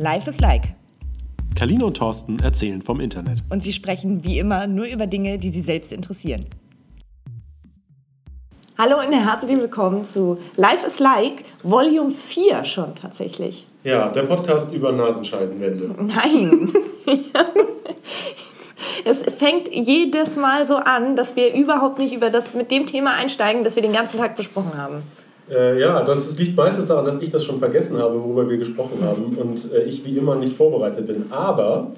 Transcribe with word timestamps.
Life 0.00 0.30
is 0.30 0.40
Like. 0.40 0.62
Kalina 1.54 1.84
und 1.84 1.98
Thorsten 1.98 2.38
erzählen 2.38 2.80
vom 2.80 3.00
Internet. 3.00 3.42
Und 3.50 3.62
sie 3.62 3.74
sprechen 3.74 4.24
wie 4.24 4.38
immer 4.38 4.66
nur 4.66 4.86
über 4.86 5.06
Dinge, 5.06 5.38
die 5.38 5.50
sie 5.50 5.60
selbst 5.60 5.92
interessieren. 5.92 6.40
Hallo 8.78 8.98
und 8.98 9.12
herzlich 9.12 9.58
willkommen 9.58 10.06
zu 10.06 10.38
Life 10.56 10.86
is 10.86 11.00
Like, 11.00 11.44
Volume 11.62 12.12
4 12.12 12.64
schon 12.64 12.94
tatsächlich. 12.94 13.66
Ja, 13.84 14.08
der 14.08 14.22
Podcast 14.22 14.72
über 14.72 14.90
Nasenscheidenwände. 14.90 15.94
Nein. 16.02 16.72
es 19.04 19.22
fängt 19.34 19.68
jedes 19.70 20.36
Mal 20.36 20.66
so 20.66 20.76
an, 20.76 21.14
dass 21.14 21.36
wir 21.36 21.52
überhaupt 21.52 21.98
nicht 21.98 22.14
über 22.14 22.30
das 22.30 22.54
mit 22.54 22.70
dem 22.70 22.86
Thema 22.86 23.16
einsteigen, 23.16 23.64
das 23.64 23.76
wir 23.76 23.82
den 23.82 23.92
ganzen 23.92 24.16
Tag 24.16 24.34
besprochen 24.34 24.78
haben. 24.78 25.02
Äh, 25.50 25.80
ja, 25.80 26.02
das 26.02 26.38
liegt 26.38 26.56
meistens 26.56 26.86
daran, 26.86 27.04
dass 27.04 27.20
ich 27.20 27.28
das 27.30 27.44
schon 27.44 27.58
vergessen 27.58 27.98
habe, 27.98 28.22
worüber 28.22 28.48
wir 28.48 28.56
gesprochen 28.56 28.98
haben 29.02 29.36
und 29.36 29.72
äh, 29.72 29.82
ich 29.82 30.04
wie 30.04 30.16
immer 30.16 30.36
nicht 30.36 30.52
vorbereitet 30.52 31.06
bin. 31.06 31.26
Aber 31.30 31.92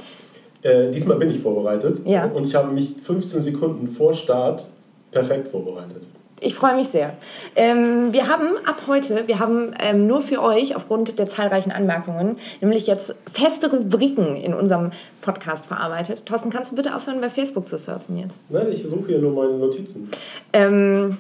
äh, 0.62 0.91
diesmal 0.91 1.16
bin 1.19 1.30
ich 1.30 1.38
vorbereitet 1.41 2.01
Ja. 2.06 2.25
und 2.27 2.47
ich 2.47 2.55
habe 2.55 2.73
mich 2.73 2.95
15 3.02 3.41
Sekunden 3.41 3.87
vor 3.87 4.15
Start 4.15 4.69
perfekt 5.11 5.48
vorbereitet. 5.48 6.06
Ich 6.45 6.56
freue 6.56 6.75
mich 6.75 6.88
sehr. 6.88 7.15
Ähm, 7.55 8.12
wir 8.12 8.27
haben 8.27 8.48
ab 8.66 8.83
heute, 8.88 9.28
wir 9.28 9.38
haben 9.38 9.75
ähm, 9.80 10.09
nur 10.09 10.23
für 10.23 10.42
euch 10.42 10.75
aufgrund 10.75 11.16
der 11.20 11.28
zahlreichen 11.28 11.70
Anmerkungen, 11.70 12.37
nämlich 12.61 12.89
jetzt 12.89 13.14
feste 13.33 13.70
Rubriken 13.70 14.34
in 14.37 14.53
unserem 14.53 14.91
Podcast 15.20 15.66
verarbeitet. 15.66 16.27
Thorsten, 16.27 16.50
kannst 16.50 16.73
du 16.73 16.75
bitte 16.75 16.97
aufhören, 16.97 17.20
bei 17.20 17.30
Facebook 17.30 17.69
zu 17.69 17.78
surfen 17.78 18.19
jetzt? 18.19 18.39
Nein, 18.48 18.66
ich 18.73 18.83
suche 18.83 19.06
hier 19.06 19.19
nur 19.20 19.30
meine 19.33 19.56
Notizen. 19.56 20.09
Ähm, 20.53 21.16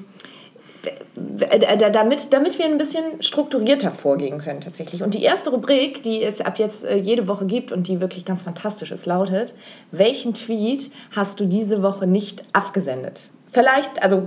damit, 1.92 2.32
damit 2.32 2.58
wir 2.58 2.64
ein 2.66 2.78
bisschen 2.78 3.22
strukturierter 3.22 3.90
vorgehen 3.90 4.38
können 4.38 4.60
tatsächlich. 4.60 5.02
Und 5.02 5.14
die 5.14 5.22
erste 5.22 5.50
Rubrik, 5.50 6.02
die 6.02 6.22
es 6.22 6.40
ab 6.40 6.58
jetzt 6.58 6.84
äh, 6.84 6.96
jede 6.96 7.28
Woche 7.28 7.46
gibt 7.46 7.72
und 7.72 7.88
die 7.88 8.00
wirklich 8.00 8.24
ganz 8.24 8.42
fantastisch 8.42 8.90
ist, 8.90 9.06
lautet, 9.06 9.54
welchen 9.90 10.34
Tweet 10.34 10.90
hast 11.12 11.40
du 11.40 11.46
diese 11.46 11.82
Woche 11.82 12.06
nicht 12.06 12.44
abgesendet? 12.52 13.28
Vielleicht, 13.52 14.02
also 14.02 14.24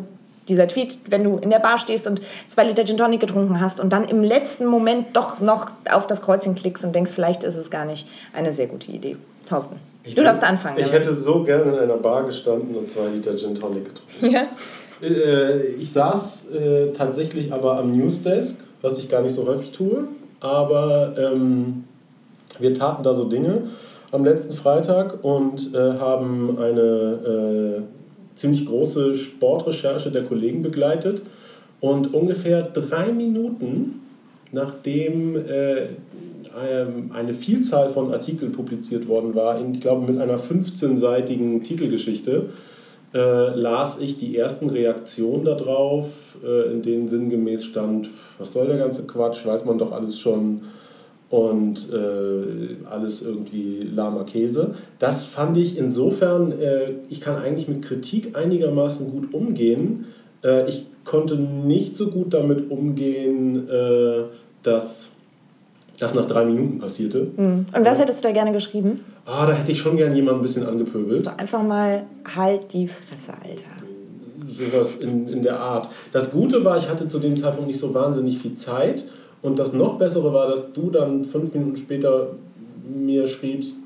dieser 0.47 0.67
Tweet, 0.67 0.99
wenn 1.09 1.23
du 1.23 1.37
in 1.37 1.49
der 1.49 1.59
Bar 1.59 1.79
stehst 1.79 2.07
und 2.07 2.21
zwei 2.47 2.63
Liter 2.63 2.85
Gin 2.85 2.97
Tonic 2.97 3.19
getrunken 3.19 3.59
hast 3.59 3.79
und 3.79 3.91
dann 3.91 4.07
im 4.07 4.23
letzten 4.23 4.65
Moment 4.65 5.15
doch 5.15 5.39
noch 5.39 5.71
auf 5.91 6.07
das 6.07 6.21
Kreuzchen 6.21 6.55
klickst 6.55 6.83
und 6.83 6.93
denkst, 6.93 7.11
vielleicht 7.13 7.43
ist 7.43 7.55
es 7.55 7.69
gar 7.69 7.85
nicht 7.85 8.07
eine 8.33 8.53
sehr 8.53 8.67
gute 8.67 8.91
Idee. 8.91 9.17
Thorsten, 9.49 9.77
du 10.03 10.23
darfst 10.23 10.43
anfangen. 10.43 10.77
Ich 10.79 10.87
damit. 10.87 10.99
hätte 10.99 11.15
so 11.15 11.43
gerne 11.43 11.71
in 11.71 11.79
einer 11.79 11.97
Bar 11.97 12.23
gestanden 12.25 12.75
und 12.75 12.89
zwei 12.89 13.07
Liter 13.07 13.35
Gin 13.35 13.55
Tonic 13.55 13.85
getrunken. 13.85 14.35
ja? 14.35 14.47
Äh, 15.01 15.67
ich 15.79 15.91
saß 15.91 16.49
äh, 16.49 16.91
tatsächlich 16.91 17.51
aber 17.51 17.77
am 17.77 17.91
Newsdesk, 17.91 18.63
was 18.81 18.97
ich 18.97 19.09
gar 19.09 19.21
nicht 19.21 19.33
so 19.33 19.47
häufig 19.47 19.71
tue. 19.71 20.07
Aber 20.39 21.15
ähm, 21.17 21.85
wir 22.59 22.73
taten 22.73 23.03
da 23.03 23.13
so 23.13 23.25
Dinge 23.25 23.63
am 24.11 24.23
letzten 24.23 24.53
Freitag 24.53 25.23
und 25.23 25.73
äh, 25.73 25.77
haben 25.77 26.57
eine 26.59 26.81
äh, 26.81 27.81
ziemlich 28.35 28.65
große 28.65 29.15
Sportrecherche 29.15 30.11
der 30.11 30.23
Kollegen 30.23 30.61
begleitet. 30.61 31.21
Und 31.81 32.13
ungefähr 32.13 32.63
drei 32.63 33.11
Minuten 33.11 34.01
nachdem 34.55 35.35
äh, 35.35 35.87
ähm, 36.67 37.11
eine 37.13 37.33
Vielzahl 37.33 37.89
von 37.89 38.11
Artikeln 38.11 38.51
publiziert 38.51 39.07
worden 39.07 39.35
war, 39.35 39.59
in, 39.59 39.75
ich 39.75 39.81
glaube 39.81 40.11
mit 40.11 40.19
einer 40.19 40.39
15-seitigen 40.39 41.61
Titelgeschichte, 41.63 42.49
äh, 43.15 43.55
las 43.55 43.97
ich 43.99 44.17
die 44.17 44.37
ersten 44.37 44.69
Reaktionen 44.69 45.45
darauf, 45.45 46.07
äh, 46.43 46.71
in 46.73 46.81
denen 46.81 47.07
sinngemäß 47.07 47.63
stand, 47.63 48.09
was 48.37 48.51
soll 48.51 48.67
der 48.67 48.77
ganze 48.77 49.03
Quatsch, 49.03 49.45
weiß 49.45 49.63
man 49.63 49.77
doch 49.77 49.93
alles 49.93 50.19
schon 50.19 50.63
und 51.29 51.87
äh, 51.91 52.85
alles 52.89 53.21
irgendwie 53.21 53.83
lahmer 53.83 54.25
Käse. 54.25 54.75
Das 54.99 55.25
fand 55.25 55.57
ich 55.57 55.77
insofern, 55.77 56.51
äh, 56.59 56.91
ich 57.09 57.21
kann 57.21 57.37
eigentlich 57.37 57.69
mit 57.69 57.81
Kritik 57.81 58.35
einigermaßen 58.35 59.09
gut 59.09 59.33
umgehen. 59.33 60.05
Äh, 60.43 60.67
ich 60.67 60.85
konnte 61.05 61.35
nicht 61.35 61.95
so 61.95 62.07
gut 62.07 62.33
damit 62.33 62.69
umgehen, 62.69 63.69
äh, 63.69 64.23
dass 64.61 65.11
das 65.99 66.13
nach 66.13 66.25
drei 66.25 66.45
Minuten 66.45 66.79
passierte. 66.79 67.27
Und 67.37 67.67
was 67.73 67.99
hättest 67.99 68.19
du 68.19 68.27
da 68.27 68.33
gerne 68.33 68.51
geschrieben? 68.51 69.01
Ah, 69.25 69.45
da 69.45 69.53
hätte 69.53 69.71
ich 69.71 69.79
schon 69.79 69.97
gern 69.97 70.15
jemanden 70.15 70.41
ein 70.41 70.43
bisschen 70.43 70.65
angepöbelt. 70.65 71.27
Einfach 71.37 71.63
mal 71.63 72.03
halt 72.35 72.73
die 72.73 72.87
Fresse, 72.87 73.33
Alter. 73.33 73.63
sowas 74.47 74.95
in, 74.95 75.27
in 75.27 75.41
der 75.41 75.59
Art. 75.59 75.89
Das 76.11 76.31
Gute 76.31 76.63
war, 76.63 76.77
ich 76.77 76.89
hatte 76.89 77.07
zu 77.07 77.19
dem 77.19 77.35
Zeitpunkt 77.35 77.67
nicht 77.67 77.79
so 77.79 77.93
wahnsinnig 77.93 78.37
viel 78.37 78.53
Zeit. 78.53 79.05
Und 79.41 79.59
das 79.59 79.73
noch 79.73 79.97
Bessere 79.97 80.33
war, 80.33 80.47
dass 80.47 80.73
du 80.73 80.89
dann 80.89 81.23
fünf 81.23 81.53
Minuten 81.53 81.77
später 81.77 82.29
mir 82.87 83.27
schriebst, 83.27 83.77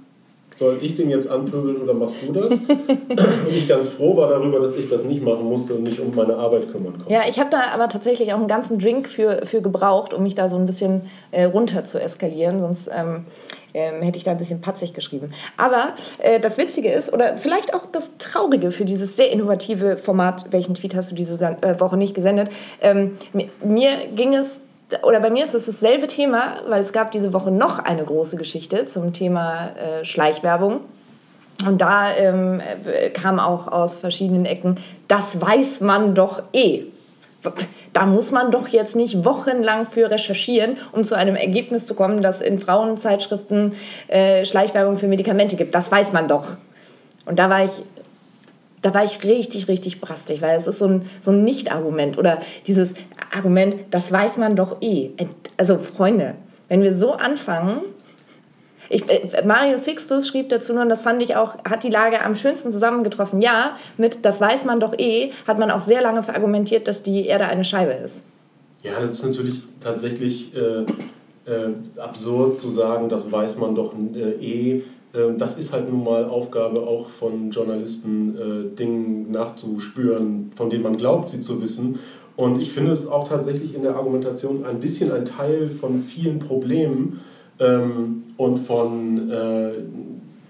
soll 0.53 0.79
ich 0.81 0.95
den 0.95 1.09
jetzt 1.09 1.29
anpöbeln 1.29 1.81
oder 1.81 1.93
machst 1.93 2.15
du 2.25 2.33
das? 2.33 2.51
und 2.59 3.53
ich 3.53 3.67
ganz 3.67 3.87
froh 3.87 4.17
war 4.17 4.29
darüber, 4.29 4.59
dass 4.59 4.75
ich 4.75 4.89
das 4.89 5.03
nicht 5.03 5.23
machen 5.23 5.45
musste 5.45 5.75
und 5.75 5.83
mich 5.83 5.99
um 5.99 6.13
meine 6.15 6.35
Arbeit 6.35 6.71
kümmern 6.71 6.93
konnte. 6.97 7.11
Ja, 7.11 7.21
ich 7.27 7.39
habe 7.39 7.49
da 7.49 7.61
aber 7.73 7.87
tatsächlich 7.89 8.33
auch 8.33 8.37
einen 8.37 8.47
ganzen 8.47 8.79
Drink 8.79 9.07
für, 9.07 9.45
für 9.45 9.61
gebraucht, 9.61 10.13
um 10.13 10.23
mich 10.23 10.35
da 10.35 10.49
so 10.49 10.57
ein 10.57 10.65
bisschen 10.65 11.09
äh, 11.31 11.43
runter 11.45 11.85
zu 11.85 12.01
eskalieren. 12.01 12.59
Sonst 12.59 12.89
ähm, 12.93 13.25
ähm, 13.73 14.01
hätte 14.01 14.17
ich 14.17 14.23
da 14.23 14.31
ein 14.31 14.37
bisschen 14.37 14.61
patzig 14.61 14.93
geschrieben. 14.93 15.33
Aber 15.57 15.93
äh, 16.19 16.39
das 16.39 16.57
Witzige 16.57 16.91
ist, 16.91 17.13
oder 17.13 17.37
vielleicht 17.37 17.73
auch 17.73 17.85
das 17.91 18.17
Traurige 18.17 18.71
für 18.71 18.85
dieses 18.85 19.15
sehr 19.15 19.31
innovative 19.31 19.97
Format, 19.97 20.45
welchen 20.51 20.75
Tweet 20.75 20.95
hast 20.95 21.11
du 21.11 21.15
diese 21.15 21.57
äh, 21.61 21.79
Woche 21.79 21.97
nicht 21.97 22.13
gesendet, 22.13 22.49
ähm, 22.81 23.17
mir 23.63 23.91
ging 24.15 24.33
es 24.33 24.61
oder 25.03 25.19
bei 25.19 25.29
mir 25.29 25.43
ist 25.43 25.53
es 25.53 25.65
dasselbe 25.65 26.07
Thema, 26.07 26.57
weil 26.67 26.81
es 26.81 26.93
gab 26.93 27.11
diese 27.11 27.33
Woche 27.33 27.51
noch 27.51 27.79
eine 27.79 28.03
große 28.03 28.37
Geschichte 28.37 28.85
zum 28.85 29.13
Thema 29.13 29.69
äh, 29.75 30.05
Schleichwerbung. 30.05 30.81
Und 31.65 31.81
da 31.81 32.15
ähm, 32.15 32.61
äh, 32.85 33.09
kam 33.09 33.39
auch 33.39 33.67
aus 33.67 33.95
verschiedenen 33.95 34.45
Ecken, 34.45 34.77
das 35.07 35.41
weiß 35.41 35.81
man 35.81 36.15
doch 36.15 36.43
eh. 36.53 36.83
Da 37.93 38.05
muss 38.05 38.31
man 38.31 38.51
doch 38.51 38.67
jetzt 38.67 38.95
nicht 38.95 39.23
wochenlang 39.25 39.85
für 39.85 40.11
recherchieren, 40.11 40.77
um 40.91 41.03
zu 41.03 41.15
einem 41.15 41.35
Ergebnis 41.35 41.85
zu 41.85 41.95
kommen, 41.95 42.21
dass 42.21 42.41
in 42.41 42.59
Frauenzeitschriften 42.59 43.75
äh, 44.07 44.45
Schleichwerbung 44.45 44.97
für 44.97 45.07
Medikamente 45.07 45.55
gibt. 45.55 45.73
Das 45.73 45.91
weiß 45.91 46.11
man 46.11 46.27
doch. 46.27 46.57
Und 47.25 47.39
da 47.39 47.49
war 47.49 47.63
ich, 47.63 47.71
da 48.81 48.93
war 48.93 49.03
ich 49.03 49.23
richtig, 49.23 49.67
richtig 49.67 50.01
brastig, 50.01 50.41
weil 50.41 50.57
es 50.57 50.67
ist 50.67 50.79
so 50.79 50.87
ein, 50.87 51.09
so 51.21 51.31
ein 51.31 51.43
Nicht-Argument 51.43 52.17
oder 52.17 52.39
dieses 52.67 52.93
Argument, 53.35 53.75
das 53.91 54.11
weiß 54.11 54.37
man 54.37 54.55
doch 54.55 54.81
eh. 54.81 55.11
Also 55.57 55.77
Freunde, 55.77 56.35
wenn 56.67 56.81
wir 56.81 56.93
so 56.93 57.13
anfangen, 57.13 57.81
ich, 58.89 59.07
äh, 59.09 59.45
Mario 59.45 59.77
Sixtus 59.77 60.27
schrieb 60.27 60.49
dazu 60.49 60.73
nur, 60.73 60.81
und 60.81 60.89
das 60.89 61.01
fand 61.01 61.21
ich 61.21 61.35
auch, 61.35 61.63
hat 61.63 61.83
die 61.83 61.89
Lage 61.89 62.21
am 62.21 62.35
schönsten 62.35 62.71
zusammengetroffen. 62.71 63.41
Ja, 63.41 63.77
mit 63.97 64.25
das 64.25 64.41
weiß 64.41 64.65
man 64.65 64.79
doch 64.79 64.97
eh, 64.97 65.31
hat 65.45 65.59
man 65.59 65.69
auch 65.71 65.81
sehr 65.81 66.01
lange 66.01 66.23
verargumentiert, 66.23 66.87
dass 66.87 67.03
die 67.03 67.27
Erde 67.27 67.45
eine 67.45 67.63
Scheibe 67.63 67.91
ist. 67.91 68.23
Ja, 68.83 68.99
das 68.99 69.11
ist 69.11 69.23
natürlich 69.23 69.61
tatsächlich 69.79 70.55
äh, 70.55 70.85
äh, 71.45 71.73
absurd 71.99 72.57
zu 72.57 72.69
sagen, 72.69 73.09
das 73.09 73.31
weiß 73.31 73.57
man 73.57 73.75
doch 73.75 73.93
äh, 73.93 74.31
eh. 74.43 74.83
Ähm, 75.13 75.37
das 75.37 75.57
ist 75.57 75.73
halt 75.73 75.89
nun 75.89 76.03
mal 76.03 76.25
Aufgabe 76.25 76.81
auch 76.81 77.09
von 77.09 77.51
Journalisten, 77.51 78.35
äh, 78.37 78.75
Dingen 78.75 79.31
nachzuspüren, 79.31 80.51
von 80.55 80.69
denen 80.69 80.83
man 80.83 80.97
glaubt, 80.97 81.29
sie 81.29 81.39
zu 81.39 81.61
wissen. 81.61 81.99
Und 82.35 82.61
ich 82.61 82.71
finde 82.71 82.91
es 82.91 83.07
auch 83.07 83.27
tatsächlich 83.27 83.75
in 83.75 83.83
der 83.83 83.95
Argumentation 83.95 84.65
ein 84.65 84.79
bisschen 84.79 85.11
ein 85.11 85.25
Teil 85.25 85.69
von 85.69 86.01
vielen 86.01 86.39
Problemen 86.39 87.19
ähm, 87.59 88.23
und 88.37 88.59
von 88.59 89.29
äh, 89.29 89.71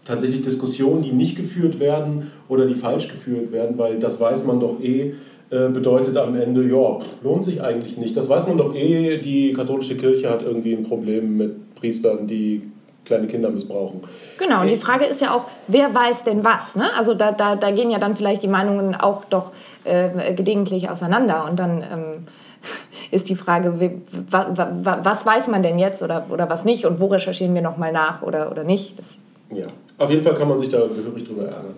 tatsächlich 0.06 0.42
Diskussionen, 0.42 1.02
die 1.02 1.12
nicht 1.12 1.36
geführt 1.36 1.80
werden 1.80 2.32
oder 2.48 2.66
die 2.66 2.76
falsch 2.76 3.08
geführt 3.08 3.52
werden, 3.52 3.78
weil 3.78 3.98
das 3.98 4.20
weiß 4.20 4.46
man 4.46 4.60
doch 4.60 4.80
eh, 4.82 5.14
äh, 5.50 5.70
bedeutet 5.70 6.16
am 6.18 6.36
Ende, 6.36 6.68
ja, 6.68 7.00
lohnt 7.24 7.44
sich 7.44 7.62
eigentlich 7.62 7.98
nicht. 7.98 8.16
Das 8.16 8.30
weiß 8.30 8.46
man 8.46 8.58
doch 8.58 8.76
eh, 8.76 9.18
die 9.18 9.54
katholische 9.54 9.98
Kirche 9.98 10.30
hat 10.30 10.44
irgendwie 10.44 10.76
ein 10.76 10.84
Problem 10.84 11.38
mit 11.38 11.74
Priestern, 11.74 12.28
die 12.28 12.62
kleine 13.10 13.28
Kinder 13.28 13.50
missbrauchen. 13.50 14.02
Genau, 14.38 14.62
und 14.62 14.70
die 14.70 14.78
Frage 14.78 15.06
ist 15.06 15.20
ja 15.20 15.34
auch, 15.34 15.46
wer 15.68 15.94
weiß 15.94 16.24
denn 16.24 16.44
was? 16.44 16.76
Ne? 16.76 16.86
Also 16.98 17.16
da, 17.16 17.32
da, 17.32 17.56
da 17.56 17.72
gehen 17.72 17.90
ja 17.90 17.98
dann 17.98 18.16
vielleicht 18.16 18.44
die 18.44 18.48
Meinungen 18.48 18.96
auch 18.96 19.26
doch 19.26 19.52
äh, 19.84 20.34
gelegentlich 20.34 20.90
auseinander. 20.90 21.46
Und 21.50 21.60
dann 21.60 21.82
ähm, 21.82 22.28
ist 23.12 23.28
die 23.28 23.36
Frage, 23.36 23.80
wie, 23.80 24.00
wa, 24.30 24.48
wa, 24.54 24.72
wa, 24.84 25.00
was 25.02 25.26
weiß 25.26 25.48
man 25.48 25.64
denn 25.64 25.80
jetzt 25.80 26.04
oder, 26.04 26.28
oder 26.30 26.50
was 26.50 26.66
nicht? 26.66 26.86
Und 26.86 27.00
wo 27.00 27.08
recherchieren 27.08 27.56
wir 27.56 27.64
nochmal 27.64 27.92
nach 27.92 28.22
oder, 28.22 28.52
oder 28.52 28.64
nicht? 28.64 28.98
Das, 29.00 29.18
Ja, 29.52 29.66
auf 29.98 30.10
jeden 30.12 30.22
Fall 30.22 30.36
kann 30.36 30.48
man 30.48 30.60
sich 30.60 30.70
da 30.70 30.78
gehörig 30.78 31.24
drüber 31.24 31.46
ärgern. 31.46 31.74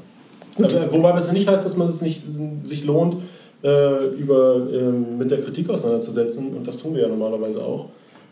Also, 0.61 0.77
wobei 0.91 1.13
das 1.13 1.31
nicht 1.31 1.47
heißt, 1.47 1.63
dass 1.63 1.77
man 1.77 1.87
es 1.87 2.01
nicht 2.01 2.23
sich 2.65 2.83
lohnt, 2.83 3.15
äh, 3.63 4.05
über, 4.15 4.67
ähm, 4.69 5.17
mit 5.17 5.31
der 5.31 5.39
Kritik 5.39 5.69
auseinanderzusetzen. 5.69 6.53
Und 6.57 6.67
das 6.67 6.75
tun 6.75 6.93
wir 6.93 7.03
ja 7.03 7.07
normalerweise 7.07 7.63
auch. 7.63 7.85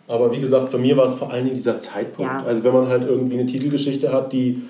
Aber 0.10 0.32
wie 0.32 0.40
gesagt, 0.40 0.72
bei 0.72 0.80
mir 0.80 0.98
war 0.98 1.06
es 1.06 1.14
vor 1.14 1.32
allen 1.32 1.46
Dingen 1.46 1.56
dieser 1.56 1.78
Zeitpunkt. 1.78 2.32
Ja. 2.32 2.44
Also 2.44 2.64
wenn 2.64 2.74
man 2.74 2.88
halt 2.88 3.04
irgendwie 3.08 3.36
eine 3.36 3.46
Titelgeschichte 3.46 4.12
hat, 4.12 4.34
die 4.34 4.64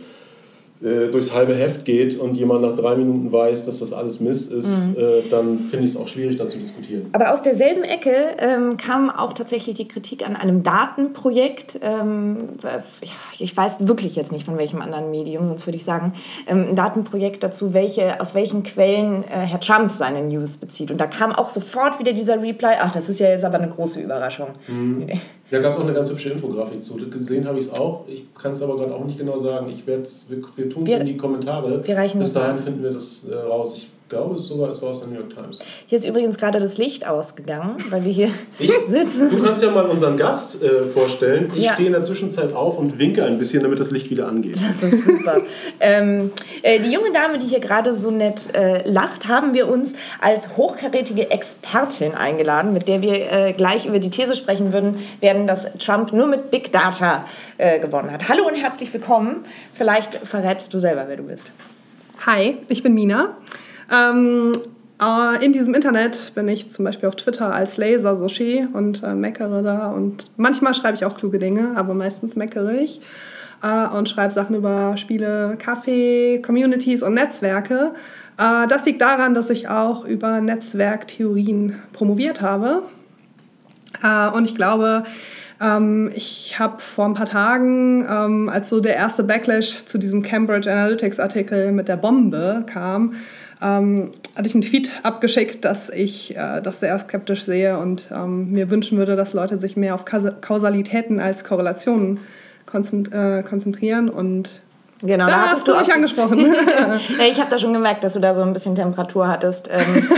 äh, 0.82 1.08
durchs 1.08 1.34
halbe 1.34 1.54
Heft 1.56 1.84
geht 1.84 2.18
und 2.18 2.36
jemand 2.36 2.62
nach 2.62 2.74
drei 2.74 2.96
Minuten 2.96 3.32
weiß, 3.32 3.66
dass 3.66 3.80
das 3.80 3.92
alles 3.92 4.22
Mist 4.22 4.50
ist, 4.50 4.88
mhm. 4.88 4.96
äh, 4.98 5.30
dann 5.30 5.60
finde 5.60 5.86
ich 5.86 5.92
es 5.92 5.98
auch 5.98 6.08
schwierig, 6.08 6.38
da 6.38 6.48
zu 6.48 6.58
diskutieren. 6.58 7.08
Aber 7.12 7.34
aus 7.34 7.42
derselben 7.42 7.84
Ecke 7.84 8.16
ähm, 8.38 8.78
kam 8.78 9.10
auch 9.10 9.34
tatsächlich 9.34 9.76
die 9.76 9.90
Kritik 9.90 10.26
an 10.26 10.38
einem 10.38 10.64
Datenprojekt. 10.64 11.80
Ähm, 11.84 12.38
ich 13.40 13.56
weiß 13.56 13.88
wirklich 13.88 14.16
jetzt 14.16 14.32
nicht 14.32 14.46
von 14.46 14.58
welchem 14.58 14.82
anderen 14.82 15.12
Medium, 15.12 15.50
sonst 15.50 15.68
würde 15.68 15.78
ich 15.78 15.84
sagen, 15.84 16.14
ähm, 16.48 16.68
ein 16.70 16.76
Datenprojekt 16.76 17.44
dazu, 17.44 17.74
welche, 17.74 18.22
aus 18.22 18.34
welchen 18.34 18.64
Quellen 18.64 19.24
äh, 19.26 19.28
Herr 19.28 19.60
Trump 19.60 19.92
seine 19.92 20.22
News 20.22 20.56
bezieht. 20.56 20.92
Und 20.92 20.98
da 21.00 21.08
kam 21.08 21.34
auch 21.34 21.50
sofort 21.50 22.00
wieder 22.00 22.14
dieser 22.14 22.42
Reply, 22.42 22.76
ach, 22.80 22.94
das 22.94 23.10
ist 23.10 23.20
ja 23.20 23.30
jetzt 23.30 23.44
aber 23.44 23.58
eine 23.58 23.70
große 23.70 24.00
Überraschung. 24.00 24.48
Mhm. 24.68 25.08
Da 25.52 25.60
gab 25.60 25.74
es 25.74 25.80
auch 25.80 25.84
eine 25.84 25.94
ganz 25.94 26.10
hübsche 26.10 26.30
Infografik 26.30 26.84
zu. 26.84 26.96
Gesehen 26.96 27.48
habe 27.48 27.58
ich 27.58 27.66
es 27.66 27.74
auch. 27.74 28.08
Ich 28.08 28.24
kann 28.36 28.52
es 28.52 28.62
aber 28.62 28.78
gerade 28.78 28.94
auch 28.94 29.06
nicht 29.06 29.18
genau 29.18 29.40
sagen. 29.40 29.70
Ich 29.70 29.88
wir, 29.88 30.04
wir 30.04 30.70
tun 30.70 30.86
es 30.86 30.94
in 30.94 31.06
die 31.06 31.18
Kommentare. 31.18 31.86
Wir 31.86 31.98
reichen 31.98 32.20
Bis 32.20 32.34
dahin 32.34 32.58
finden 32.58 32.84
wir 32.84 32.92
das 32.92 33.26
äh, 33.30 33.36
raus. 33.36 33.74
Ich 33.76 33.90
glaube 34.10 34.36
es 34.36 34.48
sogar, 34.48 34.70
es 34.70 34.82
war 34.82 34.90
aus 34.90 35.00
der 35.00 35.08
New 35.08 35.16
York 35.16 35.34
Times. 35.34 35.60
Hier 35.86 36.00
ist 36.00 36.06
übrigens 36.06 36.38
gerade 36.38 36.60
das 36.60 36.78
Licht 36.80 37.08
ausgegangen, 37.08 37.78
weil 37.90 38.04
wir 38.04 38.12
hier 38.12 38.30
ich? 38.60 38.72
sitzen. 38.88 39.30
Du 39.30 39.42
kannst 39.42 39.64
ja 39.64 39.70
mal 39.72 39.86
unseren 39.86 40.18
Gast 40.18 40.62
äh, 40.62 40.86
vorstellen. 40.88 41.52
Ich 41.56 41.64
ja. 41.64 41.74
stehe 41.74 41.88
in 41.88 41.94
der 41.94 42.04
Zwischenzeit 42.04 42.54
auf 42.54 42.78
und 42.78 42.98
winke 42.98 43.24
ein 43.24 43.38
bisschen, 43.38 43.62
damit 43.62 43.80
das 43.80 43.92
Licht 43.92 44.10
wieder 44.10 44.28
angeht. 44.28 44.58
Das 44.70 44.84
ist 44.84 45.04
super. 45.04 45.42
ähm, 45.80 46.32
äh, 46.62 46.80
die 46.80 46.92
junge 46.92 47.12
Dame, 47.12 47.38
die 47.38 47.48
hier 47.48 47.60
gerade 47.60 47.96
so 47.96 48.12
nett 48.12 48.56
äh, 48.56 48.88
lacht, 48.90 49.28
haben 49.28 49.54
wir 49.54 49.68
uns 49.68 49.94
als 50.22 50.58
hochkarätige 50.58 51.32
Expertin 51.32 52.14
eingeladen, 52.14 52.74
mit 52.74 52.88
der 52.88 53.02
wir 53.02 53.32
äh, 53.32 53.54
gleich 53.54 53.86
über 53.86 54.00
die 54.00 54.10
These 54.10 54.36
sprechen 54.36 54.72
würden, 54.74 55.00
werden, 55.22 55.48
dass 55.48 55.68
Trump 55.80 56.14
nur 56.14 56.28
mit 56.28 56.50
Big 56.50 56.72
Data 56.72 57.26
äh, 57.58 57.80
gewonnen 57.80 58.12
hat. 58.12 58.30
Hallo 58.30 58.48
und 58.48 58.56
herzlich 58.56 58.94
willkommen. 58.94 59.44
Vielleicht 59.74 60.16
verrätst 60.16 60.74
du 60.74 60.80
selber, 60.80 61.06
wer 61.08 61.18
du 61.18 61.24
bist. 61.24 61.52
Hi, 62.26 62.58
ich 62.70 62.84
bin 62.84 62.94
Mina. 62.94 63.36
Ähm, 63.92 64.54
äh, 65.02 65.46
in 65.46 65.54
diesem 65.54 65.74
Internet 65.74 66.34
bin 66.36 66.48
ich 66.48 66.72
zum 66.72 66.86
Beispiel 66.86 67.10
auf 67.10 67.16
Twitter 67.16 67.54
als 67.54 67.78
Laser 67.78 68.18
Soshi 68.18 68.68
und 68.72 69.04
äh, 69.04 69.14
meckere 69.14 69.64
da. 69.64 69.92
Und 69.92 70.30
manchmal 70.38 70.74
schreibe 70.74 70.96
ich 70.96 71.06
auch 71.06 71.18
kluge 71.18 71.40
Dinge, 71.40 71.74
aber 71.76 71.94
meistens 71.94 72.36
meckere 72.36 72.74
ich 72.74 73.02
äh, 73.64 73.88
und 73.88 74.10
schreibe 74.10 74.34
Sachen 74.34 74.56
über 74.56 74.98
Spiele, 74.98 75.58
Kaffee, 75.58 76.42
Communities 76.46 77.04
und 77.04 77.14
Netzwerke. 77.14 77.94
Äh, 78.38 78.68
das 78.68 78.86
liegt 78.86 79.02
daran, 79.02 79.34
dass 79.34 79.50
ich 79.50 79.70
auch 79.70 80.06
über 80.06 80.42
Netzwerktheorien 80.42 81.76
promoviert 81.94 82.42
habe. 82.42 82.84
Äh, 84.04 84.30
und 84.30 84.46
ich 84.46 84.56
glaube, 84.56 85.04
ähm, 85.62 86.12
ich 86.16 86.58
habe 86.60 86.80
vor 86.80 87.06
ein 87.06 87.14
paar 87.14 87.26
Tagen, 87.26 88.06
ähm, 88.10 88.50
als 88.50 88.70
so 88.70 88.80
der 88.80 88.96
erste 88.96 89.24
Backlash 89.24 89.86
zu 89.86 89.98
diesem 89.98 90.22
Cambridge 90.22 90.72
Analytics 90.72 91.20
Artikel 91.20 91.72
mit 91.72 91.88
der 91.88 91.98
Bombe 91.98 92.64
kam, 92.66 93.14
ähm, 93.62 94.12
hatte 94.36 94.48
ich 94.48 94.56
einen 94.56 94.62
Tweet 94.62 94.92
abgeschickt, 95.04 95.66
dass 95.66 95.90
ich 95.90 96.36
äh, 96.36 96.62
das 96.62 96.80
sehr 96.80 96.98
skeptisch 97.00 97.44
sehe 97.44 97.78
und 97.78 98.06
ähm, 98.12 98.52
mir 98.52 98.70
wünschen 98.70 98.98
würde, 98.98 99.16
dass 99.16 99.34
Leute 99.34 99.58
sich 99.58 99.76
mehr 99.76 99.96
auf 99.96 100.06
Kausalitäten 100.06 101.20
als 101.20 101.44
Korrelationen 101.44 102.20
äh, 103.12 103.44
konzentrieren 103.44 104.10
und 104.10 104.62
Genau, 105.02 105.28
da, 105.28 105.32
da 105.32 105.52
hast 105.52 105.66
du 105.66 105.78
mich 105.78 105.94
angesprochen. 105.94 106.40
ja, 107.18 107.26
ich 107.26 107.40
habe 107.40 107.50
da 107.50 107.58
schon 107.58 107.72
gemerkt, 107.72 108.04
dass 108.04 108.14
du 108.14 108.20
da 108.20 108.34
so 108.34 108.42
ein 108.42 108.52
bisschen 108.52 108.76
Temperatur 108.76 109.30
hattest. 109.30 109.70
Ähm, 109.72 110.10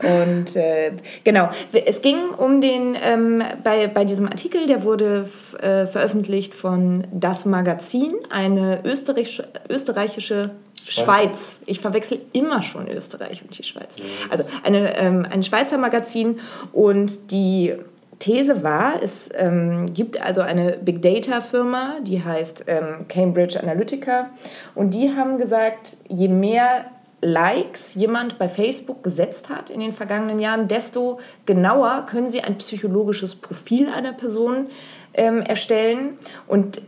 und 0.38 0.56
äh, 0.56 0.92
genau, 1.24 1.50
es 1.72 2.00
ging 2.00 2.16
um 2.38 2.62
den, 2.62 2.96
ähm, 3.02 3.42
bei, 3.62 3.86
bei 3.86 4.06
diesem 4.06 4.26
Artikel, 4.26 4.66
der 4.66 4.82
wurde 4.82 5.28
äh, 5.60 5.86
veröffentlicht 5.86 6.54
von 6.54 7.06
Das 7.12 7.44
Magazin, 7.44 8.14
eine 8.30 8.80
österreichische, 8.84 9.46
österreichische 9.68 10.52
Schweiz. 10.86 11.60
Ich 11.66 11.80
verwechsel 11.80 12.20
immer 12.32 12.62
schon 12.62 12.88
Österreich 12.88 13.42
und 13.42 13.56
die 13.56 13.64
Schweiz. 13.64 13.96
Also 14.30 14.44
eine, 14.62 14.96
ähm, 14.96 15.26
ein 15.30 15.42
Schweizer 15.42 15.78
Magazin 15.78 16.40
und 16.72 17.30
die 17.30 17.74
These 18.18 18.62
war, 18.62 19.02
es 19.02 19.28
ähm, 19.34 19.86
gibt 19.92 20.20
also 20.22 20.40
eine 20.40 20.78
Big 20.78 21.02
Data 21.02 21.40
Firma, 21.40 21.96
die 22.02 22.22
heißt 22.22 22.64
ähm, 22.68 23.06
Cambridge 23.08 23.60
Analytica 23.60 24.30
und 24.74 24.94
die 24.94 25.10
haben 25.10 25.38
gesagt, 25.38 25.96
je 26.08 26.28
mehr 26.28 26.86
Likes 27.20 27.94
jemand 27.94 28.38
bei 28.38 28.48
Facebook 28.48 29.02
gesetzt 29.02 29.48
hat 29.48 29.70
in 29.70 29.80
den 29.80 29.92
vergangenen 29.92 30.38
Jahren, 30.38 30.68
desto 30.68 31.20
genauer 31.46 32.06
können 32.08 32.30
sie 32.30 32.42
ein 32.42 32.58
psychologisches 32.58 33.34
Profil 33.34 33.88
einer 33.88 34.12
Person 34.12 34.66
ähm, 35.14 35.40
erstellen 35.40 36.18
und 36.46 36.82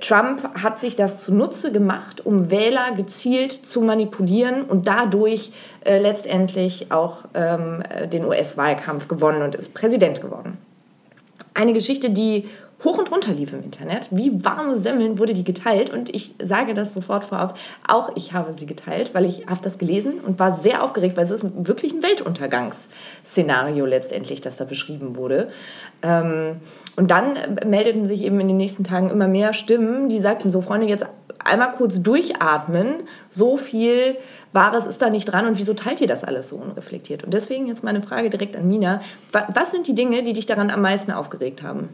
Trump 0.00 0.62
hat 0.62 0.78
sich 0.78 0.94
das 0.96 1.22
zunutze 1.22 1.72
gemacht, 1.72 2.24
um 2.24 2.50
Wähler 2.50 2.92
gezielt 2.96 3.52
zu 3.52 3.80
manipulieren 3.80 4.62
und 4.62 4.86
dadurch 4.86 5.52
äh, 5.84 5.98
letztendlich 5.98 6.92
auch 6.92 7.24
ähm, 7.34 7.82
den 8.12 8.24
US-Wahlkampf 8.24 9.08
gewonnen 9.08 9.42
und 9.42 9.54
ist 9.54 9.74
Präsident 9.74 10.20
geworden. 10.20 10.58
Eine 11.54 11.72
Geschichte, 11.72 12.10
die 12.10 12.48
hoch 12.84 12.98
und 12.98 13.10
runter 13.10 13.32
lief 13.32 13.52
im 13.52 13.62
Internet. 13.62 14.08
Wie 14.10 14.44
warme 14.44 14.76
Semmeln 14.76 15.18
wurde 15.18 15.34
die 15.34 15.44
geteilt 15.44 15.90
und 15.90 16.14
ich 16.14 16.34
sage 16.42 16.74
das 16.74 16.92
sofort 16.92 17.24
vorauf, 17.24 17.54
auch 17.86 18.10
ich 18.16 18.32
habe 18.32 18.54
sie 18.54 18.66
geteilt, 18.66 19.14
weil 19.14 19.24
ich 19.24 19.46
habe 19.46 19.60
das 19.62 19.78
gelesen 19.78 20.14
und 20.20 20.38
war 20.38 20.56
sehr 20.56 20.82
aufgeregt, 20.82 21.16
weil 21.16 21.24
es 21.24 21.30
ist 21.30 21.44
wirklich 21.54 21.92
ein 21.92 22.02
Weltuntergangsszenario 22.02 23.86
letztendlich, 23.86 24.40
das 24.40 24.56
da 24.56 24.64
beschrieben 24.64 25.16
wurde. 25.16 25.50
Ähm, 26.02 26.56
und 26.96 27.10
dann 27.10 27.38
meldeten 27.66 28.06
sich 28.06 28.22
eben 28.22 28.38
in 28.40 28.48
den 28.48 28.56
nächsten 28.56 28.84
Tagen 28.84 29.10
immer 29.10 29.28
mehr 29.28 29.54
Stimmen, 29.54 30.08
die 30.08 30.20
sagten 30.20 30.50
so, 30.50 30.60
Freunde, 30.60 30.86
jetzt 30.86 31.06
einmal 31.44 31.72
kurz 31.72 32.02
durchatmen, 32.02 32.94
so 33.30 33.56
viel 33.56 34.16
Wahres 34.52 34.86
ist 34.86 35.00
da 35.00 35.08
nicht 35.08 35.24
dran 35.24 35.46
und 35.46 35.58
wieso 35.58 35.74
teilt 35.74 36.00
ihr 36.00 36.06
das 36.06 36.24
alles 36.24 36.50
so 36.50 36.56
unreflektiert? 36.56 37.24
Und 37.24 37.32
deswegen 37.32 37.66
jetzt 37.66 37.82
meine 37.82 38.02
Frage 38.02 38.28
direkt 38.28 38.54
an 38.56 38.68
Mina. 38.68 39.00
Was 39.54 39.70
sind 39.70 39.86
die 39.88 39.94
Dinge, 39.94 40.22
die 40.22 40.34
dich 40.34 40.46
daran 40.46 40.70
am 40.70 40.82
meisten 40.82 41.10
aufgeregt 41.10 41.62
haben? 41.62 41.88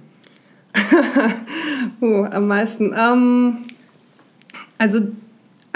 uh, 2.03 2.25
am 2.25 2.49
meisten. 2.49 2.95
Ähm, 2.99 3.59
also 4.79 5.01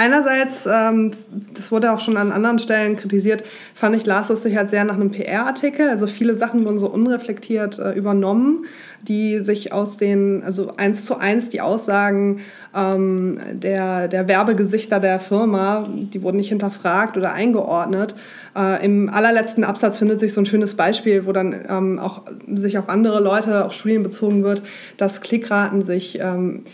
einerseits, 0.02 0.66
ähm, 0.66 1.12
das 1.54 1.70
wurde 1.70 1.92
auch 1.92 2.00
schon 2.00 2.16
an 2.16 2.32
anderen 2.32 2.58
Stellen 2.58 2.96
kritisiert, 2.96 3.44
fand 3.74 3.94
ich, 3.94 4.04
las 4.04 4.30
es 4.30 4.42
sich 4.42 4.56
halt 4.56 4.70
sehr 4.70 4.84
nach 4.84 4.94
einem 4.94 5.12
PR-Artikel. 5.12 5.88
Also 5.88 6.08
viele 6.08 6.36
Sachen 6.36 6.64
wurden 6.64 6.80
so 6.80 6.88
unreflektiert 6.88 7.78
äh, 7.78 7.92
übernommen, 7.92 8.64
die 9.02 9.38
sich 9.38 9.72
aus 9.72 9.96
den, 9.96 10.42
also 10.44 10.72
eins 10.76 11.04
zu 11.04 11.18
eins 11.18 11.48
die 11.50 11.60
Aussagen 11.60 12.40
ähm, 12.74 13.38
der, 13.52 14.08
der 14.08 14.26
Werbegesichter 14.26 14.98
der 14.98 15.20
Firma, 15.20 15.88
die 15.92 16.22
wurden 16.22 16.36
nicht 16.36 16.48
hinterfragt 16.48 17.16
oder 17.16 17.32
eingeordnet. 17.32 18.16
Äh, 18.56 18.84
Im 18.84 19.08
allerletzten 19.08 19.62
Absatz 19.62 19.98
findet 19.98 20.18
sich 20.18 20.32
so 20.32 20.40
ein 20.40 20.46
schönes 20.46 20.74
Beispiel, 20.74 21.26
wo 21.26 21.32
dann 21.32 21.54
ähm, 21.68 21.98
auch 22.00 22.22
sich 22.48 22.76
auf 22.76 22.88
andere 22.88 23.20
Leute, 23.20 23.64
auf 23.64 23.72
Studien 23.72 24.02
bezogen 24.02 24.42
wird, 24.42 24.62
dass 24.96 25.20
Klickraten 25.20 25.82
sich 25.82 26.18
ähm, 26.20 26.64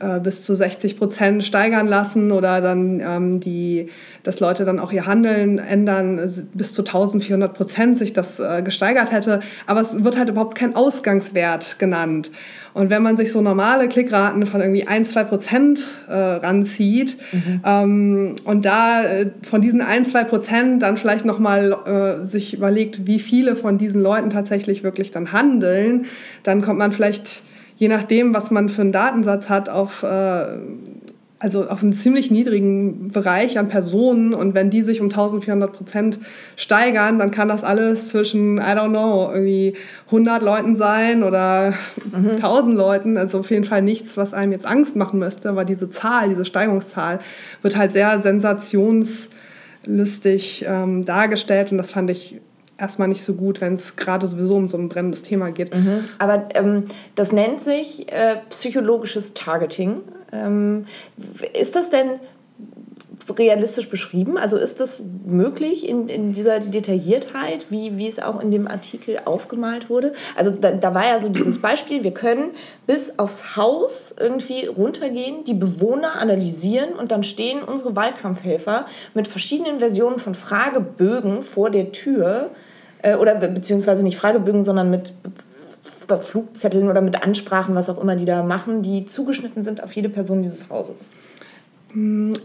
äh, 0.00 0.20
bis 0.20 0.42
zu 0.42 0.54
60 0.54 0.98
Prozent 0.98 1.44
steigern 1.44 1.86
lassen 1.86 2.32
oder 2.32 2.60
dann 2.60 3.00
ähm, 3.00 3.40
die, 3.40 3.90
dass 4.22 4.40
Leute 4.40 4.64
dann 4.64 4.78
auch 4.78 4.92
ihr 4.92 5.06
Handeln 5.06 5.58
ändern, 5.58 6.46
bis 6.54 6.72
zu 6.72 6.82
1400 6.82 7.52
Prozent 7.52 7.98
sich 7.98 8.12
das 8.12 8.40
äh, 8.40 8.62
gesteigert 8.62 9.12
hätte. 9.12 9.40
Aber 9.66 9.80
es 9.80 10.02
wird 10.02 10.16
halt 10.16 10.28
überhaupt 10.28 10.56
kein 10.56 10.74
Ausgangswert 10.74 11.78
genannt. 11.78 12.30
Und 12.74 12.88
wenn 12.88 13.02
man 13.02 13.16
sich 13.16 13.32
so 13.32 13.42
normale 13.42 13.86
Klickraten 13.88 14.46
von 14.46 14.60
irgendwie 14.60 14.86
1, 14.86 15.10
2 15.10 15.24
Prozent 15.24 15.80
äh, 16.08 16.14
ranzieht 16.14 17.18
mhm. 17.32 17.60
ähm, 17.64 18.36
und 18.44 18.64
da 18.64 19.02
äh, 19.02 19.30
von 19.42 19.60
diesen 19.60 19.82
1, 19.82 20.12
2 20.12 20.24
Prozent 20.24 20.82
dann 20.82 20.96
vielleicht 20.96 21.26
nochmal 21.26 21.76
äh, 21.84 22.26
sich 22.26 22.54
überlegt, 22.54 23.06
wie 23.06 23.18
viele 23.18 23.56
von 23.56 23.76
diesen 23.76 24.02
Leuten 24.02 24.30
tatsächlich 24.30 24.82
wirklich 24.82 25.10
dann 25.10 25.32
handeln, 25.32 26.06
dann 26.44 26.62
kommt 26.62 26.78
man 26.78 26.92
vielleicht, 26.92 27.42
je 27.76 27.88
nachdem, 27.88 28.34
was 28.34 28.50
man 28.50 28.68
für 28.68 28.82
einen 28.82 28.92
Datensatz 28.92 29.48
hat, 29.48 29.68
auf 29.68 30.02
äh, 30.02 30.46
also 31.42 31.68
auf 31.68 31.82
einem 31.82 31.92
ziemlich 31.92 32.30
niedrigen 32.30 33.08
Bereich 33.08 33.58
an 33.58 33.68
Personen 33.68 34.32
und 34.32 34.54
wenn 34.54 34.70
die 34.70 34.82
sich 34.82 35.00
um 35.00 35.06
1400 35.06 35.72
Prozent 35.72 36.20
steigern, 36.54 37.18
dann 37.18 37.32
kann 37.32 37.48
das 37.48 37.64
alles 37.64 38.10
zwischen, 38.10 38.58
I 38.58 38.60
don't 38.60 38.90
know, 38.90 39.28
irgendwie 39.32 39.74
100 40.06 40.40
Leuten 40.40 40.76
sein 40.76 41.24
oder 41.24 41.74
mhm. 42.12 42.36
1000 42.36 42.76
Leuten. 42.76 43.16
Also 43.16 43.40
auf 43.40 43.50
jeden 43.50 43.64
Fall 43.64 43.82
nichts, 43.82 44.16
was 44.16 44.34
einem 44.34 44.52
jetzt 44.52 44.66
Angst 44.66 44.94
machen 44.94 45.18
müsste, 45.18 45.48
aber 45.48 45.64
diese 45.64 45.90
Zahl, 45.90 46.28
diese 46.28 46.44
Steigungszahl 46.44 47.18
wird 47.60 47.76
halt 47.76 47.92
sehr 47.92 48.22
sensationslustig 48.22 50.64
ähm, 50.68 51.04
dargestellt 51.04 51.72
und 51.72 51.78
das 51.78 51.90
fand 51.90 52.08
ich 52.10 52.40
erstmal 52.82 53.08
nicht 53.08 53.24
so 53.24 53.34
gut, 53.34 53.60
wenn 53.60 53.74
es 53.74 53.96
gerade 53.96 54.26
sowieso 54.26 54.56
um 54.56 54.68
so 54.68 54.76
ein 54.76 54.88
brennendes 54.88 55.22
Thema 55.22 55.50
geht. 55.50 55.74
Mhm. 55.74 56.00
Aber 56.18 56.48
ähm, 56.54 56.84
das 57.14 57.32
nennt 57.32 57.62
sich 57.62 58.12
äh, 58.12 58.36
psychologisches 58.50 59.32
Targeting. 59.32 60.02
Ähm, 60.32 60.86
ist 61.54 61.76
das 61.76 61.90
denn 61.90 62.10
realistisch 63.30 63.88
beschrieben? 63.88 64.36
Also 64.36 64.56
ist 64.56 64.80
das 64.80 65.02
möglich 65.24 65.88
in, 65.88 66.08
in 66.08 66.32
dieser 66.32 66.60
Detailliertheit, 66.60 67.66
wie, 67.70 67.96
wie 67.96 68.08
es 68.08 68.18
auch 68.18 68.40
in 68.40 68.50
dem 68.50 68.66
Artikel 68.66 69.18
aufgemalt 69.24 69.88
wurde? 69.88 70.14
Also 70.36 70.50
da, 70.50 70.72
da 70.72 70.94
war 70.94 71.06
ja 71.06 71.20
so 71.20 71.28
dieses 71.28 71.60
Beispiel, 71.60 72.02
wir 72.02 72.12
können 72.12 72.50
bis 72.86 73.18
aufs 73.18 73.56
Haus 73.56 74.14
irgendwie 74.18 74.66
runtergehen, 74.66 75.44
die 75.44 75.54
Bewohner 75.54 76.20
analysieren 76.20 76.94
und 76.94 77.12
dann 77.12 77.22
stehen 77.22 77.62
unsere 77.62 77.94
Wahlkampfhelfer 77.94 78.86
mit 79.14 79.28
verschiedenen 79.28 79.78
Versionen 79.78 80.18
von 80.18 80.34
Fragebögen 80.34 81.42
vor 81.42 81.70
der 81.70 81.92
Tür 81.92 82.50
äh, 83.02 83.16
oder 83.16 83.34
be 83.34 83.48
beziehungsweise 83.48 84.02
nicht 84.02 84.16
Fragebögen, 84.16 84.64
sondern 84.64 84.90
mit 84.90 85.12
Flugzetteln 86.22 86.88
oder 86.88 87.00
mit 87.00 87.22
Ansprachen, 87.22 87.74
was 87.74 87.88
auch 87.88 88.00
immer 88.00 88.16
die 88.16 88.24
da 88.24 88.42
machen, 88.42 88.82
die 88.82 89.06
zugeschnitten 89.06 89.62
sind 89.62 89.82
auf 89.82 89.92
jede 89.92 90.08
Person 90.08 90.42
dieses 90.42 90.68
Hauses. 90.68 91.08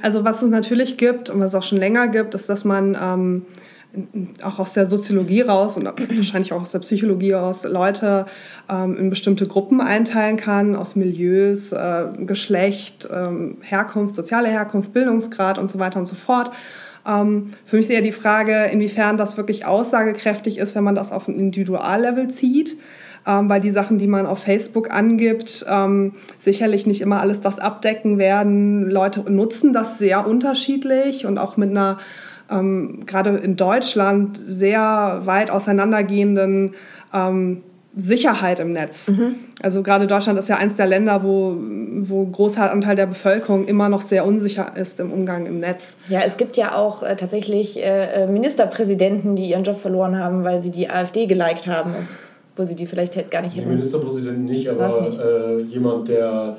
Also 0.01 0.25
was 0.25 0.41
es 0.41 0.49
natürlich 0.49 0.97
gibt 0.97 1.29
und 1.29 1.39
was 1.39 1.47
es 1.47 1.55
auch 1.55 1.63
schon 1.63 1.77
länger 1.77 2.07
gibt, 2.09 2.35
ist, 2.35 2.49
dass 2.49 2.65
man 2.65 2.97
ähm, 3.01 3.45
auch 4.43 4.59
aus 4.59 4.73
der 4.73 4.89
Soziologie 4.89 5.41
raus 5.41 5.77
und 5.77 5.85
wahrscheinlich 6.15 6.53
auch 6.53 6.61
aus 6.61 6.71
der 6.71 6.79
Psychologie 6.79 7.31
raus 7.31 7.63
Leute 7.63 8.25
ähm, 8.69 8.97
in 8.97 9.09
bestimmte 9.09 9.47
Gruppen 9.47 9.79
einteilen 9.79 10.37
kann, 10.37 10.75
aus 10.75 10.95
Milieus, 10.95 11.71
äh, 11.71 12.05
Geschlecht, 12.19 13.07
ähm, 13.11 13.57
Herkunft, 13.61 14.15
soziale 14.15 14.49
Herkunft, 14.49 14.93
Bildungsgrad 14.93 15.57
und 15.57 15.71
so 15.71 15.79
weiter 15.79 15.99
und 15.99 16.07
so 16.07 16.15
fort. 16.15 16.51
Ähm, 17.07 17.51
für 17.65 17.77
mich 17.77 17.85
ist 17.85 17.91
eher 17.91 18.01
die 18.01 18.11
Frage, 18.11 18.65
inwiefern 18.65 19.17
das 19.17 19.37
wirklich 19.37 19.65
aussagekräftig 19.65 20.57
ist, 20.57 20.75
wenn 20.75 20.83
man 20.83 20.95
das 20.95 21.11
auf 21.11 21.27
ein 21.27 21.35
Individuallevel 21.35 22.27
zieht 22.29 22.77
ähm, 23.27 23.49
weil 23.49 23.59
die 23.59 23.71
Sachen, 23.71 23.99
die 23.99 24.07
man 24.07 24.25
auf 24.25 24.39
Facebook 24.39 24.91
angibt, 24.93 25.65
ähm, 25.69 26.13
sicherlich 26.39 26.87
nicht 26.87 27.01
immer 27.01 27.19
alles 27.19 27.41
das 27.41 27.59
abdecken 27.59 28.17
werden. 28.17 28.89
Leute 28.89 29.29
nutzen 29.29 29.73
das 29.73 29.97
sehr 29.97 30.25
unterschiedlich 30.25 31.25
und 31.25 31.37
auch 31.37 31.57
mit 31.57 31.69
einer 31.69 31.97
gerade 32.49 33.31
in 33.31 33.57
Deutschland 33.57 34.41
sehr 34.41 35.23
weit 35.25 35.51
auseinandergehenden 35.51 36.75
Sicherheit 37.97 38.59
im 38.59 38.73
Netz. 38.73 39.07
Mhm. 39.07 39.35
Also 39.61 39.81
gerade 39.81 40.07
Deutschland 40.07 40.37
ist 40.37 40.49
ja 40.49 40.57
eines 40.57 40.75
der 40.75 40.85
Länder, 40.85 41.23
wo, 41.23 41.57
wo 41.57 42.23
ein 42.23 42.31
großer 42.31 42.71
Anteil 42.71 42.95
der 42.95 43.07
Bevölkerung 43.07 43.65
immer 43.65 43.89
noch 43.89 44.01
sehr 44.01 44.25
unsicher 44.25 44.73
ist 44.75 44.99
im 44.99 45.11
Umgang 45.11 45.47
im 45.47 45.59
Netz. 45.59 45.95
Ja, 46.07 46.21
es 46.25 46.37
gibt 46.37 46.57
ja 46.57 46.75
auch 46.75 47.01
äh, 47.01 47.15
tatsächlich 47.15 47.77
äh, 47.77 48.23
äh 48.23 48.27
Ministerpräsidenten, 48.27 49.35
die 49.35 49.49
ihren 49.49 49.63
Job 49.63 49.81
verloren 49.81 50.17
haben, 50.17 50.43
weil 50.43 50.61
sie 50.61 50.69
die 50.71 50.89
AfD 50.89 51.25
geliked 51.25 51.67
haben 51.67 51.95
wo 52.57 52.65
sie 52.65 52.75
die 52.75 52.87
vielleicht 52.87 53.13
gar 53.29 53.43
nicht 53.43 53.55
hätten. 53.55 53.69
Die 53.69 53.75
Ministerpräsident 53.75 54.45
nicht, 54.45 54.67
aber 54.67 55.01
nicht? 55.01 55.19
Äh, 55.19 55.61
jemand, 55.61 56.07
der 56.07 56.57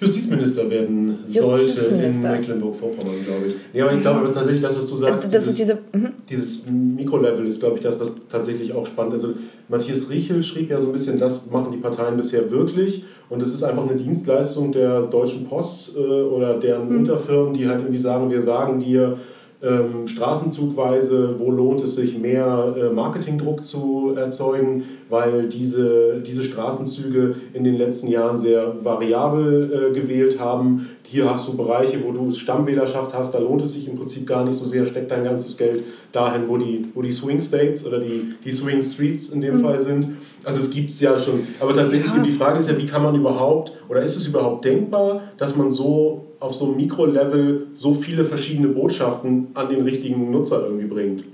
Justizminister 0.00 0.70
werden 0.70 1.18
sollte 1.26 1.80
in 1.80 2.22
Mecklenburg-Vorpommern, 2.22 3.24
glaube 3.24 3.46
ich. 3.46 3.54
Nee, 3.72 3.82
aber 3.82 3.92
ich 3.92 4.00
glaube 4.00 4.30
tatsächlich, 4.32 4.62
das, 4.62 4.76
was 4.76 4.86
du 4.86 4.94
sagst, 4.94 5.26
das 5.26 5.44
dieses, 5.44 5.56
diese, 5.56 5.78
mhm. 5.92 6.08
dieses 6.28 6.64
Mikrolevel 6.66 7.46
ist, 7.46 7.60
glaube 7.60 7.76
ich, 7.76 7.82
das, 7.82 8.00
was 8.00 8.12
tatsächlich 8.28 8.72
auch 8.72 8.86
spannend 8.86 9.14
ist. 9.14 9.24
Also 9.24 9.36
Matthias 9.68 10.08
Riechel 10.08 10.42
schrieb 10.42 10.70
ja 10.70 10.80
so 10.80 10.86
ein 10.86 10.92
bisschen, 10.92 11.18
das 11.18 11.50
machen 11.50 11.70
die 11.72 11.78
Parteien 11.78 12.16
bisher 12.16 12.50
wirklich 12.50 13.04
und 13.28 13.42
es 13.42 13.52
ist 13.52 13.62
einfach 13.62 13.86
eine 13.88 13.96
Dienstleistung 13.96 14.72
der 14.72 15.02
Deutschen 15.02 15.46
Post 15.46 15.96
äh, 15.96 16.00
oder 16.00 16.58
deren 16.58 16.90
mhm. 16.90 16.98
Unterfirmen, 17.00 17.52
die 17.52 17.68
halt 17.68 17.80
irgendwie 17.80 17.98
sagen, 17.98 18.30
wir 18.30 18.40
sagen 18.40 18.80
dir, 18.80 19.18
ähm, 19.62 20.06
straßenzugweise, 20.06 21.34
wo 21.38 21.50
lohnt 21.50 21.82
es 21.82 21.94
sich 21.94 22.16
mehr 22.16 22.74
äh, 22.76 22.94
Marketingdruck 22.94 23.62
zu 23.62 24.14
erzeugen, 24.16 24.84
weil 25.10 25.48
diese, 25.48 26.22
diese 26.24 26.42
Straßenzüge 26.42 27.34
in 27.52 27.64
den 27.64 27.76
letzten 27.76 28.08
Jahren 28.08 28.38
sehr 28.38 28.76
variabel 28.82 29.90
äh, 29.90 29.94
gewählt 29.94 30.40
haben. 30.40 30.88
Hier 31.02 31.28
hast 31.28 31.46
du 31.46 31.56
Bereiche, 31.56 31.98
wo 32.04 32.12
du 32.12 32.32
Stammwählerschaft 32.32 33.12
hast, 33.12 33.34
da 33.34 33.38
lohnt 33.38 33.60
es 33.62 33.74
sich 33.74 33.86
im 33.86 33.96
Prinzip 33.96 34.26
gar 34.26 34.44
nicht 34.44 34.56
so 34.56 34.64
sehr, 34.64 34.86
steckt 34.86 35.10
dein 35.10 35.24
ganzes 35.24 35.58
Geld 35.58 35.84
dahin, 36.12 36.48
wo 36.48 36.56
die, 36.56 36.86
wo 36.94 37.02
die 37.02 37.12
Swing 37.12 37.40
States 37.40 37.86
oder 37.86 37.98
die, 37.98 38.34
die 38.42 38.52
Swing 38.52 38.82
Streets 38.82 39.28
in 39.28 39.42
dem 39.42 39.58
mhm. 39.58 39.62
Fall 39.62 39.80
sind. 39.80 40.08
Also 40.44 40.60
es 40.60 40.70
gibt 40.70 40.88
es 40.88 41.00
ja 41.00 41.18
schon. 41.18 41.46
Aber 41.58 41.74
tatsächlich, 41.74 42.10
ja. 42.14 42.22
die 42.22 42.32
Frage 42.32 42.60
ist 42.60 42.70
ja, 42.70 42.78
wie 42.78 42.86
kann 42.86 43.02
man 43.02 43.14
überhaupt, 43.14 43.72
oder 43.90 44.02
ist 44.02 44.16
es 44.16 44.26
überhaupt 44.26 44.64
denkbar, 44.64 45.20
dass 45.36 45.54
man 45.54 45.70
so 45.70 46.29
auf 46.40 46.54
so 46.54 46.66
einem 46.66 46.76
Mikrolevel 46.76 47.68
so 47.74 47.94
viele 47.94 48.24
verschiedene 48.24 48.68
Botschaften 48.68 49.48
an 49.54 49.68
den 49.68 49.82
richtigen 49.82 50.30
Nutzer 50.30 50.64
irgendwie 50.64 50.86
bringt? 50.86 51.24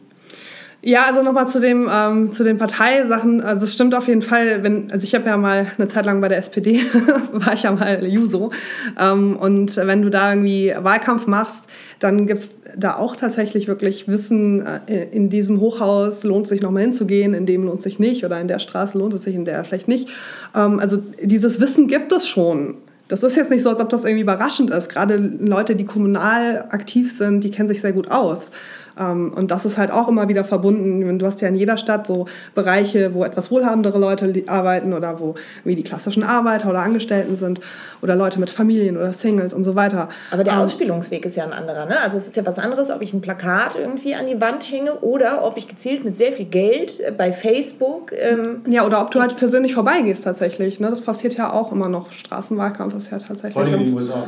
Ja, 0.82 1.06
also 1.08 1.22
nochmal 1.22 1.48
zu, 1.48 1.60
ähm, 1.64 2.30
zu 2.30 2.44
den 2.44 2.58
Parteisachen. 2.58 3.40
Also 3.40 3.64
es 3.64 3.72
stimmt 3.72 3.94
auf 3.94 4.06
jeden 4.06 4.22
Fall, 4.22 4.62
wenn, 4.62 4.90
also 4.92 5.02
ich 5.02 5.14
habe 5.16 5.26
ja 5.26 5.36
mal 5.36 5.66
eine 5.76 5.88
Zeit 5.88 6.06
lang 6.06 6.20
bei 6.20 6.28
der 6.28 6.38
SPD, 6.38 6.80
war 7.32 7.54
ich 7.54 7.62
ja 7.64 7.72
mal 7.72 8.06
Juso. 8.06 8.52
Ähm, 9.00 9.36
und 9.36 9.76
wenn 9.76 10.02
du 10.02 10.10
da 10.10 10.30
irgendwie 10.30 10.72
Wahlkampf 10.78 11.26
machst, 11.26 11.64
dann 11.98 12.26
gibt 12.26 12.40
es 12.40 12.50
da 12.76 12.96
auch 12.96 13.16
tatsächlich 13.16 13.68
wirklich 13.68 14.06
Wissen, 14.06 14.64
äh, 14.64 15.08
in 15.10 15.28
diesem 15.28 15.60
Hochhaus 15.60 16.22
lohnt 16.24 16.46
sich 16.46 16.60
nochmal 16.60 16.82
hinzugehen, 16.82 17.34
in 17.34 17.46
dem 17.46 17.64
lohnt 17.64 17.82
sich 17.82 17.98
nicht 17.98 18.24
oder 18.24 18.40
in 18.40 18.46
der 18.46 18.58
Straße 18.58 18.96
lohnt 18.96 19.14
es 19.14 19.22
sich, 19.22 19.34
in 19.34 19.44
der 19.44 19.64
vielleicht 19.64 19.88
nicht. 19.88 20.08
Ähm, 20.54 20.78
also 20.78 20.98
dieses 21.20 21.60
Wissen 21.60 21.88
gibt 21.88 22.12
es 22.12 22.28
schon. 22.28 22.76
Das 23.08 23.22
ist 23.22 23.36
jetzt 23.36 23.50
nicht 23.50 23.62
so, 23.62 23.70
als 23.70 23.80
ob 23.80 23.88
das 23.88 24.04
irgendwie 24.04 24.22
überraschend 24.22 24.70
ist. 24.70 24.88
Gerade 24.88 25.16
Leute, 25.16 25.76
die 25.76 25.84
kommunal 25.84 26.66
aktiv 26.70 27.16
sind, 27.16 27.42
die 27.44 27.50
kennen 27.50 27.68
sich 27.68 27.80
sehr 27.80 27.92
gut 27.92 28.10
aus. 28.10 28.50
Ähm, 28.98 29.32
und 29.34 29.50
das 29.50 29.64
ist 29.64 29.76
halt 29.78 29.92
auch 29.92 30.08
immer 30.08 30.28
wieder 30.28 30.44
verbunden. 30.44 31.18
Du 31.18 31.26
hast 31.26 31.40
ja 31.40 31.48
in 31.48 31.56
jeder 31.56 31.78
Stadt 31.78 32.06
so 32.06 32.26
Bereiche, 32.54 33.14
wo 33.14 33.24
etwas 33.24 33.50
wohlhabendere 33.50 33.98
Leute 33.98 34.32
arbeiten 34.46 34.92
oder 34.92 35.20
wo 35.20 35.34
wie 35.64 35.74
die 35.74 35.82
klassischen 35.82 36.22
Arbeiter 36.22 36.70
oder 36.70 36.80
Angestellten 36.80 37.36
sind 37.36 37.60
oder 38.02 38.16
Leute 38.16 38.40
mit 38.40 38.50
Familien 38.50 38.96
oder 38.96 39.12
Singles 39.12 39.52
und 39.52 39.64
so 39.64 39.74
weiter. 39.74 40.08
Aber 40.30 40.44
der 40.44 40.54
ähm, 40.54 40.60
Ausspielungsweg 40.60 41.24
ist 41.24 41.36
ja 41.36 41.44
ein 41.44 41.52
anderer. 41.52 41.86
Ne? 41.86 41.98
Also 42.00 42.16
es 42.16 42.26
ist 42.26 42.36
ja 42.36 42.46
was 42.46 42.58
anderes, 42.58 42.90
ob 42.90 43.02
ich 43.02 43.12
ein 43.12 43.20
Plakat 43.20 43.76
irgendwie 43.76 44.14
an 44.14 44.26
die 44.26 44.40
Wand 44.40 44.70
hänge 44.70 44.94
oder 45.00 45.44
ob 45.44 45.56
ich 45.56 45.68
gezielt 45.68 46.04
mit 46.04 46.16
sehr 46.16 46.32
viel 46.32 46.46
Geld 46.46 47.00
äh, 47.00 47.12
bei 47.12 47.32
Facebook. 47.32 48.12
Ähm, 48.12 48.62
ja, 48.68 48.84
oder 48.84 49.00
ob 49.00 49.10
du 49.10 49.20
halt 49.20 49.36
persönlich 49.36 49.74
vorbeigehst 49.74 50.24
tatsächlich. 50.24 50.80
Ne? 50.80 50.88
Das 50.88 51.00
passiert 51.00 51.36
ja 51.36 51.52
auch 51.52 51.72
immer 51.72 51.88
noch. 51.88 52.12
Straßenwahlkampf 52.12 52.94
ist 52.94 53.10
ja 53.10 53.18
tatsächlich. 53.18 53.52
Vor 53.52 53.62
allem 53.62 53.74
in 53.74 53.84
den 53.84 53.94
USA. 53.94 54.26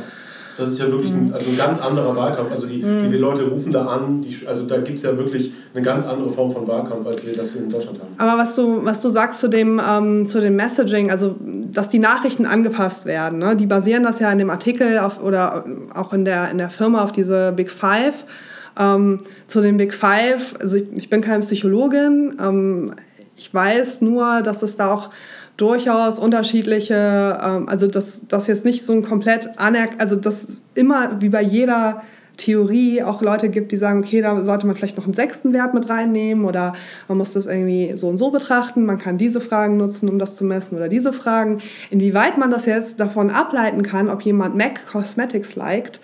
Das 0.59 0.67
ist 0.69 0.79
ja 0.79 0.91
wirklich 0.91 1.11
ein, 1.11 1.31
also 1.33 1.49
ein 1.49 1.57
ganz 1.57 1.79
anderer 1.79 2.15
Wahlkampf. 2.15 2.51
Also 2.51 2.67
die, 2.67 2.81
die 2.81 2.85
mhm. 2.85 3.13
Leute 3.13 3.43
rufen 3.43 3.71
da 3.71 3.85
an, 3.85 4.21
die, 4.21 4.45
also 4.45 4.65
da 4.67 4.77
gibt 4.77 4.97
es 4.97 5.03
ja 5.03 5.17
wirklich 5.17 5.53
eine 5.73 5.81
ganz 5.81 6.05
andere 6.05 6.29
Form 6.29 6.51
von 6.51 6.67
Wahlkampf, 6.67 7.05
als 7.07 7.25
wir 7.25 7.33
das 7.33 7.55
in 7.55 7.69
Deutschland 7.69 7.99
haben. 7.99 8.09
Aber 8.17 8.41
was 8.41 8.55
du, 8.55 8.83
was 8.83 8.99
du 8.99 9.09
sagst 9.09 9.39
zu 9.39 9.47
dem, 9.47 9.81
ähm, 9.83 10.27
zu 10.27 10.41
dem 10.41 10.55
Messaging, 10.55 11.11
also 11.11 11.35
dass 11.71 11.87
die 11.87 11.99
Nachrichten 11.99 12.45
angepasst 12.45 13.05
werden, 13.05 13.39
ne? 13.39 13.55
die 13.55 13.67
basieren 13.67 14.03
das 14.03 14.19
ja 14.19 14.31
in 14.31 14.37
dem 14.37 14.49
Artikel 14.49 14.99
auf, 14.99 15.23
oder 15.23 15.63
auch 15.95 16.11
in 16.13 16.25
der, 16.25 16.51
in 16.51 16.57
der 16.57 16.69
Firma 16.69 17.03
auf 17.03 17.11
diese 17.11 17.53
Big 17.53 17.71
Five. 17.71 18.25
Ähm, 18.77 19.19
zu 19.47 19.61
den 19.61 19.77
Big 19.77 19.93
Five, 19.93 20.55
also 20.61 20.77
ich, 20.77 20.85
ich 20.95 21.09
bin 21.09 21.21
keine 21.21 21.39
Psychologin, 21.39 22.35
ähm, 22.41 22.93
ich 23.39 23.53
weiß 23.53 24.01
nur, 24.01 24.41
dass 24.41 24.61
es 24.61 24.75
da 24.75 24.93
auch 24.93 25.09
durchaus 25.59 26.19
unterschiedliche, 26.19 27.37
ähm, 27.43 27.67
also 27.67 27.87
dass 27.87 28.21
das 28.27 28.47
jetzt 28.47 28.65
nicht 28.65 28.85
so 28.85 28.93
ein 28.93 29.03
komplett 29.03 29.59
anerk, 29.59 29.91
also 29.99 30.15
dass 30.15 30.43
es 30.43 30.61
immer 30.73 31.21
wie 31.21 31.29
bei 31.29 31.41
jeder 31.41 32.01
Theorie 32.37 33.03
auch 33.03 33.21
Leute 33.21 33.49
gibt, 33.49 33.71
die 33.73 33.77
sagen, 33.77 33.99
okay, 33.99 34.21
da 34.21 34.43
sollte 34.43 34.65
man 34.65 34.75
vielleicht 34.75 34.95
noch 34.95 35.03
einen 35.03 35.13
sechsten 35.13 35.51
Wert 35.51 35.73
mit 35.73 35.89
reinnehmen 35.89 36.45
oder 36.45 36.73
man 37.09 37.17
muss 37.17 37.31
das 37.31 37.45
irgendwie 37.45 37.93
so 37.97 38.07
und 38.07 38.17
so 38.17 38.31
betrachten. 38.31 38.85
Man 38.85 38.97
kann 38.97 39.17
diese 39.17 39.41
Fragen 39.41 39.75
nutzen, 39.75 40.09
um 40.09 40.17
das 40.17 40.37
zu 40.37 40.45
messen 40.45 40.77
oder 40.77 40.87
diese 40.87 41.11
Fragen. 41.11 41.59
Inwieweit 41.89 42.37
man 42.37 42.49
das 42.49 42.65
jetzt 42.65 42.99
davon 42.99 43.29
ableiten 43.29 43.83
kann, 43.83 44.09
ob 44.09 44.21
jemand 44.21 44.55
MAC 44.55 44.85
Cosmetics 44.87 45.55
liked, 45.55 45.99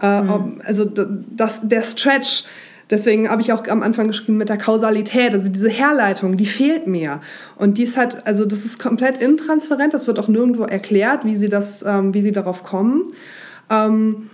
äh, 0.00 0.20
mhm. 0.20 0.30
ob, 0.30 0.52
also 0.64 0.84
das, 0.84 1.60
der 1.62 1.82
Stretch 1.82 2.44
Deswegen 2.90 3.28
habe 3.28 3.42
ich 3.42 3.52
auch 3.52 3.66
am 3.68 3.82
Anfang 3.82 4.06
geschrieben 4.06 4.38
mit 4.38 4.48
der 4.48 4.56
Kausalität, 4.56 5.34
also 5.34 5.48
diese 5.48 5.68
Herleitung, 5.68 6.36
die 6.36 6.46
fehlt 6.46 6.86
mir. 6.86 7.20
Und 7.56 7.76
die 7.76 7.82
ist 7.84 7.96
halt, 7.96 8.26
also 8.26 8.46
das 8.46 8.64
ist 8.64 8.78
komplett 8.78 9.20
intransparent, 9.20 9.92
das 9.92 10.06
wird 10.06 10.18
auch 10.18 10.28
nirgendwo 10.28 10.64
erklärt, 10.64 11.24
wie 11.24 11.36
sie, 11.36 11.48
das, 11.48 11.84
ähm, 11.86 12.14
wie 12.14 12.22
sie 12.22 12.32
darauf 12.32 12.62
kommen. 12.62 13.12
Ähm, 13.70 14.30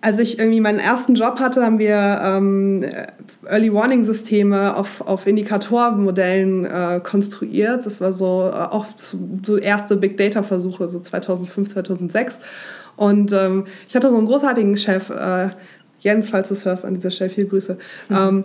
als 0.00 0.18
ich 0.18 0.40
irgendwie 0.40 0.60
meinen 0.60 0.80
ersten 0.80 1.14
Job 1.14 1.38
hatte, 1.38 1.64
haben 1.64 1.78
wir 1.78 2.20
ähm, 2.22 2.84
Early 3.46 3.72
Warning 3.72 4.04
Systeme 4.04 4.76
auf, 4.76 5.00
auf 5.00 5.28
Indikatormodellen 5.28 6.64
äh, 6.64 7.00
konstruiert. 7.02 7.86
Das 7.86 8.00
war 8.00 8.12
so 8.12 8.50
äh, 8.52 8.56
auch 8.56 8.86
so 8.98 9.56
erste 9.56 9.96
Big 9.96 10.16
Data 10.16 10.42
Versuche, 10.42 10.88
so 10.88 10.98
2005, 10.98 11.72
2006. 11.72 12.40
Und 12.96 13.32
ähm, 13.32 13.66
ich 13.88 13.94
hatte 13.94 14.10
so 14.10 14.16
einen 14.16 14.26
großartigen 14.26 14.76
Chef, 14.76 15.08
äh, 15.10 15.50
Jens, 16.02 16.30
falls 16.30 16.48
du 16.48 16.54
es 16.54 16.64
hörst, 16.64 16.84
an 16.84 16.94
dieser 16.94 17.10
Stelle 17.10 17.30
viele 17.30 17.46
Grüße. 17.46 17.78
Mhm. 18.08 18.16
Ähm, 18.16 18.44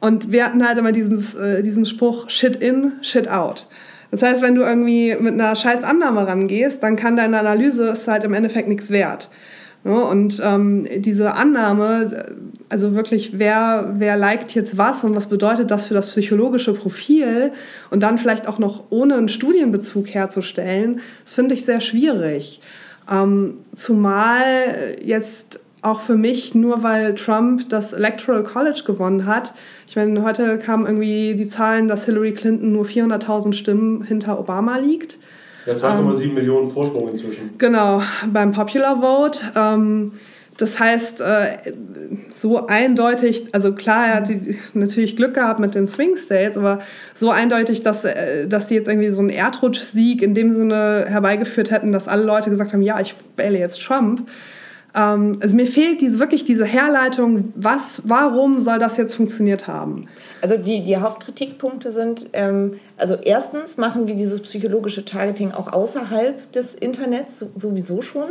und 0.00 0.32
wir 0.32 0.44
hatten 0.44 0.66
halt 0.66 0.78
immer 0.78 0.92
dieses, 0.92 1.34
äh, 1.34 1.62
diesen 1.62 1.84
Spruch, 1.84 2.30
shit 2.30 2.56
in, 2.56 2.92
shit 3.02 3.28
out. 3.28 3.66
Das 4.10 4.22
heißt, 4.22 4.42
wenn 4.42 4.54
du 4.54 4.62
irgendwie 4.62 5.14
mit 5.18 5.34
einer 5.34 5.54
scheiß 5.54 5.84
Annahme 5.84 6.26
rangehst, 6.26 6.82
dann 6.82 6.96
kann 6.96 7.16
deine 7.16 7.38
Analyse 7.38 7.88
ist 7.88 8.08
halt 8.08 8.24
im 8.24 8.34
Endeffekt 8.34 8.68
nichts 8.68 8.90
wert. 8.90 9.28
Ne? 9.82 9.94
und 9.94 10.42
ähm, 10.44 10.86
diese 10.98 11.34
Annahme, 11.36 12.26
also 12.68 12.94
wirklich, 12.94 13.38
wer, 13.38 13.94
wer 13.96 14.18
liked 14.18 14.54
jetzt 14.54 14.76
was 14.76 15.04
und 15.04 15.16
was 15.16 15.26
bedeutet 15.26 15.70
das 15.70 15.86
für 15.86 15.94
das 15.94 16.10
psychologische 16.10 16.74
Profil 16.74 17.52
und 17.88 18.02
dann 18.02 18.18
vielleicht 18.18 18.46
auch 18.46 18.58
noch 18.58 18.84
ohne 18.90 19.14
einen 19.14 19.30
Studienbezug 19.30 20.08
herzustellen, 20.12 21.00
das 21.24 21.32
finde 21.32 21.54
ich 21.54 21.64
sehr 21.64 21.80
schwierig. 21.80 22.60
Ähm, 23.10 23.54
zumal 23.74 24.44
jetzt 25.02 25.59
auch 25.82 26.00
für 26.00 26.16
mich, 26.16 26.54
nur 26.54 26.82
weil 26.82 27.14
Trump 27.14 27.68
das 27.68 27.92
Electoral 27.92 28.42
College 28.42 28.82
gewonnen 28.84 29.26
hat. 29.26 29.54
Ich 29.86 29.96
meine, 29.96 30.22
heute 30.22 30.58
kamen 30.58 30.86
irgendwie 30.86 31.34
die 31.34 31.48
Zahlen, 31.48 31.88
dass 31.88 32.04
Hillary 32.04 32.32
Clinton 32.32 32.72
nur 32.72 32.84
400.000 32.84 33.54
Stimmen 33.54 34.02
hinter 34.02 34.38
Obama 34.38 34.76
liegt. 34.76 35.18
Ja, 35.66 35.74
2,7 35.74 36.22
ähm, 36.22 36.34
Millionen 36.34 36.70
Vorsprung 36.70 37.08
inzwischen. 37.08 37.50
Genau, 37.58 38.02
beim 38.32 38.52
Popular 38.52 39.00
Vote. 39.00 39.40
Ähm, 39.56 40.12
das 40.60 40.78
heißt, 40.78 41.22
äh, 41.22 41.72
so 42.34 42.66
eindeutig, 42.66 43.44
also 43.52 43.72
klar, 43.72 44.06
er 44.08 44.14
hat 44.16 44.28
die, 44.28 44.58
natürlich 44.74 45.16
Glück 45.16 45.32
gehabt 45.32 45.58
mit 45.58 45.74
den 45.74 45.88
Swing 45.88 46.16
States, 46.18 46.58
aber 46.58 46.80
so 47.14 47.30
eindeutig, 47.30 47.82
dass, 47.82 48.04
äh, 48.04 48.46
dass 48.46 48.68
sie 48.68 48.74
jetzt 48.74 48.88
irgendwie 48.88 49.10
so 49.10 49.20
einen 49.20 49.30
Erdrutschsieg 49.30 50.20
in 50.20 50.34
dem 50.34 50.54
Sinne 50.54 51.06
herbeigeführt 51.08 51.70
hätten, 51.70 51.92
dass 51.92 52.08
alle 52.08 52.24
Leute 52.24 52.50
gesagt 52.50 52.74
haben, 52.74 52.82
ja, 52.82 53.00
ich 53.00 53.14
wähle 53.36 53.58
jetzt 53.58 53.80
Trump. 53.82 54.28
Ähm, 54.94 55.38
also 55.40 55.54
mir 55.54 55.66
fehlt 55.66 56.00
diese, 56.00 56.18
wirklich 56.18 56.44
diese 56.44 56.64
Herleitung, 56.64 57.52
was, 57.54 58.02
warum 58.04 58.60
soll 58.60 58.78
das 58.78 58.96
jetzt 58.96 59.14
funktioniert 59.14 59.66
haben? 59.66 60.02
Also 60.42 60.56
die, 60.56 60.82
die 60.82 60.96
Hauptkritikpunkte 60.96 61.92
sind, 61.92 62.30
ähm, 62.32 62.80
also 62.96 63.14
erstens 63.14 63.76
machen 63.76 64.06
wir 64.06 64.14
dieses 64.14 64.40
psychologische 64.40 65.04
Targeting 65.04 65.52
auch 65.52 65.72
außerhalb 65.72 66.52
des 66.52 66.74
Internets 66.74 67.44
sowieso 67.56 68.02
schon. 68.02 68.28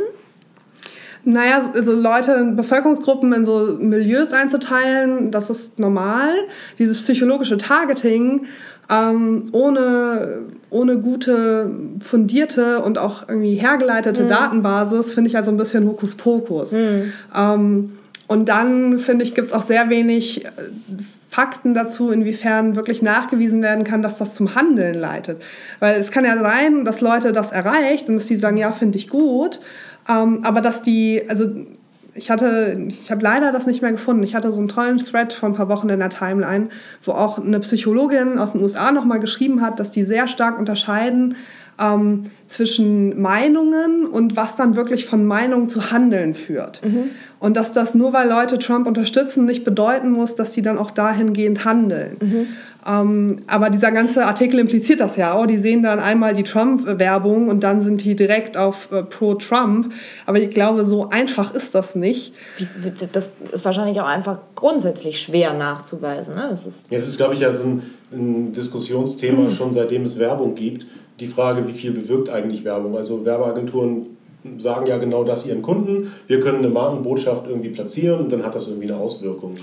Naja, 1.22 1.70
also 1.74 1.92
Leute, 1.92 2.52
Bevölkerungsgruppen 2.56 3.32
in 3.34 3.44
so 3.44 3.76
Milieus 3.78 4.32
einzuteilen, 4.32 5.30
das 5.30 5.50
ist 5.50 5.78
normal. 5.78 6.30
Dieses 6.78 6.96
psychologische 6.98 7.58
Targeting 7.58 8.46
ähm, 8.90 9.44
ohne, 9.52 10.42
ohne 10.70 10.98
gute, 10.98 11.70
fundierte 12.00 12.80
und 12.80 12.98
auch 12.98 13.28
irgendwie 13.28 13.54
hergeleitete 13.54 14.24
mhm. 14.24 14.28
Datenbasis 14.28 15.14
finde 15.14 15.30
ich 15.30 15.36
also 15.36 15.50
ein 15.50 15.56
bisschen 15.56 15.86
Hokuspokus. 15.86 16.72
Mhm. 16.72 17.12
Ähm, 17.36 17.92
und 18.26 18.48
dann 18.48 18.98
finde 18.98 19.24
ich, 19.24 19.34
gibt 19.34 19.48
es 19.48 19.54
auch 19.54 19.64
sehr 19.64 19.90
wenig 19.90 20.44
äh, 20.44 20.48
Fakten 21.28 21.74
dazu, 21.74 22.10
inwiefern 22.10 22.74
wirklich 22.74 23.02
nachgewiesen 23.02 23.62
werden 23.62 23.84
kann, 23.84 24.02
dass 24.02 24.18
das 24.18 24.34
zum 24.34 24.56
Handeln 24.56 24.94
leitet. 24.94 25.40
Weil 25.78 26.00
es 26.00 26.10
kann 26.10 26.24
ja 26.24 26.36
sein, 26.38 26.84
dass 26.84 27.00
Leute 27.00 27.32
das 27.32 27.52
erreicht 27.52 28.08
und 28.08 28.16
dass 28.16 28.26
sie 28.26 28.36
sagen, 28.36 28.56
ja, 28.56 28.72
finde 28.72 28.98
ich 28.98 29.08
gut. 29.08 29.60
Ähm, 30.08 30.40
aber 30.42 30.60
dass 30.60 30.82
die, 30.82 31.22
also 31.28 31.46
ich 32.14 32.30
hatte, 32.30 32.86
ich 32.88 33.10
habe 33.10 33.22
leider 33.22 33.52
das 33.52 33.66
nicht 33.66 33.82
mehr 33.82 33.92
gefunden. 33.92 34.22
Ich 34.22 34.34
hatte 34.34 34.52
so 34.52 34.58
einen 34.58 34.68
tollen 34.68 34.98
Thread 34.98 35.32
vor 35.32 35.48
ein 35.48 35.54
paar 35.54 35.68
Wochen 35.68 35.88
in 35.88 36.00
der 36.00 36.10
Timeline, 36.10 36.68
wo 37.04 37.12
auch 37.12 37.38
eine 37.38 37.60
Psychologin 37.60 38.38
aus 38.38 38.52
den 38.52 38.62
USA 38.62 38.92
nochmal 38.92 39.20
geschrieben 39.20 39.60
hat, 39.60 39.80
dass 39.80 39.90
die 39.90 40.04
sehr 40.04 40.28
stark 40.28 40.58
unterscheiden 40.58 41.36
ähm, 41.80 42.24
zwischen 42.46 43.20
Meinungen 43.20 44.06
und 44.06 44.36
was 44.36 44.56
dann 44.56 44.76
wirklich 44.76 45.06
von 45.06 45.24
Meinung 45.24 45.68
zu 45.68 45.90
Handeln 45.90 46.34
führt. 46.34 46.84
Mhm. 46.84 47.10
Und 47.38 47.56
dass 47.56 47.72
das 47.72 47.94
nur 47.94 48.12
weil 48.12 48.28
Leute 48.28 48.58
Trump 48.58 48.86
unterstützen, 48.86 49.46
nicht 49.46 49.64
bedeuten 49.64 50.10
muss, 50.10 50.34
dass 50.34 50.50
die 50.50 50.60
dann 50.60 50.76
auch 50.76 50.90
dahingehend 50.90 51.64
handeln. 51.64 52.16
Mhm. 52.20 52.46
Ähm, 52.86 53.36
aber 53.46 53.70
dieser 53.70 53.92
ganze 53.92 54.24
Artikel 54.24 54.58
impliziert 54.58 55.00
das 55.00 55.16
ja 55.16 55.34
auch. 55.34 55.46
Die 55.46 55.58
sehen 55.58 55.82
dann 55.82 56.00
einmal 56.00 56.34
die 56.34 56.42
Trump-Werbung 56.42 57.48
und 57.48 57.62
dann 57.62 57.82
sind 57.82 58.02
die 58.04 58.16
direkt 58.16 58.56
auf 58.56 58.90
äh, 58.90 59.02
pro-Trump. 59.02 59.92
Aber 60.26 60.38
ich 60.38 60.50
glaube, 60.50 60.84
so 60.84 61.08
einfach 61.08 61.54
ist 61.54 61.74
das 61.74 61.94
nicht. 61.94 62.34
Das 63.12 63.30
ist 63.52 63.64
wahrscheinlich 63.64 64.00
auch 64.00 64.06
einfach 64.06 64.38
grundsätzlich 64.54 65.20
schwer 65.20 65.52
nachzuweisen. 65.54 66.34
Ne? 66.34 66.46
Das 66.50 66.66
ist 66.66 66.86
ja, 66.90 66.98
das 66.98 67.08
ist, 67.08 67.16
glaube 67.16 67.34
ich, 67.34 67.40
ja 67.40 67.54
so 67.54 67.64
ein, 67.64 67.82
ein 68.12 68.52
Diskussionsthema 68.52 69.42
mhm. 69.42 69.50
schon 69.50 69.72
seitdem 69.72 70.04
es 70.04 70.18
Werbung 70.18 70.54
gibt. 70.54 70.86
Die 71.20 71.26
Frage, 71.26 71.68
wie 71.68 71.72
viel 71.72 71.92
bewirkt 71.92 72.30
eigentlich 72.30 72.64
Werbung? 72.64 72.96
Also 72.96 73.24
Werbeagenturen 73.24 74.16
sagen 74.56 74.86
ja 74.86 74.96
genau 74.96 75.22
das 75.24 75.46
ihren 75.46 75.62
Kunden. 75.62 76.12
Wir 76.26 76.40
können 76.40 76.58
eine 76.58 76.70
Markenbotschaft 76.70 77.46
irgendwie 77.46 77.68
platzieren 77.68 78.20
und 78.20 78.32
dann 78.32 78.44
hat 78.44 78.54
das 78.54 78.66
irgendwie 78.66 78.90
eine 78.90 78.98
Auswirkung. 78.98 79.56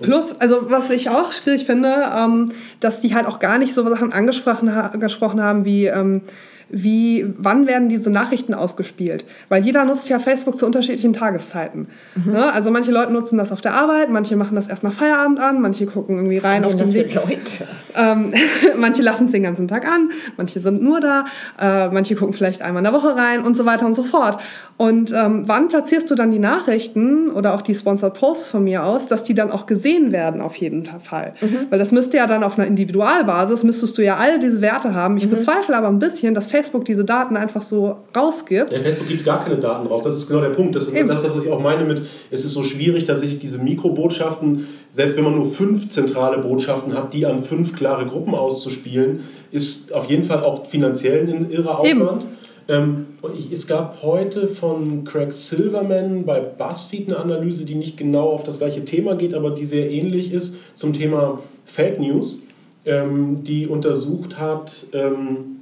Plus, 0.00 0.40
also 0.40 0.70
was 0.70 0.90
ich 0.90 1.10
auch 1.10 1.32
schwierig 1.32 1.66
finde, 1.66 1.94
ähm, 2.16 2.50
dass 2.80 3.00
die 3.00 3.14
halt 3.14 3.26
auch 3.26 3.38
gar 3.38 3.58
nicht 3.58 3.74
so 3.74 3.88
Sachen 3.88 4.12
angesprochen, 4.12 4.74
ha 4.74 4.88
angesprochen 4.88 5.40
haben 5.40 5.64
wie 5.64 5.86
ähm, 5.86 6.22
wie, 6.68 7.26
wann 7.38 7.66
werden 7.66 7.88
diese 7.88 8.10
Nachrichten 8.10 8.54
ausgespielt? 8.54 9.24
Weil 9.48 9.64
jeder 9.64 9.84
nutzt 9.84 10.08
ja 10.08 10.18
Facebook 10.18 10.56
zu 10.56 10.66
unterschiedlichen 10.66 11.12
Tageszeiten. 11.12 11.88
Mhm. 12.14 12.32
Ne? 12.32 12.52
Also 12.52 12.70
manche 12.70 12.90
Leute 12.90 13.12
nutzen 13.12 13.38
das 13.38 13.52
auf 13.52 13.60
der 13.60 13.74
Arbeit, 13.74 14.10
manche 14.10 14.36
machen 14.36 14.54
das 14.56 14.68
erst 14.68 14.82
nach 14.82 14.92
Feierabend 14.92 15.40
an, 15.40 15.60
manche 15.60 15.86
gucken 15.86 16.16
irgendwie 16.16 16.38
rein 16.38 16.64
auf 16.64 16.74
den 16.74 16.94
Weg. 16.94 17.14
Leute? 17.14 17.66
Ähm, 17.96 18.32
manche 18.76 19.02
lassen 19.02 19.26
es 19.26 19.32
den 19.32 19.42
ganzen 19.42 19.68
Tag 19.68 19.86
an, 19.86 20.10
manche 20.36 20.60
sind 20.60 20.82
nur 20.82 21.00
da, 21.00 21.26
äh, 21.60 21.88
manche 21.88 22.14
gucken 22.16 22.34
vielleicht 22.34 22.62
einmal 22.62 22.84
in 22.84 22.90
der 22.90 22.92
Woche 22.92 23.16
rein 23.16 23.42
und 23.42 23.56
so 23.56 23.64
weiter 23.66 23.86
und 23.86 23.94
so 23.94 24.04
fort. 24.04 24.40
Und 24.76 25.12
ähm, 25.12 25.44
wann 25.46 25.68
platzierst 25.68 26.10
du 26.10 26.16
dann 26.16 26.32
die 26.32 26.40
Nachrichten 26.40 27.30
oder 27.30 27.54
auch 27.54 27.62
die 27.62 27.76
Sponsored 27.76 28.14
Posts 28.14 28.48
von 28.48 28.64
mir 28.64 28.84
aus, 28.84 29.06
dass 29.06 29.22
die 29.22 29.34
dann 29.34 29.52
auch 29.52 29.66
gesehen 29.66 30.10
werden 30.10 30.40
auf 30.40 30.56
jeden 30.56 30.84
Fall? 30.84 31.34
Mhm. 31.40 31.66
Weil 31.70 31.78
das 31.78 31.92
müsste 31.92 32.16
ja 32.16 32.26
dann 32.26 32.42
auf 32.42 32.58
einer 32.58 32.66
Individualbasis, 32.66 33.62
müsstest 33.62 33.96
du 33.96 34.02
ja 34.02 34.16
all 34.16 34.40
diese 34.40 34.60
Werte 34.60 34.92
haben. 34.92 35.16
Ich 35.16 35.26
mhm. 35.26 35.30
bezweifle 35.30 35.76
aber 35.76 35.86
ein 35.86 36.00
bisschen, 36.00 36.34
dass 36.34 36.48
Facebook 36.48 36.84
diese 36.86 37.04
Daten 37.04 37.36
einfach 37.36 37.62
so 37.62 37.98
rausgibt. 38.16 38.72
Ja, 38.72 38.78
Facebook 38.78 39.06
gibt 39.06 39.24
gar 39.24 39.44
keine 39.44 39.58
Daten 39.58 39.86
raus. 39.86 40.02
Das 40.02 40.16
ist 40.16 40.26
genau 40.26 40.40
der 40.40 40.48
Punkt. 40.48 40.74
Das 40.74 40.88
ist, 40.88 40.92
das, 40.92 41.02
ist 41.02 41.24
das, 41.24 41.36
was 41.36 41.44
ich 41.44 41.52
auch 41.52 41.60
meine 41.60 41.84
mit, 41.84 42.02
es 42.32 42.44
ist 42.44 42.52
so 42.52 42.64
schwierig, 42.64 43.04
tatsächlich 43.04 43.38
diese 43.38 43.58
Mikrobotschaften, 43.58 44.66
selbst 44.90 45.16
wenn 45.16 45.24
man 45.24 45.36
nur 45.36 45.52
fünf 45.52 45.90
zentrale 45.90 46.38
Botschaften 46.38 46.96
hat, 46.98 47.12
die 47.12 47.26
an 47.26 47.44
fünf 47.44 47.76
klare 47.76 48.06
Gruppen 48.06 48.34
auszuspielen, 48.34 49.20
ist 49.52 49.92
auf 49.92 50.10
jeden 50.10 50.24
Fall 50.24 50.42
auch 50.42 50.66
finanziell 50.66 51.28
ein 51.28 51.48
irrer 51.48 51.78
Aufwand. 51.78 52.26
Ähm, 52.68 53.06
es 53.52 53.66
gab 53.66 54.02
heute 54.02 54.48
von 54.48 55.04
Craig 55.04 55.32
Silverman 55.32 56.24
bei 56.24 56.40
BuzzFeed 56.40 57.08
eine 57.08 57.18
Analyse, 57.18 57.64
die 57.64 57.74
nicht 57.74 57.96
genau 57.96 58.30
auf 58.30 58.42
das 58.42 58.58
gleiche 58.58 58.84
Thema 58.84 59.14
geht, 59.16 59.34
aber 59.34 59.50
die 59.50 59.66
sehr 59.66 59.90
ähnlich 59.90 60.32
ist 60.32 60.56
zum 60.74 60.92
Thema 60.92 61.40
Fake 61.66 62.00
News, 62.00 62.42
ähm, 62.86 63.44
die 63.44 63.66
untersucht 63.66 64.38
hat, 64.38 64.86
ähm, 64.92 65.60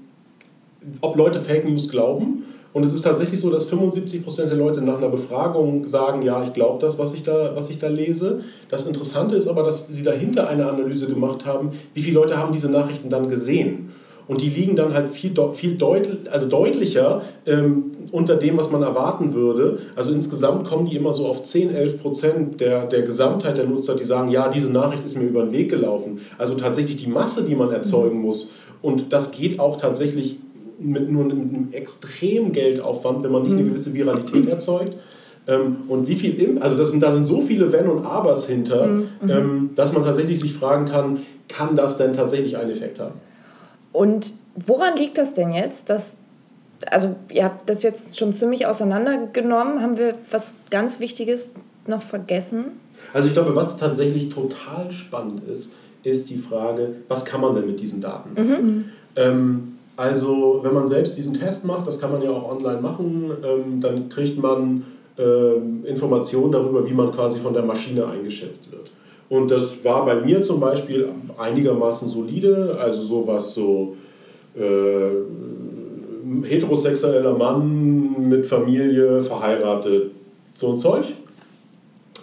ob 1.01 1.17
Leute 1.17 1.41
Fake 1.41 1.69
News 1.69 1.89
glauben. 1.89 2.45
Und 2.73 2.87
es 2.87 2.95
ist 2.95 3.03
tatsächlich 3.03 3.39
so, 3.41 3.51
dass 3.51 3.71
75% 3.71 4.47
der 4.47 4.57
Leute 4.57 4.81
nach 4.81 4.97
einer 4.97 5.11
Befragung 5.11 5.87
sagen, 5.89 6.23
ja, 6.23 6.43
ich 6.43 6.55
glaube 6.55 6.79
das, 6.81 6.99
was 6.99 7.13
ich, 7.13 7.23
da, 7.23 7.55
was 7.55 7.69
ich 7.69 7.79
da 7.79 7.89
lese. 7.89 8.41
Das 8.71 8.87
Interessante 8.87 9.37
ist 9.37 9.47
aber, 9.47 9.63
dass 9.63 9.89
sie 9.89 10.03
dahinter 10.03 10.49
eine 10.49 10.69
Analyse 10.69 11.07
gemacht 11.07 11.45
haben, 11.45 11.73
wie 11.93 12.01
viele 12.01 12.15
Leute 12.15 12.39
haben 12.39 12.53
diese 12.53 12.71
Nachrichten 12.71 13.11
dann 13.11 13.29
gesehen. 13.29 13.91
Und 14.29 14.41
die 14.41 14.49
liegen 14.49 14.77
dann 14.77 14.95
halt 14.95 15.09
viel, 15.09 15.33
viel 15.53 15.77
deutl 15.77 16.19
also 16.31 16.47
deutlicher 16.47 17.23
ähm, 17.47 17.93
unter 18.13 18.37
dem, 18.37 18.57
was 18.57 18.71
man 18.71 18.83
erwarten 18.83 19.33
würde. 19.33 19.79
Also 19.97 20.13
insgesamt 20.13 20.65
kommen 20.65 20.87
die 20.87 20.97
immer 20.97 21.13
so 21.13 21.27
auf 21.27 21.43
10, 21.43 21.75
11 21.75 22.03
Prozent 22.03 22.61
der, 22.61 22.87
der 22.87 23.03
Gesamtheit 23.03 23.59
der 23.59 23.67
Nutzer, 23.67 23.97
die 23.97 24.05
sagen, 24.05 24.31
ja, 24.31 24.49
diese 24.49 24.71
Nachricht 24.71 25.05
ist 25.05 25.17
mir 25.17 25.25
über 25.25 25.43
den 25.43 25.53
Weg 25.53 25.71
gelaufen. 25.71 26.21
Also 26.39 26.55
tatsächlich 26.55 26.97
die 26.97 27.09
Masse, 27.09 27.45
die 27.45 27.55
man 27.55 27.71
erzeugen 27.71 28.21
muss. 28.21 28.53
Und 28.81 29.13
das 29.13 29.31
geht 29.33 29.59
auch 29.61 29.77
tatsächlich 29.77 30.39
mit 30.79 31.11
nur 31.11 31.25
einem 31.25 31.69
extremen 31.73 32.53
Geldaufwand, 32.53 33.23
wenn 33.23 33.33
man 33.33 33.43
nicht 33.43 33.53
eine 33.53 33.63
mhm. 33.63 33.69
gewisse 33.71 33.95
Viralität 33.95 34.49
erzeugt. 34.49 34.97
Ähm, 35.47 35.79
und 35.89 36.07
wie 36.07 36.15
viel, 36.15 36.59
also 36.61 36.77
das 36.77 36.91
sind, 36.91 37.03
da 37.03 37.13
sind 37.13 37.25
so 37.25 37.41
viele 37.41 37.73
Wenn 37.73 37.89
und 37.89 38.05
Abers 38.05 38.47
hinter, 38.47 38.87
mhm. 38.87 39.07
ähm, 39.29 39.71
dass 39.75 39.93
man 39.93 40.05
tatsächlich 40.05 40.41
sich 40.41 40.53
fragen 40.53 40.87
kann, 40.87 41.19
kann 41.49 41.77
das 41.77 41.97
denn 41.97 42.13
tatsächlich 42.13 42.57
einen 42.57 42.71
Effekt 42.71 42.99
haben? 43.01 43.15
Und 43.93 44.33
woran 44.55 44.97
liegt 44.97 45.19
das 45.19 45.35
denn 45.35 45.53
jetzt, 45.53 45.91
dass, 45.91 46.17
also 46.91 47.15
ihr 47.31 47.45
habt 47.45 47.69
das 47.69 47.83
jetzt 47.83 48.19
schon 48.19 48.33
ziemlich 48.33 48.67
auseinandergenommen, 48.67 49.81
haben 49.81 49.99
wir 49.99 50.15
was 50.31 50.55
ganz 50.71 51.01
Wichtiges 51.01 51.51
noch 51.87 52.03
vergessen? 52.03 52.81
Also 53.13 53.29
ich 53.29 53.35
glaube, 53.35 53.55
was 53.55 53.77
tatsächlich 53.77 54.31
total 54.31 54.91
spannend 54.91 55.47
ist, 55.49 55.73
ist 56.03 56.31
die 56.31 56.37
Frage, 56.37 56.97
was 57.09 57.25
kann 57.25 57.41
man 57.41 57.55
denn 57.55 57.67
mit 57.67 57.81
diesen 57.81 58.01
Daten? 58.01 58.31
Mhm. 58.35 58.85
Ähm, 59.17 59.79
also, 59.97 60.61
wenn 60.63 60.73
man 60.73 60.89
selbst 60.89 61.17
diesen 61.17 61.35
Test 61.35 61.65
macht, 61.65 61.87
das 61.87 62.01
kann 62.01 62.11
man 62.11 62.23
ja 62.23 62.31
auch 62.31 62.51
online 62.51 62.81
machen, 62.81 63.31
ähm, 63.45 63.81
dann 63.81 64.09
kriegt 64.09 64.41
man 64.41 64.85
ähm, 65.19 65.85
Informationen 65.85 66.51
darüber, 66.51 66.89
wie 66.89 66.95
man 66.95 67.13
quasi 67.13 67.39
von 67.39 67.53
der 67.53 67.63
Maschine 67.63 68.07
eingeschätzt 68.07 68.73
wird. 68.73 68.91
Und 69.29 69.51
das 69.51 69.83
war 69.85 70.05
bei 70.05 70.17
mir 70.17 70.43
zum 70.43 70.61
Beispiel 70.61 71.09
einigermaßen 71.39 72.09
solide, 72.09 72.77
also 72.79 73.03
sowas 73.03 73.55
so 73.55 73.97
äh, 74.55 75.11
heterosexueller 76.47 77.37
Mann 77.37 78.29
mit 78.29 78.47
Familie, 78.47 79.21
verheiratet, 79.23 80.11
so 80.55 80.71
ein 80.73 80.77
Zeug. 80.77 81.15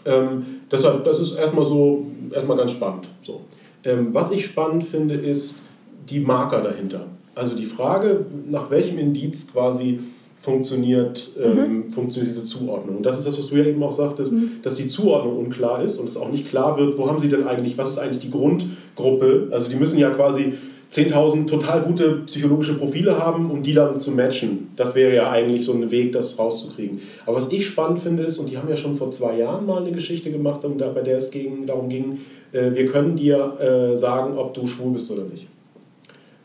Ähm, 0.06 0.46
deshalb, 0.72 1.04
das 1.04 1.20
ist 1.20 1.38
erstmal 1.38 1.66
so, 1.66 2.06
erstmal 2.32 2.58
ganz 2.58 2.72
spannend. 2.72 3.10
So. 3.22 3.42
Ähm, 3.84 4.14
was 4.14 4.32
ich 4.32 4.46
spannend 4.46 4.84
finde, 4.84 5.16
ist 5.16 5.62
die 6.10 6.20
Marker 6.20 6.62
dahinter. 6.62 7.08
Also 7.36 7.56
die 7.56 7.66
Frage, 7.66 8.26
nach 8.50 8.70
welchem 8.70 8.98
Indiz 8.98 9.48
quasi 9.52 10.00
funktioniert, 10.40 11.32
ähm, 11.42 11.86
mhm. 11.86 11.92
funktioniert 11.92 12.34
diese 12.34 12.46
Zuordnung. 12.46 12.98
Und 12.98 13.06
das 13.06 13.18
ist 13.18 13.28
das, 13.28 13.38
was 13.38 13.48
du 13.48 13.56
ja 13.58 13.66
eben 13.66 13.84
auch 13.84 13.92
sagtest, 13.92 14.32
mhm. 14.32 14.52
dass 14.64 14.76
die 14.76 14.88
Zuordnung 14.88 15.38
unklar 15.38 15.84
ist 15.84 16.00
und 16.00 16.08
es 16.08 16.16
auch 16.16 16.32
nicht 16.32 16.48
klar 16.48 16.78
wird, 16.78 16.98
wo 16.98 17.08
haben 17.08 17.20
sie 17.20 17.28
denn 17.28 17.46
eigentlich, 17.46 17.78
was 17.78 17.92
ist 17.92 17.98
eigentlich 17.98 18.20
die 18.20 18.32
Grundgruppe? 18.32 19.50
Also 19.52 19.70
die 19.70 19.76
müssen 19.76 20.00
ja 20.00 20.10
quasi 20.12 20.54
10.000 20.92 21.46
total 21.46 21.82
gute 21.82 22.22
psychologische 22.26 22.76
Profile 22.76 23.20
haben, 23.20 23.52
um 23.52 23.62
die 23.62 23.74
dann 23.74 24.00
zu 24.00 24.12
matchen. 24.12 24.70
Das 24.76 24.96
wäre 24.96 25.14
ja 25.14 25.30
eigentlich 25.30 25.64
so 25.64 25.74
ein 25.74 25.92
Weg, 25.92 26.14
das 26.14 26.40
rauszukriegen. 26.40 27.00
Aber 27.26 27.38
was 27.38 27.52
ich 27.52 27.68
spannend 27.68 28.00
finde 28.00 28.24
ist, 28.24 28.40
und 28.40 28.50
die 28.50 28.58
haben 28.58 28.70
ja 28.70 28.78
schon 28.78 28.96
vor 28.96 29.12
zwei 29.12 29.38
Jahren 29.38 29.68
mal 29.68 29.82
eine 29.82 29.92
Geschichte 29.92 30.32
gemacht, 30.32 30.62
bei 30.64 31.02
der 31.02 31.18
es 31.18 31.30
ging, 31.30 31.68
darum 31.68 31.90
ging, 31.90 32.20
äh, 32.54 32.74
wir 32.74 32.86
können 32.88 33.16
dir 33.16 33.60
äh, 33.60 33.98
sagen, 33.98 34.36
ob 34.38 34.56
du 34.56 34.66
schwul 34.66 34.94
bist 34.94 35.12
oder 35.12 35.26
nicht. 35.26 35.48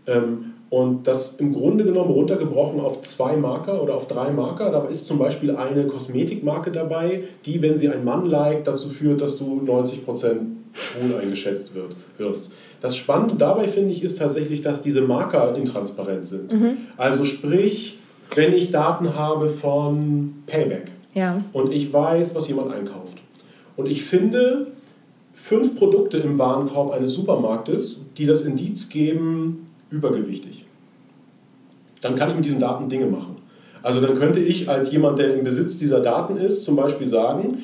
Ähm, 0.06 0.53
und 0.74 1.06
das 1.06 1.36
im 1.36 1.52
Grunde 1.52 1.84
genommen 1.84 2.10
runtergebrochen 2.10 2.80
auf 2.80 3.02
zwei 3.02 3.36
Marker 3.36 3.80
oder 3.80 3.94
auf 3.94 4.08
drei 4.08 4.32
Marker. 4.32 4.72
Da 4.72 4.84
ist 4.86 5.06
zum 5.06 5.20
Beispiel 5.20 5.54
eine 5.54 5.86
Kosmetikmarke 5.86 6.72
dabei, 6.72 7.22
die, 7.46 7.62
wenn 7.62 7.78
sie 7.78 7.88
ein 7.88 8.04
Mann 8.04 8.26
liked, 8.26 8.66
dazu 8.66 8.88
führt, 8.88 9.20
dass 9.20 9.36
du 9.36 9.62
90% 9.64 10.02
schwul 10.72 11.16
eingeschätzt 11.22 11.76
wird, 11.76 11.94
wirst. 12.18 12.50
Das 12.80 12.96
Spannende 12.96 13.36
dabei 13.36 13.68
finde 13.68 13.92
ich 13.92 14.02
ist 14.02 14.18
tatsächlich, 14.18 14.62
dass 14.62 14.82
diese 14.82 15.02
Marker 15.02 15.56
intransparent 15.56 16.26
sind. 16.26 16.52
Mhm. 16.52 16.78
Also 16.96 17.24
sprich, 17.24 18.00
wenn 18.34 18.52
ich 18.52 18.72
Daten 18.72 19.14
habe 19.14 19.46
von 19.46 20.42
Payback 20.46 20.90
ja. 21.14 21.38
und 21.52 21.72
ich 21.72 21.92
weiß, 21.92 22.34
was 22.34 22.48
jemand 22.48 22.72
einkauft 22.72 23.18
und 23.76 23.86
ich 23.86 24.02
finde 24.02 24.72
fünf 25.34 25.76
Produkte 25.76 26.18
im 26.18 26.36
Warenkorb 26.40 26.92
eines 26.92 27.12
Supermarktes, 27.12 28.06
die 28.18 28.26
das 28.26 28.42
Indiz 28.42 28.88
geben, 28.88 29.66
übergewichtig, 29.90 30.66
dann 32.00 32.16
kann 32.16 32.30
ich 32.30 32.36
mit 32.36 32.44
diesen 32.44 32.60
Daten 32.60 32.88
Dinge 32.88 33.06
machen. 33.06 33.36
Also 33.82 34.00
dann 34.00 34.18
könnte 34.18 34.40
ich 34.40 34.68
als 34.68 34.90
jemand, 34.92 35.18
der 35.18 35.34
im 35.34 35.44
Besitz 35.44 35.76
dieser 35.76 36.00
Daten 36.00 36.36
ist, 36.36 36.64
zum 36.64 36.76
Beispiel 36.76 37.06
sagen, 37.06 37.58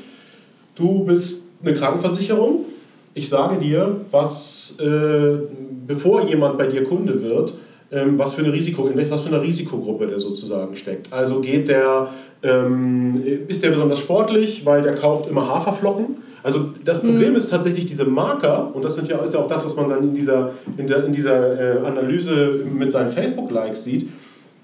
du 0.74 1.04
bist 1.04 1.44
eine 1.62 1.74
Krankenversicherung, 1.74 2.66
ich 3.14 3.28
sage 3.28 3.56
dir, 3.56 4.02
was, 4.10 4.76
äh, 4.80 5.38
bevor 5.86 6.28
jemand 6.28 6.58
bei 6.58 6.66
dir 6.66 6.84
Kunde 6.84 7.22
wird, 7.22 7.54
ähm, 7.90 8.18
was, 8.18 8.34
für 8.34 8.42
eine 8.42 8.52
Risiko, 8.52 8.88
was 8.94 9.20
für 9.22 9.34
eine 9.34 9.42
Risikogruppe 9.42 10.06
der 10.06 10.20
sozusagen 10.20 10.76
steckt. 10.76 11.12
Also 11.12 11.40
geht 11.40 11.68
der, 11.68 12.08
ähm, 12.42 13.22
ist 13.48 13.62
der 13.62 13.70
besonders 13.70 13.98
sportlich, 13.98 14.64
weil 14.64 14.82
der 14.82 14.94
kauft 14.94 15.28
immer 15.28 15.48
Haferflocken. 15.48 16.16
Also 16.42 16.70
das 16.84 17.00
Problem 17.00 17.30
mhm. 17.30 17.36
ist 17.36 17.50
tatsächlich 17.50 17.86
diese 17.86 18.04
Marker, 18.04 18.74
und 18.74 18.84
das 18.84 18.94
sind 18.94 19.08
ja, 19.08 19.18
ist 19.18 19.34
ja 19.34 19.40
auch 19.40 19.48
das, 19.48 19.64
was 19.64 19.76
man 19.76 19.88
dann 19.88 20.02
in 20.02 20.14
dieser, 20.14 20.52
in 20.76 20.86
der, 20.86 21.04
in 21.04 21.12
dieser 21.12 21.82
äh, 21.82 21.86
Analyse 21.86 22.64
mit 22.64 22.92
seinen 22.92 23.08
Facebook-Likes 23.08 23.84
sieht. 23.84 24.08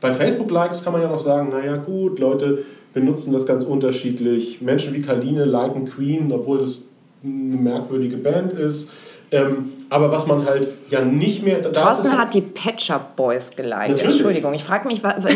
Bei 0.00 0.12
Facebook-Likes 0.12 0.84
kann 0.84 0.92
man 0.92 1.02
ja 1.02 1.08
noch 1.08 1.18
sagen, 1.18 1.50
naja 1.50 1.76
gut, 1.76 2.18
Leute 2.18 2.64
benutzen 2.92 3.32
das 3.32 3.46
ganz 3.46 3.64
unterschiedlich. 3.64 4.62
Menschen 4.62 4.94
wie 4.94 5.02
Kaline 5.02 5.44
liken 5.44 5.84
Queen, 5.84 6.32
obwohl 6.32 6.58
das 6.58 6.88
eine 7.22 7.56
merkwürdige 7.56 8.16
Band 8.16 8.52
ist. 8.52 8.90
Ähm, 9.32 9.72
aber 9.90 10.12
was 10.12 10.26
man 10.26 10.46
halt 10.46 10.68
ja 10.88 11.00
nicht 11.00 11.42
mehr. 11.42 11.60
Thorsten 11.60 12.16
hat 12.16 12.34
die 12.34 12.40
Pet 12.40 12.80
Shop 12.80 13.16
Boys 13.16 13.50
geliked. 13.54 14.00
Entschuldigung, 14.00 14.54
ich 14.54 14.62
frage 14.64 14.86
mich, 14.86 15.00
das 15.02 15.16
ist, 15.18 15.26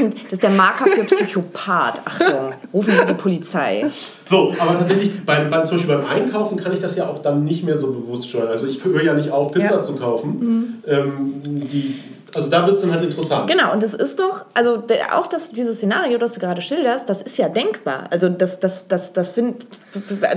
ein, 0.00 0.12
das 0.24 0.32
ist 0.32 0.42
der 0.42 0.50
Marker 0.50 0.86
für 0.86 1.04
Psychopath. 1.04 2.00
Achtung, 2.04 2.50
rufen 2.72 2.92
Sie 2.92 3.06
die 3.06 3.14
Polizei. 3.14 3.86
So, 4.28 4.54
aber 4.58 4.78
tatsächlich, 4.78 5.24
beim, 5.24 5.48
beim, 5.50 5.66
zum 5.66 5.78
Beispiel 5.78 5.96
beim 5.96 6.06
Einkaufen 6.06 6.58
kann 6.58 6.72
ich 6.72 6.80
das 6.80 6.96
ja 6.96 7.08
auch 7.08 7.18
dann 7.18 7.44
nicht 7.44 7.64
mehr 7.64 7.78
so 7.78 7.88
bewusst 7.92 8.28
steuern. 8.28 8.48
Also 8.48 8.66
ich 8.66 8.84
höre 8.84 9.02
ja 9.02 9.14
nicht 9.14 9.30
auf, 9.30 9.52
Pizza 9.52 9.76
ja. 9.76 9.82
zu 9.82 9.96
kaufen. 9.96 10.38
Mhm. 10.38 10.74
Ähm, 10.86 11.42
die 11.44 11.98
also 12.34 12.50
da 12.50 12.66
wird 12.66 12.76
es 12.76 12.82
dann 12.82 12.92
halt 12.92 13.04
interessant. 13.04 13.50
Genau, 13.50 13.72
und 13.72 13.82
das 13.82 13.94
ist 13.94 14.18
doch, 14.18 14.44
also 14.54 14.82
auch 15.12 15.26
das, 15.26 15.50
dieses 15.50 15.76
Szenario, 15.76 16.18
das 16.18 16.32
du 16.32 16.40
gerade 16.40 16.62
schilderst, 16.62 17.08
das 17.08 17.22
ist 17.22 17.36
ja 17.38 17.48
denkbar. 17.48 18.06
Also 18.10 18.28
das, 18.28 18.60
das, 18.60 18.88
das, 18.88 19.12
das 19.12 19.28
find, 19.30 19.66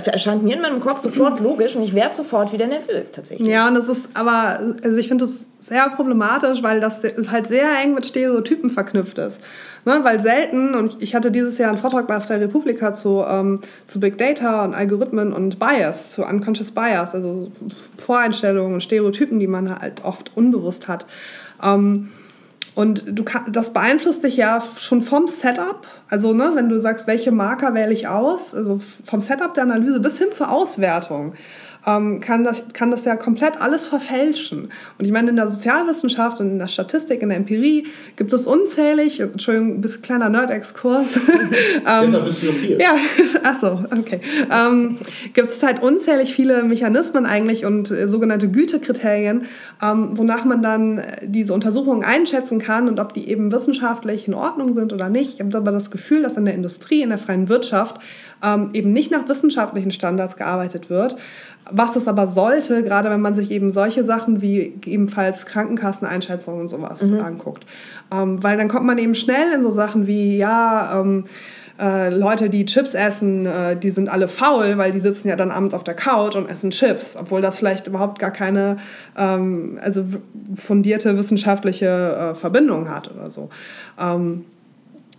erscheint 0.05 0.43
mir 0.43 0.55
in 0.55 0.61
meinem 0.61 0.79
Kopf 0.79 0.99
sofort 0.99 1.39
logisch 1.39 1.75
und 1.75 1.83
ich 1.83 1.93
werde 1.93 2.15
sofort 2.15 2.51
wieder 2.51 2.67
nervös 2.67 3.11
tatsächlich. 3.11 3.47
Ja, 3.47 3.67
und 3.67 3.75
das 3.75 3.87
ist 3.87 4.09
aber, 4.13 4.59
also 4.83 4.97
ich 4.97 5.07
finde 5.07 5.25
das 5.25 5.45
sehr 5.59 5.89
problematisch, 5.89 6.61
weil 6.61 6.79
das 6.79 7.01
halt 7.29 7.47
sehr 7.47 7.79
eng 7.81 7.93
mit 7.93 8.05
Stereotypen 8.05 8.69
verknüpft 8.69 9.17
ist. 9.17 9.39
Ne, 9.85 9.99
weil 10.03 10.21
selten, 10.21 10.75
und 10.75 11.01
ich 11.01 11.13
hatte 11.13 11.29
dieses 11.29 11.57
Jahr 11.57 11.69
einen 11.69 11.77
Vortrag 11.77 12.07
bei 12.07 12.17
der 12.17 12.39
Republika 12.39 12.93
zu, 12.93 13.23
ähm, 13.27 13.59
zu 13.85 13.99
Big 13.99 14.17
Data 14.17 14.63
und 14.63 14.73
Algorithmen 14.73 15.33
und 15.33 15.59
Bias, 15.59 16.11
zu 16.11 16.23
Unconscious 16.23 16.71
Bias, 16.71 17.13
also 17.13 17.51
Voreinstellungen 17.97 18.75
und 18.75 18.81
Stereotypen, 18.81 19.39
die 19.39 19.47
man 19.47 19.77
halt 19.77 20.03
oft 20.05 20.31
unbewusst 20.35 20.87
hat. 20.87 21.05
Ähm, 21.63 22.09
und 22.75 23.19
du 23.19 23.23
das 23.51 23.71
beeinflusst 23.71 24.23
dich 24.23 24.35
ja 24.35 24.63
schon 24.79 25.03
vom 25.03 25.27
Setup. 25.27 25.85
Also, 26.09 26.33
ne, 26.33 26.51
wenn 26.55 26.69
du 26.69 26.79
sagst, 26.79 27.05
welche 27.05 27.31
Marker 27.31 27.75
wähle 27.75 27.93
ich 27.93 28.07
aus, 28.07 28.55
also 28.55 28.81
vom 29.05 29.21
Setup 29.21 29.53
der 29.53 29.63
Analyse 29.63 29.99
bis 29.99 30.17
hin 30.17 30.31
zur 30.31 30.51
Auswertung 30.51 31.33
ähm, 31.85 32.19
kann, 32.19 32.43
das, 32.43 32.63
kann 32.73 32.91
das 32.91 33.05
ja 33.05 33.15
komplett 33.15 33.61
alles 33.61 33.87
verfälschen. 33.87 34.69
Und 34.97 35.05
ich 35.05 35.11
meine, 35.11 35.29
in 35.29 35.35
der 35.35 35.49
Sozialwissenschaft 35.49 36.39
und 36.39 36.51
in 36.51 36.59
der 36.59 36.67
Statistik, 36.67 37.21
in 37.21 37.29
der 37.29 37.37
Empirie 37.37 37.87
gibt 38.15 38.31
es 38.33 38.47
unzählig, 38.47 39.19
Entschuldigung, 39.19 39.75
ein 39.75 39.81
bisschen 39.81 40.01
kleiner 40.01 40.29
Nerd-Exkurs. 40.29 41.19
ähm, 41.87 42.15
bist 42.23 42.43
du 42.43 42.51
hier. 42.51 42.79
Ja, 42.79 42.95
achso, 43.43 43.83
okay. 43.91 44.21
Ähm, 44.51 44.97
gibt 45.33 45.51
es 45.51 45.61
halt 45.61 45.81
unzählig 45.81 46.33
viele 46.33 46.63
Mechanismen 46.63 47.25
eigentlich 47.25 47.65
und 47.65 47.91
äh, 47.91 48.07
sogenannte 48.07 48.49
Gütekriterien, 48.49 49.45
ähm, 49.81 50.17
wonach 50.17 50.45
man 50.45 50.61
dann 50.61 51.01
diese 51.21 51.53
Untersuchungen 51.53 52.03
einschätzen 52.03 52.59
kann 52.59 52.87
und 52.87 52.99
ob 52.99 53.13
die 53.13 53.29
eben 53.29 53.51
wissenschaftlich 53.51 54.27
in 54.27 54.33
Ordnung 54.33 54.73
sind 54.73 54.93
oder 54.93 55.09
nicht. 55.09 55.35
Ich 55.35 55.39
habe 55.41 55.57
aber 55.57 55.71
das 55.71 55.91
Gefühl, 55.91 56.23
dass 56.23 56.37
in 56.37 56.45
der 56.45 56.53
Industrie, 56.53 57.01
in 57.01 57.09
der 57.09 57.17
freien 57.17 57.49
Wirtschaft 57.49 57.99
ähm, 58.43 58.69
eben 58.73 58.93
nicht 58.93 59.11
nach 59.11 59.27
wissenschaftlichen 59.27 59.91
Standards 59.91 60.35
gearbeitet 60.35 60.89
wird. 60.89 61.15
Was 61.71 61.95
es 61.95 62.07
aber 62.07 62.27
sollte, 62.27 62.83
gerade 62.83 63.09
wenn 63.09 63.21
man 63.21 63.35
sich 63.35 63.49
eben 63.49 63.71
solche 63.71 64.03
Sachen 64.03 64.41
wie 64.41 64.73
ebenfalls 64.85 65.45
Krankenkasseneinschätzungen 65.45 66.61
und 66.61 66.67
sowas 66.67 67.01
mhm. 67.03 67.21
anguckt. 67.21 67.65
Ähm, 68.11 68.43
weil 68.43 68.57
dann 68.57 68.67
kommt 68.67 68.85
man 68.85 68.97
eben 68.97 69.15
schnell 69.15 69.53
in 69.55 69.63
so 69.63 69.71
Sachen 69.71 70.05
wie, 70.05 70.37
ja, 70.37 70.99
ähm, 70.99 71.23
äh, 71.79 72.09
Leute, 72.09 72.49
die 72.49 72.65
Chips 72.65 72.93
essen, 72.93 73.45
äh, 73.45 73.75
die 73.75 73.89
sind 73.89 74.09
alle 74.09 74.27
faul, 74.27 74.77
weil 74.77 74.91
die 74.91 74.99
sitzen 74.99 75.27
ja 75.27 75.35
dann 75.35 75.51
abends 75.51 75.73
auf 75.73 75.83
der 75.83 75.95
Couch 75.95 76.35
und 76.35 76.49
essen 76.49 76.69
Chips, 76.69 77.15
obwohl 77.19 77.41
das 77.41 77.57
vielleicht 77.57 77.87
überhaupt 77.87 78.19
gar 78.19 78.31
keine 78.31 78.77
ähm, 79.17 79.79
also 79.81 80.05
fundierte 80.55 81.17
wissenschaftliche 81.17 81.87
äh, 81.87 82.35
Verbindung 82.35 82.89
hat 82.89 83.09
oder 83.11 83.31
so. 83.31 83.49
Ähm, 83.99 84.45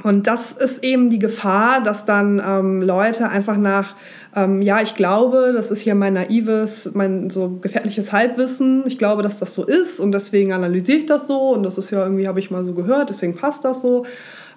und 0.02 0.26
das 0.26 0.52
ist 0.52 0.82
eben 0.82 1.08
die 1.08 1.18
Gefahr, 1.18 1.82
dass 1.82 2.04
dann 2.04 2.42
ähm, 2.44 2.82
Leute 2.82 3.28
einfach 3.28 3.56
nach, 3.56 3.94
ähm, 4.34 4.60
ja, 4.60 4.82
ich 4.82 4.94
glaube, 4.94 5.52
das 5.54 5.70
ist 5.70 5.80
hier 5.80 5.94
mein 5.94 6.14
naives, 6.14 6.90
mein 6.94 7.30
so 7.30 7.58
gefährliches 7.60 8.12
Halbwissen, 8.12 8.82
ich 8.86 8.98
glaube, 8.98 9.22
dass 9.22 9.38
das 9.38 9.54
so 9.54 9.64
ist 9.64 10.00
und 10.00 10.12
deswegen 10.12 10.52
analysiere 10.52 10.98
ich 10.98 11.06
das 11.06 11.26
so 11.26 11.50
und 11.50 11.62
das 11.62 11.78
ist 11.78 11.90
ja 11.90 12.02
irgendwie, 12.02 12.26
habe 12.26 12.40
ich 12.40 12.50
mal 12.50 12.64
so 12.64 12.74
gehört, 12.74 13.10
deswegen 13.10 13.36
passt 13.36 13.64
das 13.64 13.80
so. 13.82 14.04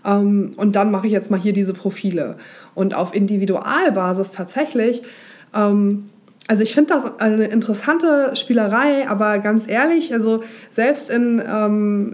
Ähm, 0.04 0.54
und 0.58 0.76
dann 0.76 0.90
mache 0.90 1.08
ich 1.08 1.14
jetzt 1.14 1.30
mal 1.30 1.40
hier 1.40 1.54
diese 1.54 1.74
Profile. 1.74 2.38
Und 2.74 2.96
auf 2.96 3.16
Individualbasis 3.16 4.32
tatsächlich, 4.32 5.04
ähm, 5.56 6.10
also 6.48 6.64
ich 6.64 6.74
finde 6.74 6.94
das 6.94 7.20
eine 7.20 7.46
interessante 7.46 8.36
Spielerei, 8.36 9.08
aber 9.08 9.40
ganz 9.40 9.68
ehrlich, 9.68 10.14
also 10.14 10.42
selbst 10.72 11.10
in, 11.10 11.42
ähm, 11.46 12.14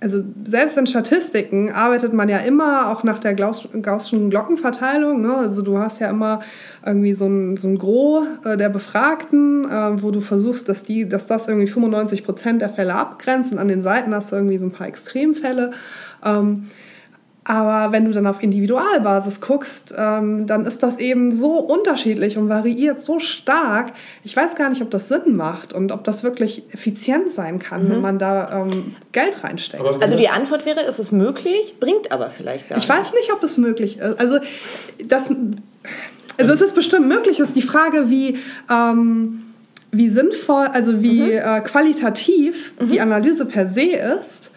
also 0.00 0.22
selbst 0.44 0.76
in 0.76 0.86
Statistiken 0.86 1.72
arbeitet 1.72 2.12
man 2.12 2.28
ja 2.28 2.38
immer 2.38 2.90
auch 2.90 3.02
nach 3.02 3.18
der 3.18 3.34
Gaußschen 3.34 4.30
Glockenverteilung. 4.30 5.20
Ne? 5.22 5.34
Also 5.34 5.62
du 5.62 5.78
hast 5.78 6.00
ja 6.00 6.08
immer 6.08 6.40
irgendwie 6.86 7.14
so 7.14 7.26
ein, 7.26 7.56
so 7.56 7.66
ein 7.66 7.78
Gros 7.78 8.24
äh, 8.44 8.56
der 8.56 8.68
Befragten, 8.68 9.64
äh, 9.64 10.02
wo 10.02 10.10
du 10.10 10.20
versuchst, 10.20 10.68
dass, 10.68 10.84
die, 10.84 11.08
dass 11.08 11.26
das 11.26 11.48
irgendwie 11.48 11.66
95 11.66 12.24
Prozent 12.24 12.62
der 12.62 12.70
Fälle 12.70 12.94
abgrenzt 12.94 13.52
und 13.52 13.58
an 13.58 13.68
den 13.68 13.82
Seiten 13.82 14.14
hast 14.14 14.30
du 14.30 14.36
irgendwie 14.36 14.58
so 14.58 14.66
ein 14.66 14.72
paar 14.72 14.86
Extremfälle. 14.86 15.72
Ähm, 16.24 16.66
aber 17.48 17.92
wenn 17.92 18.04
du 18.04 18.10
dann 18.10 18.26
auf 18.26 18.42
Individualbasis 18.42 19.40
guckst, 19.40 19.94
ähm, 19.96 20.46
dann 20.46 20.66
ist 20.66 20.82
das 20.82 20.98
eben 20.98 21.34
so 21.34 21.56
unterschiedlich 21.58 22.36
und 22.36 22.50
variiert 22.50 23.00
so 23.00 23.20
stark. 23.20 23.94
Ich 24.22 24.36
weiß 24.36 24.54
gar 24.54 24.68
nicht, 24.68 24.82
ob 24.82 24.90
das 24.90 25.08
Sinn 25.08 25.34
macht 25.34 25.72
und 25.72 25.90
ob 25.90 26.04
das 26.04 26.22
wirklich 26.22 26.64
effizient 26.74 27.32
sein 27.32 27.58
kann, 27.58 27.86
mhm. 27.86 27.90
wenn 27.90 28.00
man 28.02 28.18
da 28.18 28.66
ähm, 28.66 28.96
Geld 29.12 29.42
reinsteckt. 29.42 29.82
Also 29.82 30.18
die 30.18 30.28
Antwort 30.28 30.66
wäre, 30.66 30.82
ist 30.82 30.98
es 30.98 31.10
möglich, 31.10 31.76
bringt 31.80 32.12
aber 32.12 32.28
vielleicht 32.28 32.68
gar 32.68 32.76
nicht. 32.76 32.84
Ich 32.84 32.90
weiß 32.90 33.14
nicht, 33.14 33.32
ob 33.32 33.42
es 33.42 33.56
möglich 33.56 33.96
ist. 33.96 34.20
Also, 34.20 34.40
das, 35.06 35.30
also 36.38 36.54
es 36.54 36.60
ist 36.60 36.74
bestimmt 36.74 37.08
möglich. 37.08 37.40
Es 37.40 37.48
ist 37.48 37.56
die 37.56 37.62
Frage, 37.62 38.10
wie... 38.10 38.38
Ähm, 38.70 39.44
wie 39.90 40.10
sinnvoll, 40.10 40.66
also 40.66 41.02
wie 41.02 41.22
mhm. 41.22 41.38
äh, 41.38 41.60
qualitativ 41.62 42.74
mhm. 42.78 42.88
die 42.88 43.00
Analyse 43.00 43.46
per 43.46 43.66
se 43.68 43.86
ist 43.86 44.50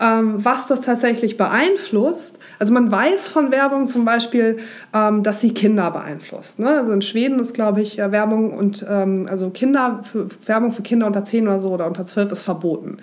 was 0.00 0.66
das 0.66 0.82
tatsächlich 0.82 1.36
beeinflusst. 1.36 2.38
Also 2.58 2.72
man 2.72 2.90
weiß 2.90 3.28
von 3.28 3.50
Werbung 3.50 3.88
zum 3.88 4.04
Beispiel, 4.04 4.58
ähm, 4.94 5.22
dass 5.22 5.40
sie 5.40 5.52
Kinder 5.52 5.90
beeinflusst. 5.90 6.58
Ne? 6.58 6.68
Also 6.68 6.92
in 6.92 7.02
Schweden 7.02 7.40
ist, 7.40 7.52
glaube 7.52 7.80
ich, 7.80 7.98
Werbung 7.98 8.52
und 8.52 8.84
ähm, 8.88 9.26
also 9.28 9.50
Kinder, 9.50 10.00
für, 10.10 10.28
Werbung 10.46 10.72
für 10.72 10.82
Kinder 10.82 11.06
unter 11.06 11.24
10 11.24 11.48
oder 11.48 11.58
so 11.58 11.70
oder 11.70 11.86
unter 11.86 12.04
12 12.04 12.32
ist 12.32 12.42
verboten. 12.42 12.98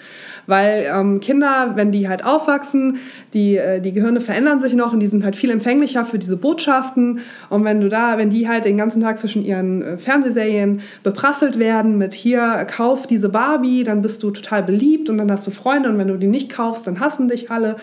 Weil 0.47 0.85
ähm, 0.93 1.19
Kinder, 1.19 1.73
wenn 1.75 1.91
die 1.91 2.07
halt 2.07 2.25
aufwachsen, 2.25 2.97
die, 3.33 3.57
äh, 3.57 3.81
die 3.81 3.93
Gehirne 3.93 4.21
verändern 4.21 4.61
sich 4.61 4.73
noch 4.73 4.93
und 4.93 4.99
die 4.99 5.07
sind 5.07 5.23
halt 5.23 5.35
viel 5.35 5.49
empfänglicher 5.49 6.05
für 6.05 6.19
diese 6.19 6.37
Botschaften. 6.37 7.19
Und 7.49 7.63
wenn 7.63 7.81
du 7.81 7.89
da, 7.89 8.17
wenn 8.17 8.29
die 8.29 8.47
halt 8.47 8.65
den 8.65 8.77
ganzen 8.77 9.01
Tag 9.01 9.19
zwischen 9.19 9.43
ihren 9.43 9.81
äh, 9.81 9.97
Fernsehserien 9.97 10.81
beprasselt 11.03 11.59
werden 11.59 11.97
mit 11.97 12.13
hier, 12.13 12.65
kauf 12.69 13.07
diese 13.07 13.29
Barbie, 13.29 13.83
dann 13.83 14.01
bist 14.01 14.23
du 14.23 14.31
total 14.31 14.63
beliebt 14.63 15.09
und 15.09 15.17
dann 15.17 15.31
hast 15.31 15.45
du 15.47 15.51
Freunde 15.51 15.89
und 15.89 15.97
wenn 15.97 16.07
du 16.07 16.17
die 16.17 16.27
nicht 16.27 16.51
kaufst, 16.51 16.84
dann 16.85 16.99
hassen 16.99 17.27
dich 17.27 17.51
alle. 17.51 17.75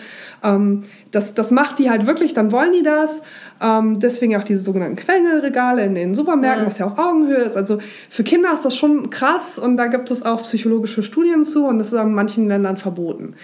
Ähm, 0.43 0.81
das, 1.11 1.33
das 1.33 1.51
macht 1.51 1.79
die 1.79 1.89
halt 1.89 2.07
wirklich, 2.07 2.33
dann 2.33 2.51
wollen 2.51 2.73
die 2.73 2.83
das. 2.83 3.21
Ähm, 3.61 3.99
deswegen 3.99 4.35
auch 4.35 4.43
diese 4.43 4.61
sogenannten 4.61 4.95
Quengelregale 4.95 5.85
in 5.85 5.95
den 5.95 6.15
Supermärkten, 6.15 6.65
mhm. 6.65 6.69
was 6.69 6.77
ja 6.77 6.85
auf 6.85 6.97
Augenhöhe 6.97 7.43
ist. 7.43 7.57
Also 7.57 7.79
für 8.09 8.23
Kinder 8.23 8.53
ist 8.53 8.65
das 8.65 8.75
schon 8.75 9.09
krass 9.09 9.59
und 9.59 9.77
da 9.77 9.87
gibt 9.87 10.11
es 10.11 10.23
auch 10.23 10.43
psychologische 10.43 11.03
Studien 11.03 11.43
zu 11.43 11.65
und 11.65 11.77
das 11.77 11.93
ist 11.93 11.99
in 11.99 12.13
manchen 12.13 12.47
Ländern 12.47 12.77
verboten. 12.77 13.35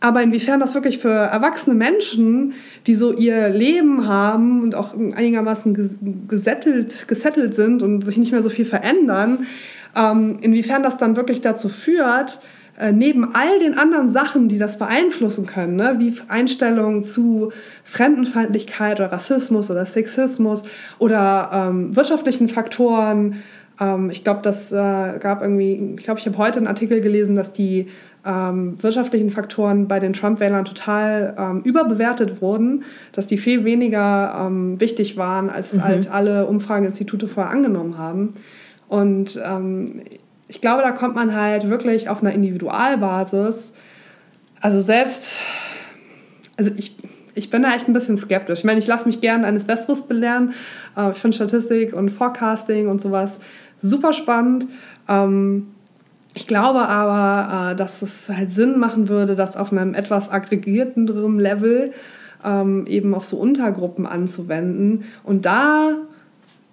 Aber 0.00 0.22
inwiefern 0.22 0.60
das 0.60 0.74
wirklich 0.74 0.98
für 0.98 1.08
erwachsene 1.08 1.74
Menschen, 1.74 2.52
die 2.86 2.94
so 2.94 3.12
ihr 3.12 3.48
Leben 3.48 4.06
haben 4.06 4.62
und 4.62 4.74
auch 4.74 4.94
einigermaßen 4.94 6.28
gesettelt, 6.28 7.08
gesettelt 7.08 7.54
sind 7.54 7.82
und 7.82 8.04
sich 8.04 8.18
nicht 8.18 8.30
mehr 8.30 8.42
so 8.42 8.50
viel 8.50 8.66
verändern, 8.66 9.46
ähm, 9.96 10.38
inwiefern 10.42 10.82
das 10.82 10.98
dann 10.98 11.16
wirklich 11.16 11.40
dazu 11.40 11.68
führt, 11.68 12.40
äh, 12.78 12.92
neben 12.92 13.34
all 13.34 13.58
den 13.58 13.78
anderen 13.78 14.10
Sachen, 14.10 14.48
die 14.48 14.58
das 14.58 14.78
beeinflussen 14.78 15.46
können, 15.46 15.76
ne, 15.76 15.96
wie 15.98 16.14
Einstellungen 16.28 17.04
zu 17.04 17.52
Fremdenfeindlichkeit 17.84 19.00
oder 19.00 19.12
Rassismus 19.12 19.70
oder 19.70 19.86
Sexismus 19.86 20.62
oder 20.98 21.50
ähm, 21.52 21.96
wirtschaftlichen 21.96 22.48
Faktoren. 22.48 23.36
Ähm, 23.80 24.10
ich 24.10 24.24
glaube, 24.24 24.40
das 24.42 24.72
äh, 24.72 25.18
gab 25.18 25.42
irgendwie, 25.42 25.94
ich 25.96 26.04
glaube, 26.04 26.20
ich 26.20 26.26
habe 26.26 26.36
heute 26.38 26.58
einen 26.58 26.66
Artikel 26.66 27.00
gelesen, 27.00 27.34
dass 27.34 27.52
die 27.52 27.86
ähm, 28.26 28.82
wirtschaftlichen 28.82 29.30
Faktoren 29.30 29.88
bei 29.88 29.98
den 29.98 30.12
Trump-Wählern 30.12 30.64
total 30.64 31.34
ähm, 31.38 31.60
überbewertet 31.62 32.42
wurden, 32.42 32.84
dass 33.12 33.26
die 33.26 33.38
viel 33.38 33.64
weniger 33.64 34.46
ähm, 34.46 34.80
wichtig 34.80 35.16
waren, 35.16 35.48
als 35.48 35.72
mhm. 35.72 35.84
halt 35.84 36.10
alle 36.10 36.46
Umfrageinstitute 36.46 37.28
vorher 37.28 37.52
angenommen 37.52 37.96
haben. 37.96 38.32
Und 38.88 39.40
ähm, 39.44 40.02
ich 40.48 40.60
glaube, 40.60 40.82
da 40.82 40.92
kommt 40.92 41.14
man 41.14 41.34
halt 41.34 41.68
wirklich 41.68 42.08
auf 42.08 42.22
einer 42.22 42.32
Individualbasis, 42.32 43.72
also 44.60 44.80
selbst, 44.80 45.40
also 46.56 46.70
ich, 46.76 46.96
ich 47.34 47.50
bin 47.50 47.62
da 47.62 47.74
echt 47.74 47.88
ein 47.88 47.92
bisschen 47.92 48.16
skeptisch. 48.16 48.60
Ich 48.60 48.64
meine, 48.64 48.78
ich 48.78 48.86
lasse 48.86 49.06
mich 49.06 49.20
gerne 49.20 49.46
eines 49.46 49.64
Besseres 49.64 50.02
belehren. 50.02 50.54
Äh, 50.96 51.12
ich 51.12 51.18
finde 51.18 51.36
Statistik 51.36 51.92
und 51.92 52.10
Forecasting 52.10 52.88
und 52.88 53.00
sowas 53.00 53.38
super 53.80 54.12
spannend. 54.12 54.66
Ähm, 55.08 55.68
ich 56.34 56.46
glaube 56.46 56.88
aber, 56.88 57.72
äh, 57.72 57.76
dass 57.76 58.02
es 58.02 58.28
halt 58.28 58.52
Sinn 58.52 58.78
machen 58.78 59.08
würde, 59.08 59.36
das 59.36 59.56
auf 59.56 59.72
einem 59.72 59.94
etwas 59.94 60.30
aggregierteren 60.30 61.38
Level 61.38 61.92
ähm, 62.44 62.86
eben 62.86 63.14
auf 63.14 63.24
so 63.24 63.36
Untergruppen 63.36 64.06
anzuwenden. 64.06 65.04
Und 65.24 65.46
da 65.46 65.92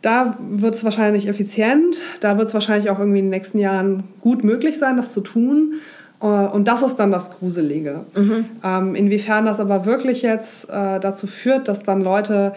da 0.04 0.38
wird 0.50 0.76
es 0.76 0.84
wahrscheinlich 0.84 1.28
effizient, 1.28 1.98
da 2.20 2.38
wird 2.38 2.50
es 2.50 2.54
wahrscheinlich 2.54 2.92
auch 2.92 3.00
irgendwie 3.00 3.20
in 3.20 3.26
den 3.26 3.32
nächsten 3.32 3.58
Jahren 3.58 4.04
gut 4.20 4.44
möglich 4.44 4.78
sein, 4.78 4.98
das 4.98 5.14
zu 5.14 5.22
tun. 5.22 5.76
Äh, 6.22 6.26
und 6.26 6.68
das 6.68 6.84
ist 6.84 6.98
dann 6.98 7.12
das 7.12 7.32
Gruselige. 7.32 8.02
Mhm. 8.16 8.46
Ähm, 8.64 8.96
inwiefern 8.96 9.46
das 9.46 9.60
aber 9.62 9.86
wirklich 9.86 10.22
jetzt 10.22 10.66
äh, 10.66 11.00
dazu 11.00 11.26
führt, 11.26 11.70
dass 11.70 11.84
dann 11.84 12.02
Leute, 12.02 12.54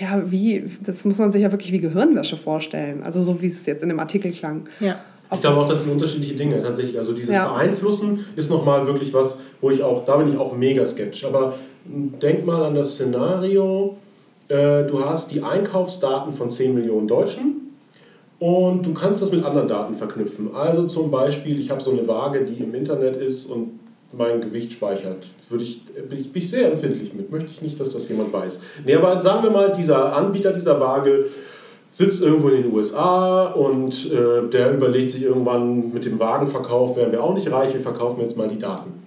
ja, 0.00 0.30
wie, 0.30 0.64
das 0.84 1.04
muss 1.04 1.18
man 1.18 1.30
sich 1.30 1.42
ja 1.42 1.52
wirklich 1.52 1.70
wie 1.70 1.78
Gehirnwäsche 1.78 2.36
vorstellen. 2.36 3.04
Also 3.04 3.22
so 3.22 3.40
wie 3.40 3.46
es 3.46 3.64
jetzt 3.66 3.84
in 3.84 3.88
dem 3.88 4.00
Artikel 4.00 4.32
klang. 4.32 4.68
Ja. 4.80 4.96
Ich 5.32 5.40
glaube 5.40 5.58
auch, 5.58 5.68
das 5.68 5.82
sind 5.82 5.92
unterschiedliche 5.92 6.34
Dinge 6.34 6.60
tatsächlich. 6.60 6.98
Also 6.98 7.12
dieses 7.12 7.32
ja. 7.32 7.52
Beeinflussen 7.52 8.24
ist 8.34 8.50
nochmal 8.50 8.84
wirklich 8.84 9.14
was, 9.14 9.38
wo 9.60 9.70
ich 9.70 9.80
auch, 9.80 10.04
da 10.04 10.16
bin 10.16 10.28
ich 10.28 10.36
auch 10.36 10.56
mega 10.56 10.84
skeptisch. 10.84 11.24
Aber 11.24 11.54
denk 11.84 12.44
mal 12.44 12.64
an 12.64 12.74
das 12.74 12.94
Szenario, 12.94 13.96
äh, 14.50 14.84
du 14.84 15.04
hast 15.04 15.30
die 15.30 15.42
Einkaufsdaten 15.42 16.32
von 16.32 16.50
10 16.50 16.74
Millionen 16.74 17.06
Deutschen 17.06 17.74
und 18.38 18.84
du 18.84 18.92
kannst 18.92 19.22
das 19.22 19.30
mit 19.30 19.44
anderen 19.44 19.68
Daten 19.68 19.94
verknüpfen. 19.94 20.54
Also 20.54 20.86
zum 20.86 21.10
Beispiel, 21.10 21.60
ich 21.60 21.70
habe 21.70 21.80
so 21.80 21.92
eine 21.92 22.06
Waage, 22.08 22.44
die 22.44 22.62
im 22.62 22.74
Internet 22.74 23.16
ist 23.16 23.46
und 23.46 23.78
mein 24.12 24.40
Gewicht 24.40 24.72
speichert. 24.72 25.28
Würde 25.48 25.62
ich, 25.62 25.84
bin, 25.84 26.18
ich, 26.18 26.32
bin 26.32 26.42
ich 26.42 26.50
sehr 26.50 26.68
empfindlich 26.68 27.14
mit. 27.14 27.30
Möchte 27.30 27.50
ich 27.50 27.62
nicht, 27.62 27.78
dass 27.78 27.90
das 27.90 28.08
jemand 28.08 28.32
weiß. 28.32 28.62
Nee, 28.84 28.94
aber 28.96 29.20
sagen 29.20 29.44
wir 29.44 29.50
mal, 29.50 29.72
dieser 29.72 30.16
Anbieter 30.16 30.52
dieser 30.52 30.80
Waage 30.80 31.26
sitzt 31.92 32.22
irgendwo 32.22 32.48
in 32.48 32.62
den 32.62 32.72
USA 32.72 33.46
und 33.46 34.10
äh, 34.12 34.48
der 34.48 34.74
überlegt 34.74 35.12
sich 35.12 35.22
irgendwann 35.22 35.92
mit 35.92 36.04
dem 36.04 36.18
Wagenverkauf, 36.18 36.96
werden 36.96 37.12
wir 37.12 37.22
auch 37.22 37.34
nicht 37.34 37.50
reich, 37.52 37.72
wir 37.72 37.80
verkaufen 37.80 38.20
jetzt 38.20 38.36
mal 38.36 38.48
die 38.48 38.58
Daten 38.58 39.00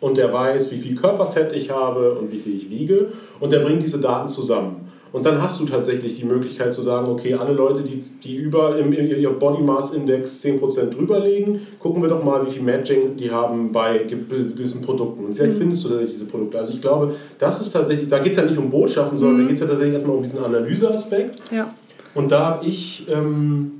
und 0.00 0.16
der 0.16 0.32
weiß, 0.32 0.70
wie 0.72 0.78
viel 0.78 0.94
Körperfett 0.94 1.54
ich 1.54 1.70
habe 1.70 2.14
und 2.14 2.32
wie 2.32 2.38
viel 2.38 2.56
ich 2.56 2.70
wiege 2.70 3.12
und 3.38 3.52
der 3.52 3.60
bringt 3.60 3.82
diese 3.82 4.00
Daten 4.00 4.28
zusammen. 4.28 4.90
Und 5.12 5.26
dann 5.26 5.42
hast 5.42 5.60
du 5.60 5.64
tatsächlich 5.64 6.14
die 6.14 6.24
Möglichkeit 6.24 6.72
zu 6.72 6.82
sagen, 6.82 7.08
okay, 7.08 7.34
alle 7.34 7.52
Leute, 7.52 7.82
die, 7.82 8.02
die 8.22 8.36
über 8.36 8.78
im, 8.78 8.92
ihr 8.92 9.30
Body 9.30 9.62
Mass 9.62 9.92
Index 9.92 10.40
10% 10.44 10.90
drüber 10.90 11.18
liegen, 11.18 11.60
gucken 11.80 12.00
wir 12.00 12.08
doch 12.08 12.22
mal, 12.22 12.46
wie 12.46 12.50
viel 12.50 12.62
Matching 12.62 13.16
die 13.16 13.30
haben 13.30 13.72
bei 13.72 13.98
gewissen 13.98 14.82
Produkten. 14.82 15.24
Und 15.24 15.34
vielleicht 15.34 15.54
mhm. 15.54 15.62
findest 15.62 15.84
du 15.84 15.88
da 15.88 15.98
diese 16.00 16.26
Produkte. 16.26 16.58
Also 16.58 16.72
ich 16.72 16.80
glaube, 16.80 17.14
das 17.38 17.60
ist 17.60 17.72
tatsächlich, 17.72 18.08
da 18.08 18.20
geht 18.20 18.32
es 18.32 18.38
ja 18.38 18.44
nicht 18.44 18.58
um 18.58 18.70
Botschaften, 18.70 19.18
sondern 19.18 19.38
mhm. 19.38 19.42
da 19.42 19.46
geht 19.48 19.54
es 19.54 19.60
ja 19.60 19.66
tatsächlich 19.66 19.94
erstmal 19.94 20.16
um 20.16 20.22
diesen 20.22 20.44
Analyseaspekt. 20.44 21.40
Ja. 21.50 21.74
Und 22.14 22.30
da 22.30 22.46
habe 22.46 22.66
ich 22.66 23.06
ähm, 23.08 23.72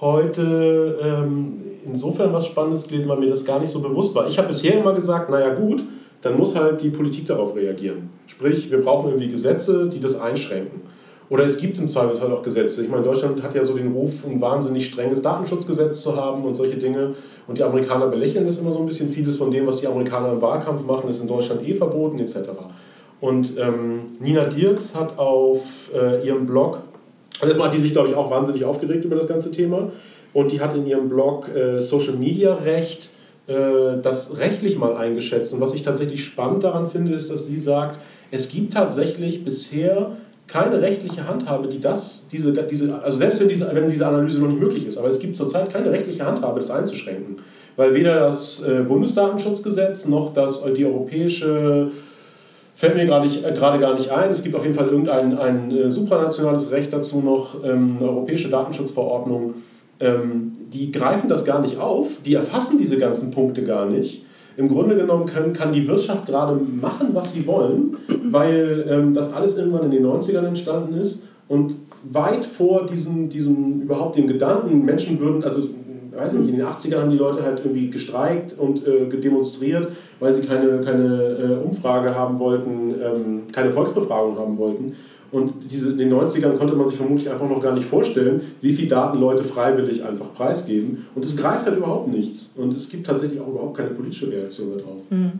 heute 0.00 0.98
ähm, 1.02 1.54
insofern 1.86 2.32
was 2.32 2.46
Spannendes 2.46 2.86
gelesen, 2.86 3.08
weil 3.08 3.18
mir 3.18 3.30
das 3.30 3.44
gar 3.44 3.60
nicht 3.60 3.70
so 3.70 3.80
bewusst 3.80 4.14
war. 4.14 4.26
Ich 4.26 4.38
habe 4.38 4.48
bisher 4.48 4.78
immer 4.78 4.92
gesagt, 4.92 5.30
naja 5.30 5.54
gut, 5.54 5.84
dann 6.22 6.36
muss 6.36 6.54
halt 6.54 6.82
die 6.82 6.90
Politik 6.90 7.26
darauf 7.26 7.54
reagieren. 7.54 8.10
Sprich, 8.26 8.70
wir 8.70 8.80
brauchen 8.80 9.10
irgendwie 9.10 9.28
Gesetze, 9.28 9.88
die 9.88 10.00
das 10.00 10.18
einschränken. 10.18 10.82
Oder 11.28 11.44
es 11.44 11.58
gibt 11.58 11.78
im 11.78 11.88
Zweifelsfall 11.88 12.32
auch 12.32 12.42
Gesetze. 12.42 12.84
Ich 12.84 12.88
meine, 12.88 13.02
Deutschland 13.02 13.42
hat 13.42 13.54
ja 13.54 13.64
so 13.64 13.74
den 13.74 13.92
Ruf, 13.92 14.24
ein 14.24 14.40
wahnsinnig 14.40 14.86
strenges 14.86 15.22
Datenschutzgesetz 15.22 16.00
zu 16.00 16.16
haben 16.16 16.44
und 16.44 16.54
solche 16.54 16.76
Dinge. 16.76 17.14
Und 17.48 17.58
die 17.58 17.64
Amerikaner 17.64 18.06
belächeln 18.06 18.46
das 18.46 18.58
immer 18.58 18.70
so 18.70 18.78
ein 18.78 18.86
bisschen. 18.86 19.08
Vieles 19.08 19.36
von 19.36 19.50
dem, 19.50 19.66
was 19.66 19.76
die 19.76 19.88
Amerikaner 19.88 20.32
im 20.32 20.40
Wahlkampf 20.40 20.84
machen, 20.84 21.10
ist 21.10 21.20
in 21.20 21.26
Deutschland 21.26 21.66
eh 21.66 21.74
verboten 21.74 22.18
etc. 22.20 22.36
Und 23.20 23.54
ähm, 23.58 24.02
Nina 24.20 24.44
Dirks 24.44 24.94
hat 24.94 25.18
auf 25.18 25.90
äh, 25.94 26.24
ihrem 26.24 26.46
Blog, 26.46 26.80
also 27.40 27.48
erstmal 27.48 27.68
hat 27.68 27.74
die 27.74 27.80
sich, 27.80 27.92
glaube 27.92 28.08
ich, 28.08 28.14
auch 28.14 28.30
wahnsinnig 28.30 28.64
aufgeregt 28.64 29.04
über 29.04 29.16
das 29.16 29.26
ganze 29.26 29.50
Thema. 29.50 29.90
Und 30.36 30.52
die 30.52 30.60
hat 30.60 30.74
in 30.74 30.86
ihrem 30.86 31.08
Blog 31.08 31.48
äh, 31.48 31.80
Social 31.80 32.12
Media 32.12 32.56
Recht 32.56 33.08
äh, 33.46 33.54
das 34.02 34.36
rechtlich 34.36 34.76
mal 34.76 34.94
eingeschätzt. 34.94 35.54
Und 35.54 35.62
was 35.62 35.72
ich 35.72 35.80
tatsächlich 35.80 36.22
spannend 36.26 36.62
daran 36.62 36.90
finde, 36.90 37.14
ist, 37.14 37.30
dass 37.30 37.46
sie 37.46 37.58
sagt, 37.58 37.98
es 38.30 38.50
gibt 38.50 38.74
tatsächlich 38.74 39.44
bisher 39.44 40.10
keine 40.46 40.82
rechtliche 40.82 41.26
Handhabe, 41.26 41.68
die 41.68 41.80
das, 41.80 42.26
diese, 42.30 42.52
diese, 42.52 43.02
also 43.02 43.16
selbst 43.16 43.40
wenn 43.40 43.48
diese, 43.48 43.70
wenn 43.72 43.88
diese 43.88 44.06
Analyse 44.06 44.40
noch 44.40 44.48
nicht 44.48 44.60
möglich 44.60 44.86
ist, 44.86 44.98
aber 44.98 45.08
es 45.08 45.18
gibt 45.20 45.36
zurzeit 45.36 45.72
keine 45.72 45.90
rechtliche 45.90 46.26
Handhabe, 46.26 46.60
das 46.60 46.70
einzuschränken. 46.70 47.38
Weil 47.76 47.94
weder 47.94 48.20
das 48.20 48.62
äh, 48.62 48.82
Bundesdatenschutzgesetz 48.86 50.04
noch 50.04 50.34
das, 50.34 50.62
die 50.76 50.84
europäische 50.84 51.92
fällt 52.74 52.94
mir 52.94 53.06
gerade 53.06 53.26
äh, 53.26 53.52
gar 53.54 53.94
nicht 53.94 54.10
ein. 54.10 54.30
Es 54.30 54.42
gibt 54.42 54.54
auf 54.54 54.64
jeden 54.64 54.74
Fall 54.74 54.88
irgendein 54.88 55.38
ein, 55.38 55.70
äh, 55.70 55.90
supranationales 55.90 56.70
Recht 56.72 56.92
dazu 56.92 57.22
noch, 57.22 57.64
ähm, 57.64 57.96
eine 57.98 58.10
europäische 58.10 58.50
Datenschutzverordnung, 58.50 59.54
ähm, 60.00 60.52
die 60.72 60.90
greifen 60.90 61.28
das 61.28 61.44
gar 61.44 61.60
nicht 61.60 61.78
auf, 61.78 62.08
die 62.24 62.34
erfassen 62.34 62.78
diese 62.78 62.98
ganzen 62.98 63.30
Punkte 63.30 63.62
gar 63.64 63.86
nicht. 63.86 64.24
Im 64.56 64.68
Grunde 64.68 64.96
genommen 64.96 65.26
können, 65.26 65.52
kann 65.52 65.72
die 65.72 65.86
Wirtschaft 65.86 66.26
gerade 66.26 66.54
machen, 66.54 67.08
was 67.12 67.32
sie 67.32 67.46
wollen, 67.46 67.96
weil 68.30 68.86
ähm, 68.88 69.12
das 69.12 69.32
alles 69.32 69.58
irgendwann 69.58 69.84
in 69.84 69.90
den 69.90 70.06
90ern 70.06 70.46
entstanden 70.46 70.94
ist 70.94 71.24
und 71.48 71.76
weit 72.04 72.44
vor 72.44 72.86
diesem, 72.86 73.28
diesem 73.28 73.82
überhaupt 73.82 74.16
dem 74.16 74.26
Gedanken, 74.26 74.84
Menschen 74.84 75.20
würden, 75.20 75.44
also 75.44 75.68
weiß 76.16 76.32
nicht, 76.34 76.48
in 76.48 76.56
den 76.56 76.66
80ern 76.66 77.00
haben 77.00 77.10
die 77.10 77.16
Leute 77.16 77.42
halt 77.42 77.60
irgendwie 77.64 77.90
gestreikt 77.90 78.54
und 78.58 78.86
äh, 78.86 79.08
demonstriert, 79.08 79.88
weil 80.20 80.32
sie 80.32 80.42
keine, 80.42 80.80
keine 80.80 81.58
äh, 81.62 81.64
Umfrage 81.64 82.14
haben 82.14 82.38
wollten, 82.38 82.94
ähm, 83.02 83.42
keine 83.52 83.70
Volksbefragung 83.70 84.38
haben 84.38 84.58
wollten. 84.58 84.94
Und 85.32 85.70
diese, 85.70 85.90
in 85.90 85.98
den 85.98 86.12
90ern 86.12 86.56
konnte 86.56 86.74
man 86.74 86.88
sich 86.88 86.96
vermutlich 86.96 87.28
einfach 87.28 87.48
noch 87.48 87.60
gar 87.60 87.74
nicht 87.74 87.86
vorstellen, 87.86 88.40
wie 88.60 88.72
viel 88.72 88.86
Daten 88.88 89.18
Leute 89.18 89.42
freiwillig 89.42 90.04
einfach 90.04 90.32
preisgeben. 90.32 91.04
Und 91.14 91.24
es 91.24 91.36
greift 91.36 91.66
halt 91.66 91.76
überhaupt 91.76 92.08
nichts. 92.08 92.54
Und 92.56 92.74
es 92.74 92.88
gibt 92.88 93.06
tatsächlich 93.06 93.40
auch 93.40 93.48
überhaupt 93.48 93.76
keine 93.76 93.90
politische 93.90 94.30
Reaktion 94.30 94.78
darauf. 94.78 95.00
Mhm. 95.10 95.32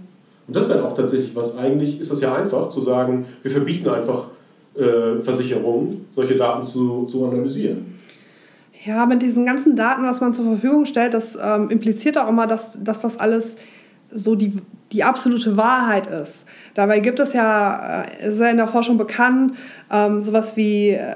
Und 0.46 0.54
das 0.56 0.66
ist 0.66 0.72
halt 0.72 0.84
auch 0.84 0.94
tatsächlich 0.94 1.34
was, 1.34 1.56
eigentlich 1.56 2.00
ist 2.00 2.10
das 2.10 2.20
ja 2.20 2.34
einfach 2.34 2.68
zu 2.68 2.80
sagen, 2.80 3.26
wir 3.42 3.50
verbieten 3.50 3.88
einfach 3.88 4.28
äh, 4.74 5.20
Versicherungen, 5.20 6.06
solche 6.10 6.36
Daten 6.36 6.62
zu, 6.62 7.06
zu 7.06 7.24
analysieren. 7.24 7.95
Ja, 8.84 9.06
mit 9.06 9.22
diesen 9.22 9.46
ganzen 9.46 9.74
Daten, 9.74 10.04
was 10.04 10.20
man 10.20 10.34
zur 10.34 10.44
Verfügung 10.44 10.86
stellt, 10.86 11.14
das 11.14 11.36
ähm, 11.40 11.70
impliziert 11.70 12.18
auch 12.18 12.28
immer, 12.28 12.46
dass, 12.46 12.68
dass 12.78 13.00
das 13.00 13.18
alles 13.18 13.56
so 14.10 14.36
die, 14.36 14.52
die 14.92 15.02
absolute 15.02 15.56
Wahrheit 15.56 16.06
ist. 16.06 16.44
Dabei 16.74 17.00
gibt 17.00 17.18
es 17.18 17.32
ja, 17.32 18.02
äh, 18.02 18.30
ist 18.30 18.38
ja 18.38 18.48
in 18.48 18.56
der 18.56 18.68
Forschung 18.68 18.98
bekannt, 18.98 19.54
ähm, 19.90 20.22
sowas 20.22 20.56
wie, 20.56 20.90
äh, 20.90 21.14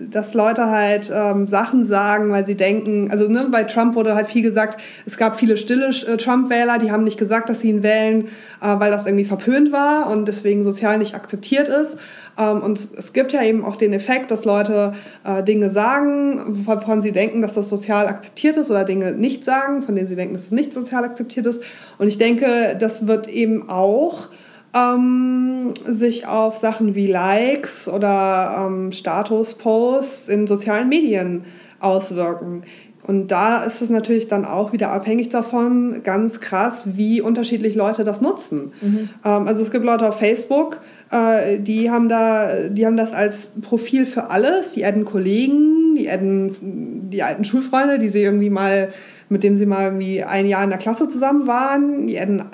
dass 0.00 0.34
Leute 0.34 0.70
halt 0.70 1.12
ähm, 1.14 1.48
Sachen 1.48 1.84
sagen, 1.84 2.30
weil 2.30 2.46
sie 2.46 2.54
denken, 2.54 3.10
also 3.10 3.28
ne, 3.28 3.48
bei 3.50 3.64
Trump 3.64 3.94
wurde 3.94 4.14
halt 4.14 4.28
viel 4.28 4.42
gesagt, 4.42 4.80
es 5.06 5.16
gab 5.16 5.36
viele 5.36 5.56
stille 5.56 5.88
äh, 5.88 6.16
Trump-Wähler, 6.16 6.78
die 6.78 6.90
haben 6.90 7.04
nicht 7.04 7.18
gesagt, 7.18 7.48
dass 7.48 7.60
sie 7.60 7.70
ihn 7.70 7.82
wählen, 7.82 8.26
äh, 8.60 8.78
weil 8.78 8.90
das 8.90 9.06
irgendwie 9.06 9.24
verpönt 9.24 9.72
war 9.72 10.10
und 10.10 10.28
deswegen 10.28 10.64
sozial 10.64 10.98
nicht 10.98 11.14
akzeptiert 11.14 11.68
ist. 11.68 11.96
Ähm, 12.38 12.62
und 12.62 12.80
es 12.96 13.12
gibt 13.12 13.32
ja 13.32 13.42
eben 13.42 13.64
auch 13.64 13.76
den 13.76 13.92
Effekt, 13.92 14.30
dass 14.30 14.44
Leute 14.44 14.92
äh, 15.24 15.42
Dinge 15.42 15.70
sagen, 15.70 16.64
wovon 16.66 17.02
sie 17.02 17.12
denken, 17.12 17.42
dass 17.42 17.54
das 17.54 17.68
sozial 17.68 18.06
akzeptiert 18.06 18.56
ist 18.56 18.70
oder 18.70 18.84
Dinge 18.84 19.12
nicht 19.12 19.44
sagen, 19.44 19.82
von 19.82 19.96
denen 19.96 20.08
sie 20.08 20.16
denken, 20.16 20.34
dass 20.34 20.44
es 20.44 20.52
nicht 20.52 20.72
sozial 20.72 21.04
akzeptiert 21.04 21.46
ist. 21.46 21.60
Und 21.98 22.08
ich 22.08 22.18
denke, 22.18 22.76
das 22.78 23.06
wird 23.06 23.28
eben 23.28 23.68
auch 23.68 24.28
ähm, 24.74 25.72
sich 25.86 26.26
auf 26.26 26.58
Sachen 26.58 26.94
wie 26.94 27.06
Likes 27.06 27.88
oder 27.88 28.66
ähm, 28.66 28.92
Statusposts 28.92 30.28
in 30.28 30.46
sozialen 30.46 30.88
Medien 30.88 31.44
auswirken. 31.80 32.62
Und 33.08 33.28
da 33.28 33.64
ist 33.64 33.80
es 33.80 33.88
natürlich 33.88 34.28
dann 34.28 34.44
auch 34.44 34.74
wieder 34.74 34.90
abhängig 34.90 35.30
davon, 35.30 36.02
ganz 36.04 36.40
krass, 36.40 36.88
wie 36.96 37.22
unterschiedlich 37.22 37.74
Leute 37.74 38.04
das 38.04 38.20
nutzen. 38.20 38.72
Mhm. 38.82 39.08
Ähm, 39.24 39.48
also 39.48 39.62
es 39.62 39.70
gibt 39.70 39.84
Leute 39.86 40.06
auf 40.06 40.18
Facebook, 40.18 40.80
äh, 41.10 41.58
die, 41.58 41.90
haben 41.90 42.10
da, 42.10 42.68
die 42.68 42.84
haben 42.84 42.98
das 42.98 43.14
als 43.14 43.48
Profil 43.62 44.04
für 44.04 44.30
alles. 44.30 44.72
Die 44.72 44.84
adden 44.84 45.06
Kollegen, 45.06 45.94
die 45.96 46.10
adden 46.10 47.08
die 47.10 47.22
alten 47.22 47.46
Schulfreunde, 47.46 47.98
die 47.98 48.10
sie 48.10 48.22
irgendwie 48.22 48.50
mal, 48.50 48.90
mit 49.30 49.42
denen 49.42 49.56
sie 49.56 49.64
mal 49.64 49.84
irgendwie 49.84 50.22
ein 50.22 50.46
Jahr 50.46 50.64
in 50.64 50.70
der 50.70 50.78
Klasse 50.78 51.08
zusammen 51.08 51.46
waren. 51.46 52.06
Die 52.06 52.20
adden 52.20 52.44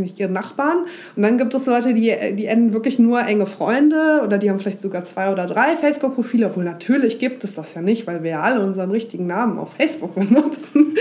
nicht 0.00 0.18
ihre 0.18 0.30
Nachbarn. 0.30 0.78
Und 1.16 1.22
dann 1.22 1.38
gibt 1.38 1.54
es 1.54 1.66
Leute, 1.66 1.94
die, 1.94 2.14
die 2.36 2.46
enden 2.46 2.72
wirklich 2.72 2.98
nur 2.98 3.20
enge 3.20 3.46
Freunde 3.46 4.22
oder 4.24 4.38
die 4.38 4.50
haben 4.50 4.60
vielleicht 4.60 4.82
sogar 4.82 5.04
zwei 5.04 5.30
oder 5.30 5.46
drei 5.46 5.76
Facebook-Profile, 5.76 6.46
obwohl 6.46 6.64
natürlich 6.64 7.18
gibt 7.18 7.44
es 7.44 7.54
das 7.54 7.74
ja 7.74 7.82
nicht, 7.82 8.06
weil 8.06 8.22
wir 8.22 8.30
ja 8.30 8.40
alle 8.40 8.60
unseren 8.60 8.90
richtigen 8.90 9.26
Namen 9.26 9.58
auf 9.58 9.74
Facebook 9.74 10.14
benutzen. 10.14 10.96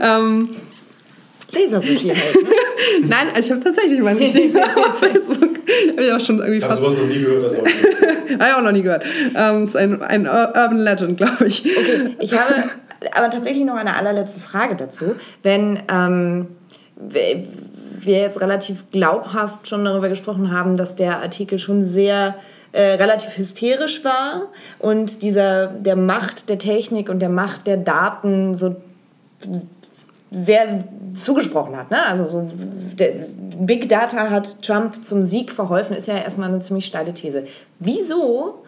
ähm, 0.02 0.48
Lasersushi 1.54 2.08
halt. 2.08 2.34
Ne? 2.34 2.50
Nein, 3.08 3.28
also 3.34 3.40
ich 3.40 3.50
habe 3.50 3.60
tatsächlich 3.60 4.00
meinen 4.00 4.18
richtigen 4.18 4.52
Namen 4.58 4.76
auf 4.76 4.98
Facebook. 4.98 5.50
habe 5.90 6.04
ich 6.04 6.12
auch 6.12 6.20
schon 6.20 6.38
irgendwie 6.38 6.60
fast. 6.60 6.82
Also, 6.82 6.90
du 6.90 6.96
hast 6.96 7.02
noch 7.02 7.08
nie 7.08 7.20
gehört, 7.20 7.56
Habe 7.56 8.48
ich 8.48 8.54
auch 8.54 8.62
noch 8.62 8.72
nie 8.72 8.82
gehört. 8.82 9.04
Ähm, 9.34 9.64
ist 9.64 9.76
ein, 9.76 10.02
ein 10.02 10.26
Urban 10.26 10.78
Legend, 10.78 11.16
glaube 11.16 11.46
ich. 11.46 11.64
Okay, 11.64 12.14
ich 12.18 12.32
habe 12.32 12.64
aber 13.12 13.30
tatsächlich 13.30 13.64
noch 13.64 13.76
eine 13.76 13.96
allerletzte 13.96 14.40
Frage 14.40 14.76
dazu. 14.76 15.14
Wenn 15.42 15.80
ähm, 15.90 16.48
wir 16.96 18.18
jetzt 18.18 18.40
relativ 18.40 18.90
glaubhaft 18.90 19.68
schon 19.68 19.84
darüber 19.84 20.08
gesprochen 20.08 20.50
haben, 20.52 20.76
dass 20.76 20.96
der 20.96 21.20
Artikel 21.20 21.58
schon 21.58 21.88
sehr 21.88 22.34
äh, 22.72 22.94
relativ 22.94 23.36
hysterisch 23.36 24.04
war 24.04 24.48
und 24.78 25.22
dieser 25.22 25.68
der 25.68 25.96
Macht 25.96 26.48
der 26.48 26.58
Technik 26.58 27.08
und 27.08 27.20
der 27.20 27.28
Macht 27.28 27.66
der 27.66 27.76
Daten 27.76 28.54
so 28.54 28.76
sehr 30.30 30.84
zugesprochen 31.14 31.76
hat. 31.76 31.90
Ne? 31.90 32.04
Also 32.04 32.26
so 32.26 32.50
Big 33.60 33.88
Data 33.88 34.30
hat 34.30 34.62
Trump 34.62 35.04
zum 35.04 35.22
Sieg 35.22 35.52
verholfen, 35.52 35.96
ist 35.96 36.08
ja 36.08 36.18
erstmal 36.18 36.48
eine 36.48 36.60
ziemlich 36.60 36.86
steile 36.86 37.14
These. 37.14 37.46
Wieso 37.78 38.63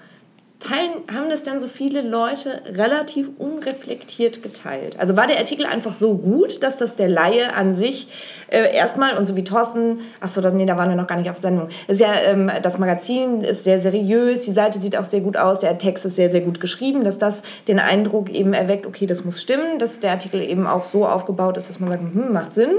teilen, 0.59 1.03
haben 1.12 1.29
das 1.29 1.42
denn 1.42 1.59
so 1.59 1.69
viele 1.69 2.01
Leute 2.01 2.62
relativ 2.66 3.29
unreflektiert 3.38 4.42
geteilt? 4.42 4.99
Also 4.99 5.16
war 5.16 5.27
der 5.27 5.38
Artikel 5.38 5.66
einfach 5.66 5.92
so 5.92 6.14
gut, 6.14 6.62
dass 6.62 6.77
das 6.77 6.97
der 6.97 7.09
Laie 7.09 7.55
an 7.55 7.75
sich 7.75 8.09
äh, 8.49 8.75
erstmal, 8.75 9.19
und 9.19 9.27
so 9.27 9.37
wie 9.37 9.45
Thorsten, 9.45 10.01
achso, 10.21 10.40
nee, 10.51 10.66
da 10.66 10.79
waren 10.79 10.88
wir 10.88 10.97
noch 10.97 11.07
gar 11.07 11.19
nicht 11.19 11.31
auf 11.31 11.38
Sendung, 11.38 11.69
ist 11.88 12.01
ja, 12.01 12.14
ähm, 12.14 12.51
das 12.62 12.79
Magazin 12.79 13.42
ist 13.42 13.64
sehr 13.64 13.81
seriös, 13.81 14.45
die 14.45 14.53
Seite 14.53 14.81
sieht 14.81 14.97
auch 14.97 15.05
sehr 15.05 15.21
gut 15.21 15.37
aus, 15.37 15.59
der 15.59 15.77
Text 15.79 16.07
ist 16.07 16.16
sehr, 16.16 16.31
sehr 16.31 16.40
gut 16.40 16.61
geschrieben, 16.61 17.05
dass 17.05 17.19
das 17.19 17.42
den 17.69 17.79
Eindruck 17.79 18.31
eben 18.31 18.55
erweckt, 18.55 18.87
okay, 18.87 19.07
das 19.07 19.25
muss 19.25 19.42
stimmen, 19.42 19.79
dass 19.79 20.01
der 20.01 20.12
Artikel 20.12 20.40
eben 20.42 20.66
auch 20.66 20.85
so 20.85 21.07
aufgebaut 21.07 21.57
ist, 21.57 21.69
dass 21.69 21.81
man 21.81 21.90
sagt, 21.90 22.03
hm, 22.03 22.33
macht 22.33 22.55
Sinn. 22.55 22.71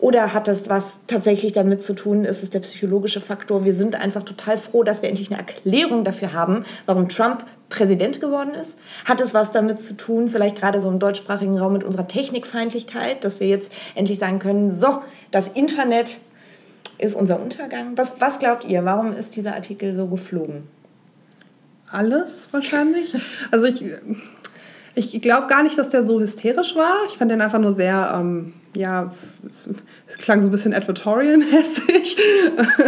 Oder 0.00 0.32
hat 0.32 0.48
das 0.48 0.68
was 0.68 1.00
tatsächlich 1.06 1.52
damit 1.52 1.82
zu 1.82 1.94
tun, 1.94 2.24
ist 2.24 2.42
es 2.42 2.48
der 2.50 2.60
psychologische 2.60 3.20
Faktor? 3.20 3.64
Wir 3.64 3.74
sind 3.74 3.94
einfach 3.94 4.22
total 4.22 4.56
froh, 4.56 4.82
dass 4.82 5.02
wir 5.02 5.10
endlich 5.10 5.30
eine 5.30 5.38
Erklärung 5.38 6.04
dafür 6.04 6.32
haben, 6.32 6.64
warum 6.86 7.08
Trump 7.08 7.44
Präsident 7.68 8.20
geworden 8.20 8.52
ist? 8.54 8.78
Hat 9.04 9.20
es 9.20 9.32
was 9.32 9.52
damit 9.52 9.78
zu 9.78 9.96
tun, 9.96 10.28
vielleicht 10.28 10.56
gerade 10.56 10.80
so 10.80 10.88
im 10.90 10.98
deutschsprachigen 10.98 11.58
Raum 11.58 11.72
mit 11.74 11.84
unserer 11.84 12.08
Technikfeindlichkeit, 12.08 13.24
dass 13.24 13.40
wir 13.40 13.46
jetzt 13.46 13.72
endlich 13.94 14.18
sagen 14.18 14.40
können, 14.40 14.70
so, 14.70 15.02
das 15.30 15.48
Internet 15.48 16.18
ist 16.98 17.14
unser 17.14 17.40
Untergang? 17.40 17.96
Was, 17.96 18.20
was 18.20 18.38
glaubt 18.38 18.64
ihr? 18.64 18.84
Warum 18.84 19.12
ist 19.12 19.36
dieser 19.36 19.54
Artikel 19.54 19.94
so 19.94 20.06
geflogen? 20.06 20.64
Alles 21.88 22.48
wahrscheinlich. 22.52 23.16
Also 23.50 23.66
ich, 23.66 23.84
ich 24.94 25.22
glaube 25.22 25.46
gar 25.46 25.62
nicht, 25.62 25.78
dass 25.78 25.88
der 25.88 26.04
so 26.04 26.20
hysterisch 26.20 26.74
war. 26.74 26.94
Ich 27.06 27.18
fand 27.18 27.30
den 27.30 27.40
einfach 27.40 27.60
nur 27.60 27.74
sehr... 27.74 28.12
Ähm 28.18 28.54
ja, 28.74 29.12
es, 29.44 29.68
es, 30.06 30.18
klang 30.18 30.42
so 30.42 30.48
ein 30.48 30.50
bisschen 30.52 30.72
advertorial-mäßig. 30.72 32.16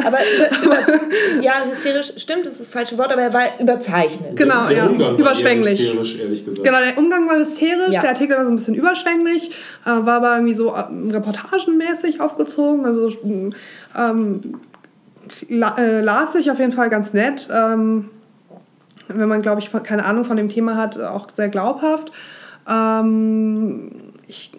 Aber 0.05 0.19
über, 0.63 1.43
ja, 1.43 1.65
hysterisch 1.69 2.13
stimmt, 2.19 2.47
das 2.47 2.55
ist 2.55 2.61
das 2.63 2.69
falsche 2.69 2.99
Wort, 2.99 3.11
aber 3.11 3.23
er 3.23 3.33
war 3.33 3.61
überzeichnet. 3.61 4.37
Genau, 4.37 4.67
der, 4.67 4.69
der 4.69 4.77
ja, 4.77 4.87
Umgang 4.87 5.19
überschwänglich. 5.19 5.81
War 5.81 6.03
hysterisch, 6.03 6.21
ehrlich 6.21 6.45
gesagt. 6.45 6.65
Genau, 6.65 6.79
der 6.79 6.99
Umgang 6.99 7.29
war 7.29 7.37
hysterisch, 7.37 7.95
ja. 7.95 8.01
der 8.01 8.11
Artikel 8.11 8.37
war 8.37 8.45
so 8.45 8.51
ein 8.51 8.57
bisschen 8.57 8.75
überschwänglich, 8.75 9.51
äh, 9.85 9.87
war 9.87 10.17
aber 10.17 10.35
irgendwie 10.35 10.55
so 10.55 10.69
äh, 10.69 10.85
reportagenmäßig 11.11 12.21
aufgezogen, 12.21 12.87
also 12.87 13.11
ähm, 13.99 14.61
la, 15.49 15.77
äh, 15.79 16.01
las 16.01 16.35
sich 16.35 16.51
auf 16.51 16.61
jeden 16.61 16.73
Fall 16.73 16.91
ganz 16.91 17.13
nett. 17.13 17.49
Ähm, 17.53 18.11
wenn 19.09 19.29
man, 19.29 19.43
glaube 19.43 19.61
ich, 19.61 19.71
keine 19.83 20.05
Ahnung 20.05 20.25
von 20.25 20.37
dem 20.37 20.49
Thema 20.49 20.77
hat, 20.77 20.99
auch 20.99 21.29
sehr 21.29 21.49
glaubhaft. 21.49 22.13
Ähm, 22.69 23.91
ich 24.29 24.53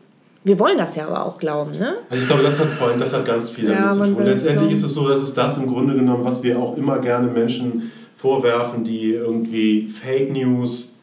wir 0.44 0.60
wollen 0.60 0.78
das 0.78 0.96
ja 0.96 1.08
aber 1.08 1.26
auch 1.26 1.38
glauben, 1.38 1.72
ne? 1.72 1.96
Also 2.10 2.24
ich 2.24 2.28
glaube, 2.28 2.44
das 2.44 2.60
hat 2.60 2.68
vor 2.70 2.88
allem, 2.88 3.00
das 3.00 3.14
hat 3.14 3.26
ganz 3.26 3.50
viel 3.50 3.66
damit 3.66 3.80
ja, 3.80 3.94
zu 3.94 4.00
tun. 4.14 4.26
Letztendlich 4.26 4.72
ist 4.72 4.84
es 4.84 4.94
so, 4.94 5.08
dass 5.08 5.22
es 5.22 5.34
das 5.34 5.58
im 5.58 5.68
Grunde 5.68 5.96
genommen, 5.96 6.26
was 6.26 6.44
wir 6.44 6.60
auch 6.60 6.78
immer 6.78 7.00
gerne 7.00 7.28
Menschen 7.28 7.92
vorwerfen, 8.14 8.84
die 8.84 9.14
irgendwie 9.14 9.88
Fake 9.88 10.32
News, 10.32 10.94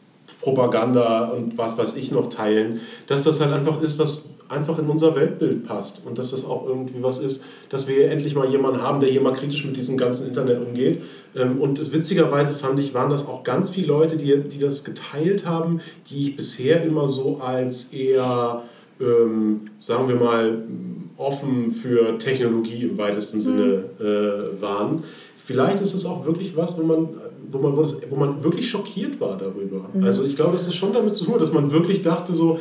Propaganda 0.41 1.29
und 1.29 1.57
was 1.57 1.77
weiß 1.77 1.95
ich 1.95 2.11
noch 2.11 2.29
teilen, 2.29 2.81
dass 3.07 3.21
das 3.21 3.39
halt 3.39 3.53
einfach 3.53 3.81
ist, 3.81 3.99
was 3.99 4.25
einfach 4.49 4.77
in 4.79 4.87
unser 4.87 5.15
Weltbild 5.15 5.65
passt 5.65 6.01
und 6.05 6.17
dass 6.17 6.31
das 6.31 6.45
auch 6.45 6.67
irgendwie 6.67 7.01
was 7.01 7.19
ist, 7.19 7.43
dass 7.69 7.87
wir 7.87 8.11
endlich 8.11 8.35
mal 8.35 8.49
jemanden 8.49 8.81
haben, 8.81 8.99
der 8.99 9.09
hier 9.09 9.21
mal 9.21 9.33
kritisch 9.33 9.65
mit 9.65 9.77
diesem 9.77 9.97
ganzen 9.97 10.27
Internet 10.27 10.59
umgeht. 10.59 11.01
Ähm, 11.35 11.61
und 11.61 11.93
witzigerweise 11.93 12.55
fand 12.55 12.79
ich, 12.79 12.93
waren 12.93 13.09
das 13.09 13.27
auch 13.27 13.43
ganz 13.43 13.69
viele 13.69 13.87
Leute, 13.87 14.17
die, 14.17 14.37
die 14.41 14.59
das 14.59 14.83
geteilt 14.83 15.45
haben, 15.45 15.79
die 16.09 16.29
ich 16.29 16.35
bisher 16.35 16.83
immer 16.83 17.07
so 17.07 17.37
als 17.37 17.93
eher 17.93 18.63
ähm, 19.01 19.61
sagen 19.79 20.07
wir 20.07 20.15
mal, 20.15 20.63
offen 21.17 21.71
für 21.71 22.17
Technologie 22.17 22.83
im 22.83 22.97
weitesten 22.97 23.37
mhm. 23.37 23.41
Sinne 23.41 23.83
äh, 23.99 24.61
waren. 24.61 25.03
Vielleicht 25.37 25.81
ist 25.81 25.93
es 25.93 26.05
auch 26.05 26.25
wirklich 26.25 26.55
was, 26.55 26.77
wo 26.77 26.83
man, 26.83 27.09
wo 27.51 27.59
man, 27.59 27.75
wo, 27.75 27.81
das, 27.81 27.97
wo 28.09 28.15
man 28.15 28.43
wirklich 28.43 28.69
schockiert 28.69 29.19
war 29.19 29.37
darüber. 29.37 29.89
Mhm. 29.93 30.03
Also 30.03 30.23
ich 30.23 30.35
glaube, 30.35 30.53
das 30.53 30.67
ist 30.67 30.75
schon 30.75 30.93
damit 30.93 31.15
zu 31.15 31.25
tun, 31.25 31.39
dass 31.39 31.51
man 31.51 31.71
wirklich 31.71 32.01
dachte 32.03 32.33
so, 32.33 32.59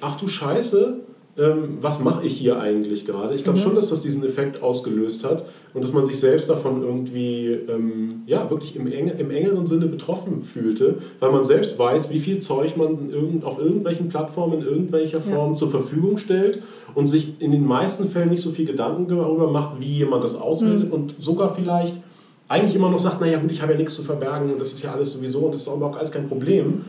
ach 0.00 0.16
du 0.16 0.28
Scheiße, 0.28 1.00
ähm, 1.38 1.78
was 1.80 2.00
mache 2.00 2.26
ich 2.26 2.36
hier 2.36 2.58
eigentlich 2.58 3.04
gerade? 3.04 3.34
Ich 3.34 3.44
glaube 3.44 3.58
mhm. 3.58 3.62
schon, 3.62 3.74
dass 3.76 3.88
das 3.88 4.00
diesen 4.00 4.24
Effekt 4.24 4.60
ausgelöst 4.60 5.24
hat 5.24 5.44
und 5.72 5.84
dass 5.84 5.92
man 5.92 6.04
sich 6.04 6.18
selbst 6.18 6.50
davon 6.50 6.82
irgendwie 6.82 7.58
ähm, 7.68 8.22
ja, 8.26 8.50
wirklich 8.50 8.74
im, 8.74 8.90
eng, 8.90 9.08
im 9.16 9.30
engeren 9.30 9.66
Sinne 9.68 9.86
betroffen 9.86 10.42
fühlte, 10.42 10.96
weil 11.20 11.30
man 11.30 11.44
selbst 11.44 11.78
weiß, 11.78 12.10
wie 12.10 12.18
viel 12.18 12.40
Zeug 12.40 12.76
man 12.76 13.10
irgend, 13.10 13.44
auf 13.44 13.58
irgendwelchen 13.58 14.08
Plattformen 14.08 14.60
in 14.60 14.66
irgendwelcher 14.66 15.20
Form 15.20 15.52
ja. 15.52 15.56
zur 15.56 15.70
Verfügung 15.70 16.18
stellt 16.18 16.60
und 16.94 17.06
sich 17.06 17.40
in 17.40 17.52
den 17.52 17.64
meisten 17.64 18.08
Fällen 18.08 18.30
nicht 18.30 18.42
so 18.42 18.50
viel 18.50 18.66
Gedanken 18.66 19.06
darüber 19.06 19.48
macht, 19.50 19.80
wie 19.80 19.98
jemand 19.98 20.24
das 20.24 20.34
auswertet 20.34 20.88
mhm. 20.88 20.92
und 20.92 21.14
sogar 21.20 21.54
vielleicht 21.54 22.00
eigentlich 22.48 22.74
immer 22.74 22.90
noch 22.90 22.98
sagt, 22.98 23.20
naja 23.20 23.38
gut, 23.38 23.52
ich 23.52 23.62
habe 23.62 23.72
ja 23.72 23.78
nichts 23.78 23.94
zu 23.94 24.02
verbergen 24.02 24.50
und 24.50 24.60
das 24.60 24.72
ist 24.72 24.82
ja 24.82 24.92
alles 24.92 25.12
sowieso 25.12 25.40
und 25.40 25.54
das 25.54 25.62
ist 25.62 25.68
auch 25.68 25.96
alles 25.96 26.10
kein 26.10 26.28
Problem. 26.28 26.84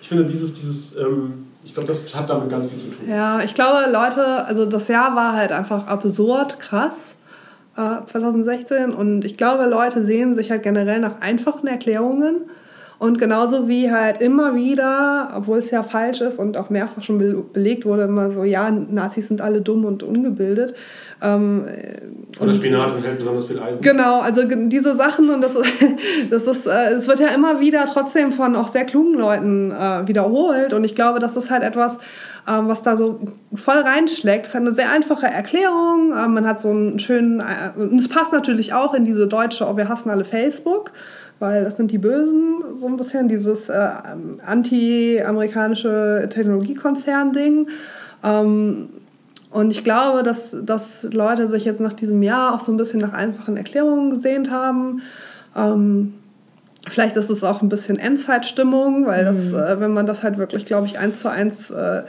Ich 0.00 0.08
finde 0.08 0.24
dieses, 0.24 0.54
dieses 0.54 0.96
ähm, 0.96 1.49
ich 1.64 1.74
glaube, 1.74 1.86
das 1.86 2.14
hat 2.14 2.30
damit 2.30 2.48
ganz 2.48 2.68
viel 2.68 2.78
zu 2.78 2.86
tun. 2.86 3.08
Ja, 3.08 3.40
ich 3.40 3.54
glaube, 3.54 3.90
Leute, 3.90 4.46
also 4.46 4.64
das 4.66 4.88
Jahr 4.88 5.14
war 5.14 5.34
halt 5.34 5.52
einfach 5.52 5.86
absurd 5.86 6.58
krass. 6.58 7.14
2016 7.76 8.76
äh, 8.90 8.94
und 8.94 9.24
ich 9.24 9.36
glaube, 9.36 9.64
Leute 9.64 10.04
sehen 10.04 10.34
sich 10.34 10.50
halt 10.50 10.62
generell 10.62 11.00
nach 11.00 11.20
einfachen 11.20 11.66
Erklärungen 11.66 12.50
Und 13.00 13.18
genauso 13.18 13.66
wie 13.66 13.90
halt 13.90 14.20
immer 14.20 14.54
wieder, 14.54 15.32
obwohl 15.34 15.60
es 15.60 15.70
ja 15.70 15.82
falsch 15.82 16.20
ist 16.20 16.38
und 16.38 16.58
auch 16.58 16.68
mehrfach 16.68 17.02
schon 17.02 17.16
be 17.16 17.42
belegt 17.50 17.86
wurde, 17.86 18.02
immer 18.02 18.30
so, 18.30 18.44
ja, 18.44 18.70
Nazis 18.70 19.28
sind 19.28 19.40
alle 19.40 19.62
dumm 19.62 19.86
und 19.86 20.02
ungebildet. 20.02 20.74
Ähm, 21.22 21.64
Oder 22.38 22.52
Spinat 22.52 22.94
enthält 22.94 23.16
besonders 23.16 23.46
viel 23.46 23.58
Eisen. 23.58 23.80
Genau, 23.80 24.20
also 24.20 24.42
diese 24.44 24.94
Sachen 24.94 25.30
und 25.30 25.40
das, 25.40 25.54
das 26.30 26.46
ist, 26.46 26.66
äh, 26.66 26.92
es 26.92 27.08
wird 27.08 27.20
ja 27.20 27.28
immer 27.28 27.58
wieder 27.58 27.86
trotzdem 27.86 28.32
von 28.32 28.54
auch 28.54 28.68
sehr 28.68 28.84
klugen 28.84 29.14
Leuten 29.14 29.70
äh, 29.70 30.06
wiederholt 30.06 30.74
und 30.74 30.84
ich 30.84 30.94
glaube, 30.94 31.20
das 31.20 31.38
ist 31.38 31.48
halt 31.48 31.62
etwas, 31.62 31.96
ähm, 32.46 32.68
was 32.68 32.82
da 32.82 32.98
so 32.98 33.20
voll 33.54 33.78
reinschlägt. 33.78 34.46
Es 34.46 34.52
hat 34.52 34.60
eine 34.60 34.72
sehr 34.72 34.90
einfache 34.90 35.26
Erklärung, 35.26 36.12
ähm, 36.12 36.34
man 36.34 36.46
hat 36.46 36.60
so 36.60 36.68
einen 36.68 36.98
schönen, 36.98 37.40
äh, 37.40 37.80
und 37.80 37.98
es 37.98 38.08
passt 38.08 38.34
natürlich 38.34 38.74
auch 38.74 38.92
in 38.92 39.06
diese 39.06 39.26
deutsche, 39.26 39.66
oh, 39.66 39.78
wir 39.78 39.88
hassen 39.88 40.10
alle 40.10 40.26
Facebook 40.26 40.92
weil 41.40 41.64
das 41.64 41.76
sind 41.76 41.90
die 41.90 41.98
Bösen, 41.98 42.62
so 42.72 42.86
ein 42.86 42.96
bisschen 42.96 43.26
dieses 43.28 43.68
äh, 43.68 43.88
anti-amerikanische 44.46 46.28
Technologiekonzern-Ding. 46.30 47.68
Ähm, 48.22 48.90
und 49.50 49.72
ich 49.72 49.82
glaube, 49.82 50.22
dass, 50.22 50.56
dass 50.62 51.02
Leute 51.12 51.48
sich 51.48 51.64
jetzt 51.64 51.80
nach 51.80 51.94
diesem 51.94 52.22
Jahr 52.22 52.54
auch 52.54 52.64
so 52.64 52.70
ein 52.70 52.76
bisschen 52.76 53.00
nach 53.00 53.12
einfachen 53.12 53.56
Erklärungen 53.56 54.10
gesehnt 54.10 54.50
haben. 54.50 55.02
Ähm, 55.56 56.14
vielleicht 56.86 57.16
ist 57.16 57.30
es 57.30 57.42
auch 57.42 57.60
ein 57.60 57.68
bisschen 57.68 57.98
Endzeitstimmung, 57.98 59.06
weil 59.06 59.24
das, 59.24 59.50
mhm. 59.50 59.58
äh, 59.58 59.80
wenn 59.80 59.92
man 59.92 60.06
das 60.06 60.22
halt 60.22 60.38
wirklich, 60.38 60.66
glaube 60.66 60.86
ich, 60.86 60.98
eins 60.98 61.20
zu 61.20 61.28
eins 61.28 61.70
äh, 61.70 61.98
äh, 61.98 62.02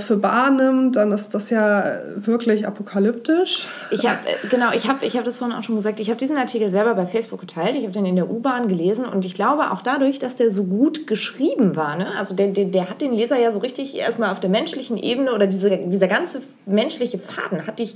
für 0.00 0.16
bar 0.16 0.50
nimmt, 0.50 0.96
dann 0.96 1.12
ist 1.12 1.34
das 1.34 1.50
ja 1.50 1.84
wirklich 2.16 2.66
apokalyptisch. 2.66 3.66
Ich 3.90 4.06
habe 4.06 4.18
genau, 4.50 4.72
ich 4.72 4.88
habe 4.88 5.06
ich 5.06 5.16
hab 5.16 5.24
das 5.24 5.38
vorhin 5.38 5.56
auch 5.56 5.62
schon 5.62 5.76
gesagt. 5.76 6.00
Ich 6.00 6.10
habe 6.10 6.18
diesen 6.18 6.36
Artikel 6.36 6.68
selber 6.70 6.94
bei 6.94 7.06
Facebook 7.06 7.40
geteilt. 7.40 7.76
Ich 7.76 7.82
habe 7.82 7.92
den 7.92 8.04
in 8.04 8.16
der 8.16 8.28
U-Bahn 8.28 8.66
gelesen 8.66 9.04
und 9.04 9.24
ich 9.24 9.34
glaube 9.34 9.70
auch 9.70 9.80
dadurch, 9.80 10.18
dass 10.18 10.34
der 10.34 10.50
so 10.50 10.64
gut 10.64 11.06
geschrieben 11.06 11.76
war. 11.76 11.96
Ne? 11.96 12.08
Also 12.18 12.34
der, 12.34 12.48
der, 12.48 12.64
der 12.64 12.90
hat 12.90 13.00
den 13.00 13.12
Leser 13.12 13.38
ja 13.38 13.52
so 13.52 13.60
richtig 13.60 13.96
erstmal 13.96 14.32
auf 14.32 14.40
der 14.40 14.50
menschlichen 14.50 14.96
Ebene 14.96 15.32
oder 15.32 15.46
diese, 15.46 15.70
dieser 15.70 16.08
ganze 16.08 16.42
menschliche 16.66 17.18
Faden 17.18 17.66
hat, 17.66 17.78
ich, 17.78 17.94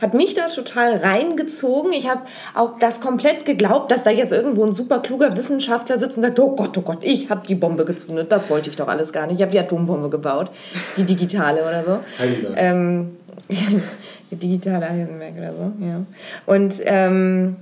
hat 0.00 0.14
mich 0.14 0.34
da 0.34 0.48
total 0.48 0.98
reingezogen. 0.98 1.92
Ich 1.92 2.08
habe 2.08 2.22
auch 2.54 2.78
das 2.78 3.00
komplett 3.00 3.44
geglaubt, 3.44 3.90
dass 3.90 4.04
da 4.04 4.10
jetzt 4.10 4.32
irgendwo 4.32 4.64
ein 4.64 4.72
super 4.72 5.00
kluger 5.00 5.36
Wissenschaftler 5.36 5.98
sitzt 5.98 6.16
und 6.16 6.22
sagt, 6.22 6.38
oh 6.38 6.54
Gott, 6.54 6.78
oh 6.78 6.82
Gott, 6.82 6.98
ich 7.00 7.28
habe 7.28 7.46
die 7.46 7.54
Bombe 7.54 7.84
gezündet. 7.84 8.30
Das 8.30 8.48
wollte 8.50 8.70
ich 8.70 8.76
doch 8.76 8.88
alles 8.88 9.12
gar 9.12 9.26
nicht. 9.26 9.36
Ich 9.36 9.42
habe 9.42 9.52
die 9.52 9.58
Atombombe 9.58 10.10
gebaut. 10.10 10.50
Die 10.96 11.04
digitale 11.26 11.62
oder 11.62 11.84
so. 11.84 12.00
Heisenberg. 12.18 12.54
Ähm, 12.56 13.16
digitale 14.30 14.88
Heisenberg 14.88 15.34
oder 15.36 15.52
so, 15.52 15.72
ja. 15.84 16.02
Und 16.46 16.82
ähm, 16.84 17.56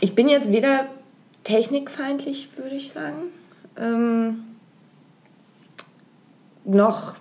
ich 0.00 0.14
bin 0.14 0.28
jetzt 0.28 0.50
weder 0.50 0.86
technikfeindlich, 1.44 2.50
würde 2.56 2.76
ich 2.76 2.92
sagen, 2.92 3.24
ähm, 3.76 4.44
noch 6.64 7.16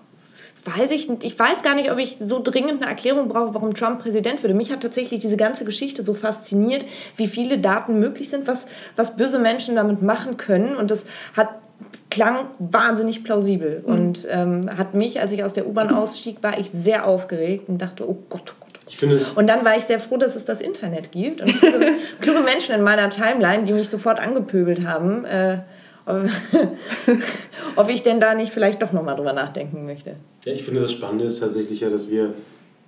weiß 0.63 0.91
ich 0.91 1.09
ich 1.23 1.39
weiß 1.39 1.63
gar 1.63 1.73
nicht, 1.73 1.91
ob 1.91 1.97
ich 1.97 2.17
so 2.19 2.39
dringend 2.41 2.81
eine 2.81 2.91
Erklärung 2.91 3.29
brauche, 3.29 3.55
warum 3.55 3.73
Trump 3.73 3.99
Präsident 3.99 4.43
würde. 4.43 4.53
Mich 4.53 4.71
hat 4.71 4.81
tatsächlich 4.81 5.19
diese 5.19 5.37
ganze 5.37 5.65
Geschichte 5.65 6.03
so 6.03 6.13
fasziniert, 6.13 6.85
wie 7.17 7.27
viele 7.27 7.57
Daten 7.57 7.99
möglich 7.99 8.29
sind, 8.29 8.47
was, 8.47 8.67
was 8.95 9.17
böse 9.17 9.39
Menschen 9.39 9.75
damit 9.75 10.03
machen 10.03 10.37
können. 10.37 10.75
Und 10.75 10.91
das 10.91 11.07
hat 11.35 11.49
klang 12.11 12.45
wahnsinnig 12.59 13.23
plausibel 13.23 13.81
mhm. 13.83 13.93
und 13.93 14.27
ähm, 14.29 14.77
hat 14.77 14.93
mich, 14.93 15.19
als 15.19 15.31
ich 15.31 15.43
aus 15.43 15.53
der 15.53 15.67
U-Bahn 15.67 15.89
ausstieg, 15.89 16.37
war 16.43 16.59
ich 16.59 16.69
sehr 16.69 17.07
aufgeregt 17.07 17.67
und 17.67 17.79
dachte, 17.79 18.07
oh 18.07 18.17
Gott, 18.29 18.43
oh 18.51 18.55
Gott. 18.59 18.79
Ich 18.87 18.97
finde 18.97 19.25
und 19.35 19.47
dann 19.47 19.65
war 19.65 19.77
ich 19.77 19.85
sehr 19.85 19.99
froh, 19.99 20.17
dass 20.17 20.35
es 20.35 20.45
das 20.45 20.61
Internet 20.61 21.11
gibt 21.11 21.41
und 21.41 21.47
kluge, 21.47 21.85
kluge 22.21 22.39
Menschen 22.41 22.75
in 22.75 22.81
meiner 22.83 23.09
Timeline, 23.09 23.63
die 23.63 23.71
mich 23.71 23.89
sofort 23.89 24.19
angepöbelt 24.19 24.85
haben, 24.85 25.25
äh, 25.25 25.59
ob 27.75 27.89
ich 27.89 28.03
denn 28.03 28.19
da 28.19 28.35
nicht 28.35 28.51
vielleicht 28.51 28.81
doch 28.81 28.91
nochmal 28.91 29.15
drüber 29.15 29.33
nachdenken 29.33 29.85
möchte. 29.85 30.15
Ja, 30.43 30.53
ich 30.53 30.63
finde 30.63 30.81
das 30.81 30.91
Spannende 30.91 31.25
ist 31.25 31.39
tatsächlich 31.39 31.79
ja, 31.79 31.89
dass 31.89 32.09
wir 32.09 32.33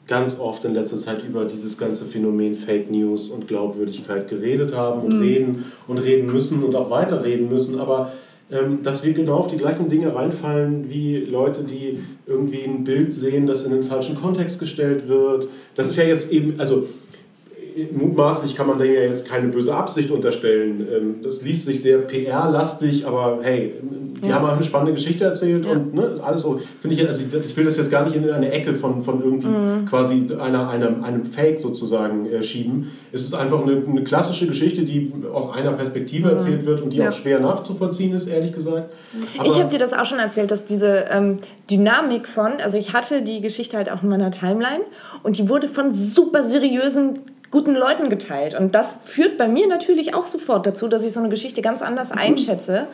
ganz 0.07 0.39
oft 0.39 0.65
in 0.65 0.73
letzter 0.73 0.97
Zeit 0.97 1.23
über 1.23 1.45
dieses 1.45 1.77
ganze 1.77 2.05
Phänomen 2.05 2.55
Fake 2.55 2.91
News 2.91 3.29
und 3.29 3.47
Glaubwürdigkeit 3.47 4.27
geredet 4.27 4.75
haben 4.75 5.01
und 5.01 5.15
mhm. 5.15 5.21
reden 5.21 5.65
und 5.87 5.97
reden 5.99 6.31
müssen 6.31 6.63
und 6.63 6.75
auch 6.75 6.89
weiterreden 6.89 7.47
müssen, 7.47 7.79
aber 7.79 8.11
dass 8.83 9.03
wir 9.03 9.13
genau 9.13 9.37
auf 9.37 9.47
die 9.47 9.57
gleichen 9.57 9.89
Dinge 9.89 10.13
reinfallen 10.13 10.89
wie 10.89 11.17
Leute, 11.17 11.63
die 11.63 11.99
irgendwie 12.27 12.63
ein 12.63 12.83
Bild 12.83 13.13
sehen, 13.13 13.47
das 13.47 13.63
in 13.63 13.71
den 13.71 13.83
falschen 13.83 14.15
Kontext 14.15 14.59
gestellt 14.59 15.07
wird. 15.07 15.47
Das 15.75 15.87
ist 15.87 15.95
ja 15.95 16.03
jetzt 16.03 16.31
eben, 16.31 16.59
also 16.59 16.87
mutmaßlich 17.91 18.55
kann 18.55 18.67
man 18.67 18.79
da 18.79 18.85
ja 18.85 19.01
jetzt 19.01 19.27
keine 19.27 19.47
böse 19.47 19.73
Absicht 19.75 20.11
unterstellen. 20.11 20.87
Ähm, 20.91 21.15
das 21.21 21.41
liest 21.41 21.65
sich 21.65 21.81
sehr 21.81 21.99
PR-lastig, 21.99 23.05
aber 23.05 23.39
hey, 23.41 23.73
die 24.23 24.29
ja. 24.29 24.35
haben 24.35 24.45
eine 24.45 24.63
spannende 24.63 24.93
Geschichte 24.93 25.25
erzählt 25.25 25.65
ja. 25.65 25.71
und 25.71 25.93
ne, 25.93 26.05
ist 26.05 26.21
alles 26.21 26.41
so. 26.41 26.59
Finde 26.79 26.95
ich, 26.95 27.07
also 27.07 27.21
ich 27.21 27.57
will 27.57 27.65
das 27.65 27.77
jetzt 27.77 27.91
gar 27.91 28.05
nicht 28.05 28.15
in 28.15 28.29
eine 28.29 28.51
Ecke 28.51 28.73
von, 28.73 29.01
von 29.01 29.21
irgendwie 29.21 29.47
mhm. 29.47 29.85
quasi 29.85 30.27
einer, 30.39 30.69
einem, 30.69 31.03
einem 31.03 31.25
Fake 31.25 31.59
sozusagen 31.59 32.25
äh, 32.25 32.43
schieben. 32.43 32.91
Es 33.11 33.21
ist 33.21 33.33
einfach 33.33 33.61
eine, 33.61 33.83
eine, 33.85 34.03
klassische 34.03 34.47
Geschichte, 34.47 34.83
die 34.83 35.11
aus 35.31 35.51
einer 35.51 35.73
Perspektive 35.73 36.27
mhm. 36.27 36.33
erzählt 36.33 36.65
wird 36.65 36.81
und 36.81 36.91
die 36.91 36.97
ja. 36.97 37.09
auch 37.09 37.13
schwer 37.13 37.39
nachzuvollziehen 37.39 38.13
ist, 38.13 38.27
ehrlich 38.27 38.53
gesagt. 38.53 38.91
Aber 39.37 39.49
ich 39.49 39.59
habe 39.59 39.69
dir 39.69 39.79
das 39.79 39.93
auch 39.93 40.05
schon 40.05 40.19
erzählt, 40.19 40.51
dass 40.51 40.65
diese 40.65 41.05
ähm, 41.09 41.37
Dynamik 41.69 42.27
von, 42.27 42.53
also 42.63 42.77
ich 42.77 42.93
hatte 42.93 43.21
die 43.21 43.41
Geschichte 43.41 43.77
halt 43.77 43.91
auch 43.91 44.03
in 44.03 44.09
meiner 44.09 44.31
Timeline 44.31 44.83
und 45.23 45.37
die 45.37 45.49
wurde 45.49 45.67
von 45.67 45.93
super 45.93 46.43
seriösen 46.43 47.19
guten 47.53 47.75
Leuten 47.75 48.09
geteilt. 48.09 48.55
Und 48.59 48.73
das 48.73 48.97
führt 49.05 49.37
bei 49.37 49.47
mir 49.47 49.67
natürlich 49.67 50.15
auch 50.15 50.25
sofort 50.25 50.65
dazu, 50.65 50.87
dass 50.87 51.05
ich 51.05 51.13
so 51.13 51.19
eine 51.19 51.29
Geschichte 51.29 51.61
ganz 51.61 51.83
anders 51.83 52.11
einschätze, 52.11 52.87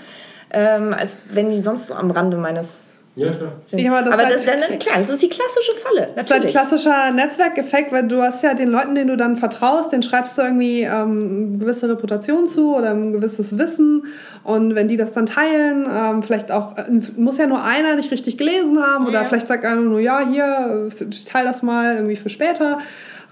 ähm, 0.51 0.93
als 0.93 1.15
wenn 1.31 1.49
die 1.49 1.61
sonst 1.61 1.87
so 1.87 1.93
am 1.93 2.11
Rande 2.11 2.35
meines 2.35 2.85
ja, 3.15 3.31
klar. 3.31 3.51
Ja, 3.71 3.91
aber 3.91 4.03
das, 4.03 4.13
aber 4.13 4.23
das, 4.23 4.47
halt, 4.47 4.69
dann, 4.69 4.79
klar, 4.79 4.97
das 4.97 5.09
ist 5.09 5.21
die 5.21 5.29
klassische 5.29 5.71
Falle. 5.83 6.09
Natürlich. 6.15 6.27
Das 6.27 6.37
ist 6.37 6.43
ein 6.43 6.47
klassischer 6.47 7.11
Netzwerkeffekt, 7.11 7.91
weil 7.91 8.07
du 8.07 8.21
hast 8.21 8.43
ja 8.43 8.53
den 8.53 8.69
Leuten, 8.69 8.95
denen 8.95 9.09
du 9.09 9.17
dann 9.17 9.35
vertraust, 9.35 9.91
den 9.91 10.03
schreibst 10.03 10.37
du 10.37 10.41
irgendwie 10.43 10.83
ähm, 10.83 11.49
eine 11.49 11.57
gewisse 11.57 11.89
Reputation 11.89 12.47
zu 12.47 12.75
oder 12.75 12.91
ein 12.91 13.11
gewisses 13.11 13.57
Wissen. 13.57 14.05
Und 14.43 14.75
wenn 14.75 14.87
die 14.87 14.95
das 14.95 15.11
dann 15.11 15.25
teilen, 15.25 15.85
ähm, 15.91 16.23
vielleicht 16.23 16.51
auch, 16.51 16.77
äh, 16.77 16.83
muss 17.17 17.37
ja 17.37 17.47
nur 17.47 17.63
einer 17.63 17.95
nicht 17.95 18.11
richtig 18.11 18.37
gelesen 18.37 18.81
haben 18.81 19.05
ja. 19.05 19.09
oder 19.09 19.25
vielleicht 19.25 19.47
sagt 19.47 19.65
einer 19.65 19.81
nur, 19.81 19.99
ja, 19.99 20.21
hier, 20.29 20.89
ich 20.89 21.25
teile 21.25 21.47
das 21.47 21.63
mal 21.63 21.95
irgendwie 21.95 22.15
für 22.15 22.29
später. 22.29 22.77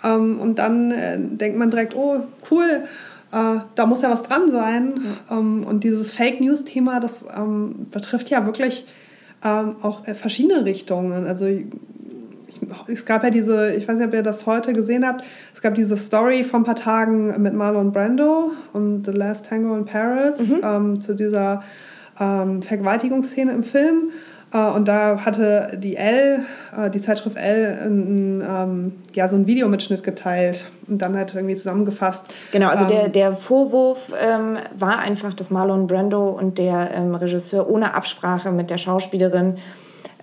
Ähm, 0.04 0.40
und 0.40 0.60
dann 0.60 0.92
äh, 0.92 1.18
denkt 1.20 1.58
man 1.58 1.72
direkt, 1.72 1.96
oh, 1.96 2.22
cool, 2.52 2.84
äh, 3.32 3.60
da 3.76 3.86
muss 3.86 4.02
ja 4.02 4.10
was 4.10 4.24
dran 4.24 4.52
sein. 4.52 4.94
Ja. 5.30 5.38
Ähm, 5.38 5.64
und 5.64 5.84
dieses 5.84 6.14
Fake 6.14 6.42
News-Thema, 6.42 7.00
das 7.00 7.26
ähm, 7.36 7.88
betrifft 7.92 8.30
ja 8.30 8.46
wirklich 8.46 8.86
ähm, 9.44 9.76
auch 9.82 10.08
äh, 10.08 10.16
verschiedene 10.16 10.66
Richtungen. 10.66 11.26
Also 11.28 11.46
ich, 11.46 11.66
es 12.88 13.06
gab 13.06 13.24
ja 13.24 13.30
diese, 13.30 13.76
ich 13.76 13.88
weiß 13.88 13.98
nicht, 13.98 14.08
ob 14.08 14.14
ihr 14.14 14.24
das 14.24 14.46
heute 14.46 14.74
gesehen 14.74 15.06
habt, 15.06 15.24
es 15.54 15.62
gab 15.62 15.76
diese 15.76 15.98
Story 15.98 16.44
vor 16.44 16.60
ein 16.60 16.64
paar 16.64 16.76
Tagen 16.76 17.42
mit 17.42 17.54
Marlon 17.54 17.92
Brando 17.92 18.52
und 18.74 19.06
The 19.06 19.12
Last 19.12 19.46
Tango 19.46 19.76
in 19.76 19.86
Paris 19.86 20.40
mhm. 20.40 20.62
ähm, 20.64 21.02
zu 21.02 21.14
dieser 21.14 21.64
ähm, 22.20 22.62
Vergewaltigungsszene 22.62 23.52
im 23.52 23.64
Film. 23.64 24.12
Äh, 24.58 24.76
und 24.76 24.88
da 24.88 25.26
hatte 25.26 25.78
die 25.78 25.96
L, 25.96 26.46
äh, 26.76 26.90
die 26.90 27.02
Zeitschrift 27.02 27.38
L, 27.38 27.80
ein, 27.84 28.44
ähm, 28.48 28.94
ja, 29.14 29.30
so 29.30 29.36
einen 29.36 29.48
Videomitschnitt 29.48 30.04
geteilt 30.04 30.66
und 30.88 31.02
dann 31.02 31.16
halt 31.16 31.34
irgendwie 31.34 31.56
zusammengefasst. 31.56 32.34
Genau, 32.52 32.70
also 32.70 32.86
ähm, 32.86 32.90
der, 32.90 33.10
der 33.10 33.34
Vorwurf 33.34 34.12
ähm, 34.20 34.58
war 34.78 35.00
einfach, 35.00 35.34
dass 35.34 35.50
Marlon 35.50 35.88
Brando 35.88 36.30
und 36.30 36.58
der 36.58 36.92
ähm, 36.94 37.16
Regisseur 37.16 37.70
ohne 37.70 37.94
Absprache 37.94 38.52
mit 38.52 38.70
der 38.70 38.78
Schauspielerin 38.78 39.58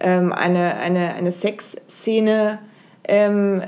ähm, 0.00 0.32
eine, 0.32 0.74
eine, 0.76 1.14
eine 1.14 1.32
Sexszene 1.32 2.58
ähm, 3.06 3.62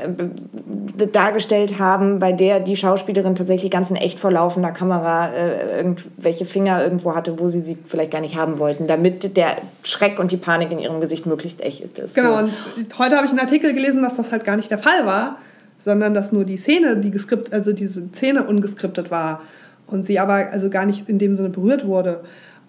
dargestellt 1.13 1.79
haben, 1.79 2.19
bei 2.19 2.33
der 2.33 2.61
die 2.61 2.77
Schauspielerin 2.77 3.35
tatsächlich 3.35 3.71
ganz 3.71 3.91
in 3.91 3.97
echt 3.97 4.19
vor 4.19 4.31
laufender 4.31 4.71
Kamera 4.71 5.29
äh, 5.29 5.77
irgendwelche 5.77 6.47
Finger 6.47 6.83
irgendwo 6.83 7.15
hatte, 7.15 7.39
wo 7.39 7.49
sie 7.49 7.61
sie 7.61 7.77
vielleicht 7.87 8.13
gar 8.13 8.23
nicht 8.23 8.37
haben 8.37 8.59
wollten, 8.59 8.87
damit 8.87 9.37
der 9.37 9.59
Schreck 9.83 10.19
und 10.19 10.33
die 10.33 10.39
Panik 10.39 10.73
in 10.73 10.79
ihrem 10.79 11.01
Gesicht 11.01 11.27
möglichst 11.27 11.61
echt 11.61 11.99
ist. 11.99 12.15
Genau, 12.15 12.39
so. 12.39 12.45
und 12.45 12.99
heute 12.99 13.17
habe 13.17 13.27
ich 13.27 13.31
einen 13.31 13.41
Artikel 13.41 13.75
gelesen, 13.75 14.03
dass 14.03 14.15
das 14.15 14.33
halt 14.33 14.45
gar 14.45 14.57
nicht 14.57 14.71
der 14.71 14.79
Fall 14.79 15.05
war, 15.05 15.37
sondern 15.81 16.15
dass 16.15 16.33
nur 16.33 16.45
die 16.45 16.57
Szene, 16.57 16.97
die 16.97 17.11
geskript, 17.11 17.53
also 17.53 17.73
diese 17.73 18.09
Szene 18.09 18.45
ungeskriptet 18.45 19.11
war 19.11 19.43
und 19.87 20.05
sie 20.05 20.19
aber 20.19 20.51
also 20.51 20.71
gar 20.71 20.87
nicht 20.87 21.11
in 21.11 21.19
dem 21.19 21.37
Sinne 21.37 21.51
berührt 21.51 21.87
wurde. 21.87 22.23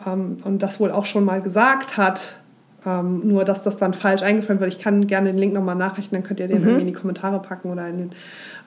Ähm, 0.06 0.38
und 0.44 0.62
das 0.62 0.82
wohl 0.82 0.92
auch 0.92 1.06
schon 1.06 1.24
mal 1.24 1.42
gesagt 1.42 1.96
hat, 1.96 2.36
ähm, 2.86 3.28
nur, 3.28 3.44
dass 3.44 3.64
das 3.64 3.76
dann 3.78 3.94
falsch 3.94 4.22
eingefallen 4.22 4.60
wird. 4.60 4.72
Ich 4.72 4.80
kann 4.80 5.08
gerne 5.08 5.32
den 5.32 5.38
Link 5.38 5.54
nochmal 5.54 5.76
nachrichten, 5.76 6.14
dann 6.16 6.24
könnt 6.24 6.40
ihr 6.40 6.48
den 6.48 6.62
mhm. 6.62 6.68
irgendwie 6.68 6.82
in 6.82 6.88
die 6.88 6.94
Kommentare 6.94 7.42
packen 7.42 7.72
oder 7.72 7.88
in 7.88 7.98
den. 7.98 8.12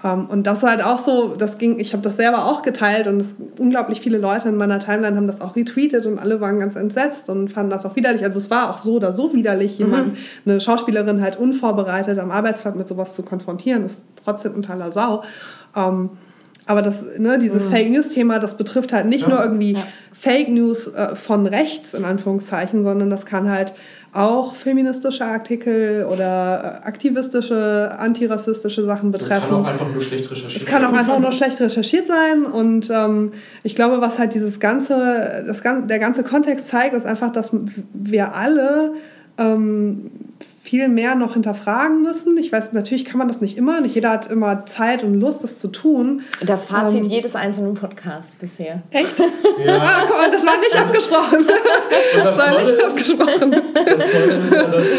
Ähm, 0.03 0.27
und 0.27 0.47
das 0.47 0.63
war 0.63 0.71
halt 0.71 0.85
auch 0.85 0.99
so, 0.99 1.37
das 1.37 1.59
ging, 1.59 1.79
ich 1.79 1.93
habe 1.93 2.03
das 2.03 2.17
selber 2.17 2.45
auch 2.47 2.63
geteilt 2.63 3.07
und 3.07 3.21
das, 3.21 3.29
unglaublich 3.59 4.01
viele 4.01 4.19
Leute 4.19 4.49
in 4.49 4.57
meiner 4.57 4.81
Timeline 4.81 5.17
haben 5.17 5.29
das 5.29 5.41
auch 5.41 5.55
retweetet 5.55 6.07
und 6.07 6.19
alle 6.19 6.41
waren 6.41 6.59
ganz 6.59 6.75
entsetzt 6.75 7.31
und 7.31 7.53
fanden 7.53 7.71
das 7.71 7.87
auch 7.87 7.95
widerlich. 7.97 8.25
Also 8.25 8.39
es 8.39 8.51
war 8.51 8.71
auch 8.71 8.79
so 8.79 8.95
oder 8.95 9.13
so 9.13 9.33
widerlich, 9.33 9.79
mhm. 9.79 9.87
jemanden, 9.87 10.17
eine 10.45 10.61
Schauspielerin 10.61 11.23
halt 11.23 11.37
unvorbereitet 11.37 12.19
am 12.19 12.31
Arbeitsplatz 12.33 12.75
mit 12.75 12.89
sowas 12.89 13.15
zu 13.15 13.23
konfrontieren, 13.23 13.85
ist 13.85 14.03
trotzdem 14.25 14.55
unter 14.55 14.73
aller 14.73 14.91
Sau. 14.93 15.23
Ähm, 15.77 16.11
Aber 16.67 16.83
das, 16.83 17.03
ne, 17.19 17.37
dieses 17.39 17.67
Mhm. 17.67 17.73
Fake 17.73 17.91
News-Thema, 17.91 18.39
das 18.39 18.57
betrifft 18.57 18.93
halt 18.93 19.07
nicht 19.07 19.23
Ja. 19.23 19.31
nur 19.31 19.43
irgendwie 19.43 19.73
Ja. 19.73 19.83
Fake 20.13 20.49
News 20.49 20.87
äh, 20.87 21.17
von 21.17 21.47
rechts, 21.47 21.95
in 21.95 22.05
Anführungszeichen, 22.05 22.85
sondern 22.85 23.11
das 23.11 23.27
kann 23.27 23.51
halt 23.51 23.73
auch 24.13 24.57
feministische 24.57 25.25
Artikel 25.25 26.05
oder 26.05 26.81
äh, 26.83 26.87
aktivistische, 26.87 27.95
antirassistische 27.97 28.85
Sachen 28.85 29.13
betreffen. 29.13 29.49
kann 29.49 29.53
auch 29.53 29.67
einfach 29.67 29.93
nur 29.93 30.03
schlecht 30.03 30.31
recherchiert 30.31 30.63
Es 30.63 30.69
kann 30.69 30.85
auch 30.85 30.93
einfach 30.93 31.21
nur 31.21 31.33
schlecht 31.33 31.61
recherchiert 31.61 32.09
sein 32.09 32.45
und 32.45 32.91
ähm, 32.91 33.33
ich 33.63 33.77
glaube, 33.77 34.01
was 34.01 34.19
halt 34.19 34.35
dieses 34.35 34.59
ganze, 34.59 35.45
das 35.47 35.63
der 35.63 35.99
ganze 36.01 36.25
Kontext 36.25 36.69
zeigt, 36.69 36.95
ist 36.95 37.07
einfach, 37.07 37.31
dass 37.31 37.55
wir 37.93 38.35
alle 38.35 38.95
ähm, 39.39 40.11
viel 40.71 40.89
mehr 40.89 41.17
noch 41.17 41.33
hinterfragen 41.33 42.01
müssen. 42.03 42.37
Ich 42.39 42.53
weiß, 42.53 42.73
natürlich 42.73 43.05
kann 43.05 43.19
man 43.19 43.27
das 43.27 43.41
nicht 43.41 43.59
immer, 43.59 43.81
nicht 43.81 43.97
jeder 43.97 44.11
hat 44.11 44.31
immer 44.31 44.67
Zeit 44.67 45.03
und 45.03 45.15
Lust, 45.15 45.43
das 45.43 45.59
zu 45.59 45.67
tun. 45.67 46.23
Das 46.47 46.67
Fazit 46.67 47.03
Ähm, 47.03 47.11
jedes 47.11 47.35
einzelnen 47.35 47.75
Podcasts 47.75 48.37
bisher. 48.37 48.81
Echt? 48.91 49.19
Ja. 49.19 49.27
Ah, 49.81 50.05
mal, 50.09 50.31
das 50.31 50.47
war 50.47 50.59
nicht 50.61 50.77
abgesprochen. 50.77 51.39
Und 51.41 51.49
das 52.25 52.37
Das 52.37 52.39
war 52.39 52.61
nicht 52.61 52.71
ist, 52.71 52.85
abgesprochen. 52.85 53.51
das 53.75 54.13
Tolle 54.13 54.35
ist 54.35 54.53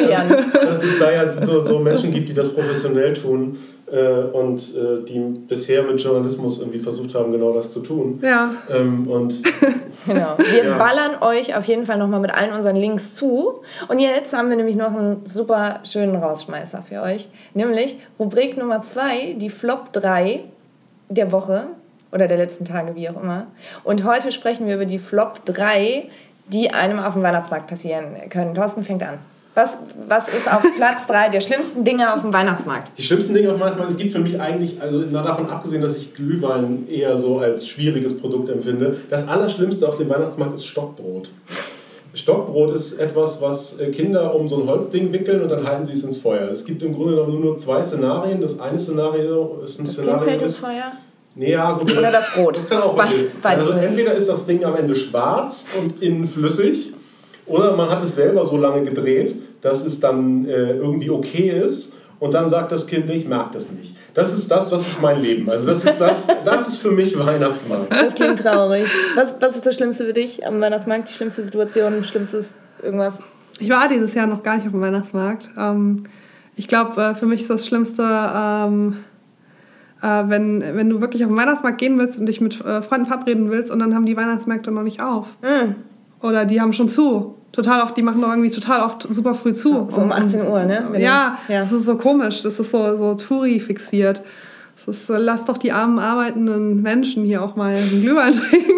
ja, 0.09 0.23
dass, 0.25 0.51
dass, 0.51 0.65
dass 0.65 0.83
es 0.83 0.99
da 0.99 1.11
ja 1.11 1.31
so, 1.31 1.63
so 1.63 1.79
Menschen 1.79 2.11
gibt, 2.11 2.27
die 2.29 2.33
das 2.33 2.51
professionell 2.53 3.13
tun 3.13 3.57
und 3.97 4.59
äh, 4.75 5.03
die 5.05 5.19
bisher 5.47 5.83
mit 5.83 6.01
Journalismus 6.01 6.59
irgendwie 6.59 6.79
versucht 6.79 7.13
haben, 7.15 7.31
genau 7.31 7.53
das 7.53 7.71
zu 7.71 7.81
tun. 7.81 8.19
Ja. 8.23 8.51
Ähm, 8.69 9.07
und 9.07 9.41
Genau. 10.07 10.35
Wir 10.39 10.63
Ja. 10.65 10.77
ballern 10.79 11.21
euch 11.21 11.55
auf 11.55 11.65
jeden 11.65 11.85
Fall 11.85 11.97
nochmal 11.99 12.19
mit 12.21 12.33
allen 12.33 12.53
unseren 12.55 12.75
Links 12.75 13.13
zu. 13.13 13.61
Und 13.87 13.99
jetzt 13.99 14.35
haben 14.35 14.49
wir 14.49 14.55
nämlich 14.55 14.75
noch 14.75 14.95
einen 14.95 15.21
super 15.25 15.79
schönen 15.83 16.15
Rausschmeißer 16.15 16.83
für 16.89 17.01
euch. 17.03 17.29
Nämlich 17.53 17.97
Rubrik 18.17 18.57
Nummer 18.57 18.81
zwei, 18.81 19.33
die 19.37 19.49
Flop 19.51 19.93
3 19.93 20.39
der 21.09 21.31
Woche 21.31 21.65
oder 22.11 22.27
der 22.27 22.37
letzten 22.37 22.65
Tage, 22.65 22.95
wie 22.95 23.09
auch 23.09 23.21
immer. 23.21 23.47
Und 23.83 24.03
heute 24.03 24.31
sprechen 24.31 24.65
wir 24.65 24.73
über 24.75 24.85
die 24.85 24.97
Flop 24.99 25.45
3, 25.45 26.05
die 26.47 26.71
einem 26.73 26.99
auf 26.99 27.13
dem 27.13 27.21
Weihnachtsmarkt 27.21 27.67
passieren 27.67 28.05
können. 28.31 28.55
Thorsten 28.55 28.83
fängt 28.83 29.03
an. 29.03 29.19
Was, 29.53 29.77
was 30.07 30.29
ist 30.29 30.49
auf 30.51 30.61
Platz 30.77 31.07
3 31.07 31.27
der 31.29 31.41
schlimmsten 31.41 31.83
Dinge 31.83 32.13
auf 32.13 32.21
dem 32.21 32.31
Weihnachtsmarkt? 32.31 32.91
die 32.97 33.03
schlimmsten 33.03 33.33
Dinge 33.33 33.49
auf 33.49 33.55
dem 33.55 33.59
Weihnachtsmarkt, 33.61 33.91
es 33.91 33.97
gibt 33.97 34.13
für 34.13 34.19
mich 34.19 34.39
eigentlich, 34.39 34.81
also 34.81 35.03
na, 35.11 35.21
davon 35.21 35.49
abgesehen, 35.49 35.81
dass 35.81 35.95
ich 35.97 36.13
Glühwein 36.13 36.87
eher 36.89 37.17
so 37.17 37.39
als 37.39 37.67
schwieriges 37.67 38.17
Produkt 38.17 38.47
empfinde, 38.49 38.95
das 39.09 39.27
Allerschlimmste 39.27 39.85
auf 39.87 39.95
dem 39.95 40.07
Weihnachtsmarkt 40.09 40.53
ist 40.53 40.65
Stockbrot. 40.65 41.29
Stockbrot 42.13 42.75
ist 42.75 42.93
etwas, 42.99 43.41
was 43.41 43.79
äh, 43.79 43.89
Kinder 43.91 44.35
um 44.35 44.47
so 44.47 44.61
ein 44.61 44.67
Holzding 44.69 45.11
wickeln 45.13 45.41
und 45.41 45.49
dann 45.51 45.65
halten 45.65 45.85
sie 45.85 45.93
es 45.93 46.03
ins 46.03 46.17
Feuer. 46.17 46.49
Es 46.49 46.65
gibt 46.65 46.81
im 46.81 46.93
Grunde 46.93 47.15
genommen 47.15 47.39
nur 47.39 47.57
zwei 47.57 47.81
Szenarien. 47.81 48.41
Das 48.41 48.59
eine 48.59 48.77
Szenario 48.77 49.61
ist 49.63 49.79
ein 49.79 49.85
Das 49.85 49.93
Szenario, 49.93 50.23
fällt 50.25 50.41
ins 50.41 50.51
ist, 50.53 50.59
Feuer? 50.59 50.91
Nee, 51.35 51.51
ja, 51.51 51.71
gut. 51.71 51.97
Oder 51.97 52.11
das 52.11 52.33
Brot. 52.33 52.57
Das 52.57 52.67
kann 52.67 52.81
auch 52.81 52.93
Beides- 52.95 53.11
passieren. 53.13 53.31
beides 53.41 53.67
Also 53.67 53.79
entweder 53.79 54.13
ist 54.13 54.27
das 54.27 54.45
Ding 54.45 54.63
am 54.65 54.75
Ende 54.75 54.93
schwarz 54.95 55.67
und 55.81 56.01
innen 56.03 56.27
flüssig, 56.27 56.91
oder 57.51 57.75
man 57.75 57.89
hat 57.89 58.01
es 58.03 58.15
selber 58.15 58.45
so 58.45 58.57
lange 58.57 58.83
gedreht, 58.83 59.35
dass 59.61 59.85
es 59.85 59.99
dann 59.99 60.45
äh, 60.45 60.73
irgendwie 60.73 61.09
okay 61.09 61.49
ist. 61.49 61.93
Und 62.19 62.35
dann 62.35 62.47
sagt 62.49 62.71
das 62.71 62.85
Kind, 62.85 63.09
ich 63.09 63.27
mag 63.27 63.51
das 63.51 63.71
nicht. 63.71 63.95
Das 64.13 64.31
ist 64.31 64.51
das, 64.51 64.69
das 64.69 64.87
ist 64.87 65.01
mein 65.01 65.21
Leben. 65.21 65.49
Also 65.49 65.65
das 65.65 65.83
ist 65.83 65.99
das, 65.99 66.27
das 66.45 66.67
ist 66.67 66.77
für 66.77 66.91
mich 66.91 67.17
Weihnachtsmarkt. 67.17 67.91
Das 67.91 68.13
klingt 68.13 68.37
traurig. 68.37 68.85
Was, 69.15 69.35
was 69.39 69.55
ist 69.55 69.65
das 69.65 69.75
Schlimmste 69.75 70.05
für 70.05 70.13
dich 70.13 70.45
am 70.45 70.61
Weihnachtsmarkt? 70.61 71.09
Die 71.09 71.13
schlimmste 71.13 71.43
Situation, 71.43 72.03
schlimmstes 72.03 72.59
irgendwas? 72.83 73.19
Ich 73.59 73.71
war 73.71 73.87
dieses 73.87 74.13
Jahr 74.13 74.27
noch 74.27 74.43
gar 74.43 74.55
nicht 74.55 74.67
auf 74.67 74.71
dem 74.71 74.81
Weihnachtsmarkt. 74.81 75.49
Ähm, 75.57 76.03
ich 76.55 76.67
glaube, 76.67 77.01
äh, 77.01 77.15
für 77.15 77.25
mich 77.25 77.41
ist 77.41 77.49
das 77.49 77.65
Schlimmste, 77.65 78.03
ähm, 78.03 78.97
äh, 80.01 80.23
wenn, 80.27 80.63
wenn 80.75 80.89
du 80.89 81.01
wirklich 81.01 81.23
auf 81.23 81.31
den 81.31 81.37
Weihnachtsmarkt 81.37 81.79
gehen 81.79 81.97
willst 81.97 82.19
und 82.19 82.27
dich 82.27 82.39
mit 82.39 82.59
äh, 82.61 82.83
Freunden 82.83 83.07
verabreden 83.07 83.49
willst 83.49 83.71
und 83.71 83.79
dann 83.79 83.95
haben 83.95 84.05
die 84.05 84.15
Weihnachtsmärkte 84.15 84.71
noch 84.71 84.83
nicht 84.83 85.01
auf. 85.01 85.27
Mm. 85.41 85.73
Oder 86.21 86.45
die 86.45 86.61
haben 86.61 86.73
schon 86.73 86.87
zu. 86.87 87.35
Total 87.51 87.81
oft, 87.81 87.97
die 87.97 88.01
machen 88.01 88.21
doch 88.21 88.29
irgendwie 88.29 88.49
total 88.49 88.81
oft 88.81 89.03
super 89.09 89.35
früh 89.35 89.53
zu. 89.53 89.87
So 89.89 90.01
um 90.01 90.11
18 90.11 90.47
Uhr, 90.47 90.63
ne? 90.63 90.85
Ja, 90.97 91.37
ja. 91.49 91.59
das 91.59 91.71
ist 91.73 91.85
so 91.85 91.97
komisch. 91.97 92.43
Das 92.43 92.57
ist 92.59 92.71
so, 92.71 92.97
so 92.97 93.15
Touri 93.15 93.59
fixiert. 93.59 94.21
Das 94.75 94.95
ist, 94.95 95.09
äh, 95.09 95.17
lass 95.17 95.45
doch 95.45 95.57
die 95.57 95.73
armen 95.73 95.99
arbeitenden 95.99 96.81
Menschen 96.81 97.25
hier 97.25 97.43
auch 97.43 97.55
mal 97.55 97.75
einen 97.75 98.01
Glühwein 98.01 98.31
trinken. 98.31 98.71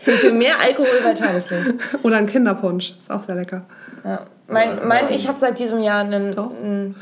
Für 0.00 0.32
mehr 0.32 0.60
Alkohol 0.60 0.88
bei 1.04 1.12
Tageslicht. 1.12 1.74
Oder 2.02 2.16
einen 2.18 2.28
Kinderpunsch. 2.28 2.94
Ist 2.98 3.10
auch 3.10 3.24
sehr 3.24 3.34
lecker. 3.34 3.64
Ja. 4.04 4.26
Mein, 4.46 4.86
mein, 4.86 5.10
ich 5.10 5.28
habe 5.28 5.38
seit 5.38 5.58
diesem 5.58 5.82
Jahr 5.82 6.00
einen, 6.00 6.38
einen, 6.38 6.94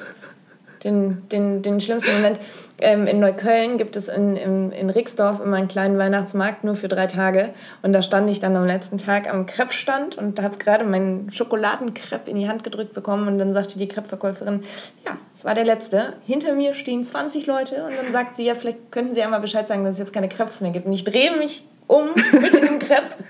den, 0.82 1.28
den, 1.28 1.62
den 1.62 1.80
schlimmsten 1.80 2.12
Moment. 2.16 2.40
Ähm, 2.78 3.06
in 3.06 3.20
Neukölln 3.20 3.78
gibt 3.78 3.96
es 3.96 4.08
in, 4.08 4.36
in, 4.36 4.70
in 4.70 4.90
Rixdorf 4.90 5.40
immer 5.40 5.56
einen 5.56 5.68
kleinen 5.68 5.98
Weihnachtsmarkt, 5.98 6.62
nur 6.62 6.74
für 6.74 6.88
drei 6.88 7.06
Tage. 7.06 7.50
Und 7.82 7.92
da 7.92 8.02
stand 8.02 8.28
ich 8.28 8.40
dann 8.40 8.54
am 8.54 8.66
letzten 8.66 8.98
Tag 8.98 9.32
am 9.32 9.46
Crepe-Stand 9.46 10.18
und 10.18 10.40
habe 10.42 10.58
gerade 10.58 10.84
meinen 10.84 11.30
Schokoladencrepe 11.30 12.30
in 12.30 12.38
die 12.38 12.48
Hand 12.48 12.64
gedrückt 12.64 12.92
bekommen. 12.92 13.28
Und 13.28 13.38
dann 13.38 13.54
sagte 13.54 13.78
die 13.78 13.88
Crepe-Verkäuferin, 13.88 14.62
ja, 15.06 15.16
war 15.42 15.54
der 15.54 15.64
letzte. 15.64 16.14
Hinter 16.26 16.54
mir 16.54 16.74
stehen 16.74 17.02
20 17.02 17.46
Leute. 17.46 17.76
Und 17.76 17.96
dann 17.96 18.12
sagt 18.12 18.36
sie, 18.36 18.44
ja, 18.44 18.54
vielleicht 18.54 18.92
könnten 18.92 19.14
Sie 19.14 19.22
einmal 19.22 19.40
Bescheid 19.40 19.66
sagen, 19.66 19.84
dass 19.84 19.94
es 19.94 19.98
jetzt 19.98 20.12
keine 20.12 20.28
Crepes 20.28 20.60
mehr 20.60 20.72
gibt. 20.72 20.86
Und 20.86 20.92
ich 20.92 21.04
drehe 21.04 21.34
mich 21.36 21.66
um 21.86 22.08
mit 22.32 22.54
diesem 22.54 22.78
Crepe. 22.78 23.24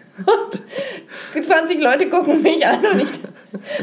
Und 1.34 1.44
20 1.44 1.80
Leute 1.80 2.08
gucken 2.08 2.42
mich 2.42 2.66
an 2.66 2.84
und 2.84 3.02
ich 3.02 3.08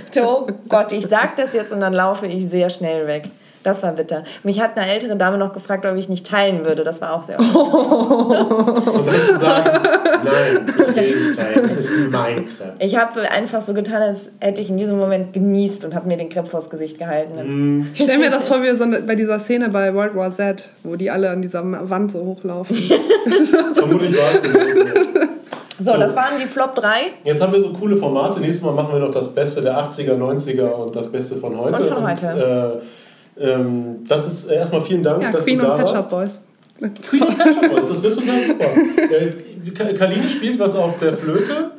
dachte, 0.05 0.28
oh 0.28 0.47
Gott, 0.68 0.91
ich 0.91 1.05
sag 1.05 1.36
das 1.36 1.53
jetzt 1.53 1.72
und 1.72 1.80
dann 1.80 1.93
laufe 1.93 2.26
ich 2.26 2.47
sehr 2.49 2.70
schnell 2.70 3.07
weg. 3.07 3.26
Das 3.64 3.82
war 3.82 3.93
bitter. 3.93 4.24
Mich 4.43 4.59
hat 4.61 4.78
eine 4.78 4.91
ältere 4.91 5.16
Dame 5.16 5.38
noch 5.38 5.53
gefragt, 5.53 5.86
ob 5.86 5.95
ich 5.95 6.09
nicht 6.09 6.28
teilen 6.28 6.66
würde. 6.66 6.84
Das 6.84 7.01
war 7.01 7.14
auch 7.14 7.24
sehr 7.24 7.39
Und 7.39 7.47
dann 7.47 9.16
zu 9.26 9.39
sagen, 9.39 9.70
nein, 10.24 10.66
ich 10.68 10.95
will 11.16 11.28
nicht 11.28 11.39
teilen, 11.39 11.61
das 11.64 11.78
ist 11.78 11.91
mein 12.11 12.45
Crepe. 12.45 12.74
Ich 12.80 12.97
habe 12.97 13.22
einfach 13.32 13.61
so 13.61 13.74
getan, 13.74 14.01
als 14.01 14.32
hätte 14.39 14.61
ich 14.61 14.70
in 14.70 14.78
diesem 14.78 14.97
Moment 14.99 15.34
genießt 15.34 15.86
und 15.86 15.95
habe 15.95 16.07
mir 16.07 16.18
den 16.18 16.30
Crepe 16.30 16.47
vors 16.47 16.70
Gesicht 16.70 16.97
gehalten. 16.99 17.89
Ich 17.93 18.03
stelle 18.03 18.20
mir 18.20 18.30
das 18.30 18.47
vor 18.47 18.61
wie 18.61 18.76
so 18.76 18.86
bei 19.05 19.16
dieser 19.16 19.39
Szene 19.39 19.70
bei 19.70 19.93
World 19.93 20.16
War 20.16 20.32
Z, 20.32 20.70
wo 20.84 20.95
die 20.95 21.09
alle 21.09 21.30
an 21.30 21.41
dieser 21.41 21.64
Wand 21.89 22.11
so 22.11 22.20
hochlaufen. 22.20 22.76
Vermutlich 23.74 24.18
war 24.18 24.32
es 24.34 24.41
gewesen. 24.41 24.89
So, 25.80 25.91
So. 25.93 25.97
das 25.97 26.16
waren 26.16 26.38
die 26.39 26.47
Flop 26.47 26.76
3. 26.76 26.88
Jetzt 27.24 27.41
haben 27.41 27.51
wir 27.51 27.59
so 27.59 27.74
coole 27.74 27.97
Formate. 27.97 28.39
Nächstes 28.39 28.64
Mal 28.64 28.74
machen 28.74 28.93
wir 28.93 28.99
noch 28.99 29.11
das 29.11 29.34
Beste 29.34 29.61
der 29.61 29.78
80er, 29.78 30.16
90er 30.16 30.70
und 30.72 30.95
das 30.95 31.11
Beste 31.11 31.36
von 31.38 31.57
heute. 31.57 31.76
Und 31.82 31.86
von 31.86 32.07
heute. 32.07 32.80
äh, 32.82 32.84
ähm, 33.39 34.03
das 34.07 34.27
ist 34.27 34.49
äh, 34.49 34.55
erstmal 34.55 34.81
vielen 34.81 35.03
Dank, 35.03 35.21
Ja, 35.23 35.31
dass 35.31 35.43
Queen 35.43 35.59
du 35.59 35.65
da 35.65 35.71
und 35.73 35.77
Pet 35.79 35.89
Shop 35.89 36.11
warst. 36.11 36.39
Boys. 36.79 36.91
Queen 37.09 37.23
und 37.23 37.38
Pet 37.38 37.53
Shop 37.53 37.69
Boys, 37.71 37.86
das 37.89 38.03
wird 38.03 38.15
total 38.15 38.43
super. 38.43 38.65
Äh, 39.15 39.71
Ka- 39.71 39.93
Kaline 39.93 40.29
spielt 40.29 40.59
was 40.59 40.75
auf 40.75 40.97
der 40.99 41.15
Flöte 41.15 41.71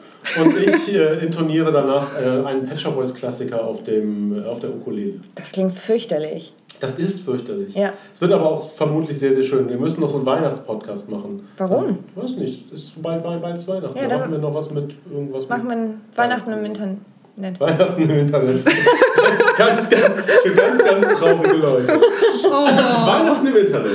und 0.42 0.56
ich 0.56 0.94
äh, 0.94 1.24
intoniere 1.24 1.70
danach 1.72 2.08
äh, 2.18 2.46
einen 2.46 2.66
Pet 2.66 2.80
Shop 2.80 2.94
Boys 2.94 3.14
Klassiker 3.14 3.64
auf, 3.64 3.82
dem, 3.82 4.42
äh, 4.42 4.46
auf 4.46 4.60
der 4.60 4.70
Ukulele. 4.70 5.20
Das 5.34 5.52
klingt 5.52 5.78
fürchterlich. 5.78 6.54
Das 6.80 6.96
ist 6.96 7.20
fürchterlich. 7.20 7.74
Ja. 7.74 7.92
Es 8.12 8.20
wird 8.20 8.32
aber 8.32 8.46
auch 8.50 8.68
vermutlich 8.68 9.16
sehr, 9.18 9.32
sehr 9.34 9.44
schön. 9.44 9.68
Wir 9.68 9.78
müssen 9.78 10.00
noch 10.00 10.10
so 10.10 10.16
einen 10.16 10.26
Weihnachtspodcast 10.26 11.08
machen. 11.08 11.46
Warum? 11.56 11.98
Also, 12.16 12.32
weiß 12.32 12.36
nicht. 12.38 12.72
Es 12.72 12.80
ist 12.86 13.02
bald, 13.02 13.22
bald, 13.22 13.40
bald 13.42 13.56
ist 13.56 13.68
Weihnachten. 13.68 13.96
Ja, 13.96 14.02
da 14.04 14.08
dann 14.08 14.18
machen 14.20 14.32
wir 14.32 14.38
noch 14.38 14.54
was 14.54 14.70
mit 14.70 14.94
irgendwas. 15.10 15.48
Machen 15.48 15.68
wir 15.68 15.94
Weihnachten 16.16 16.52
im 16.52 16.64
Internet. 16.64 16.98
Weihnachten 17.36 18.02
im 18.02 18.10
Internet. 18.10 18.64
ganz, 19.56 19.88
ganz, 19.88 20.14
für 20.42 20.54
ganz, 20.54 20.84
ganz 20.84 21.18
traurige 21.18 21.56
Leute. 21.56 22.00
Oh. 22.44 22.50
Weihnachten 22.50 23.46
im 23.46 23.56
Internet. 23.56 23.92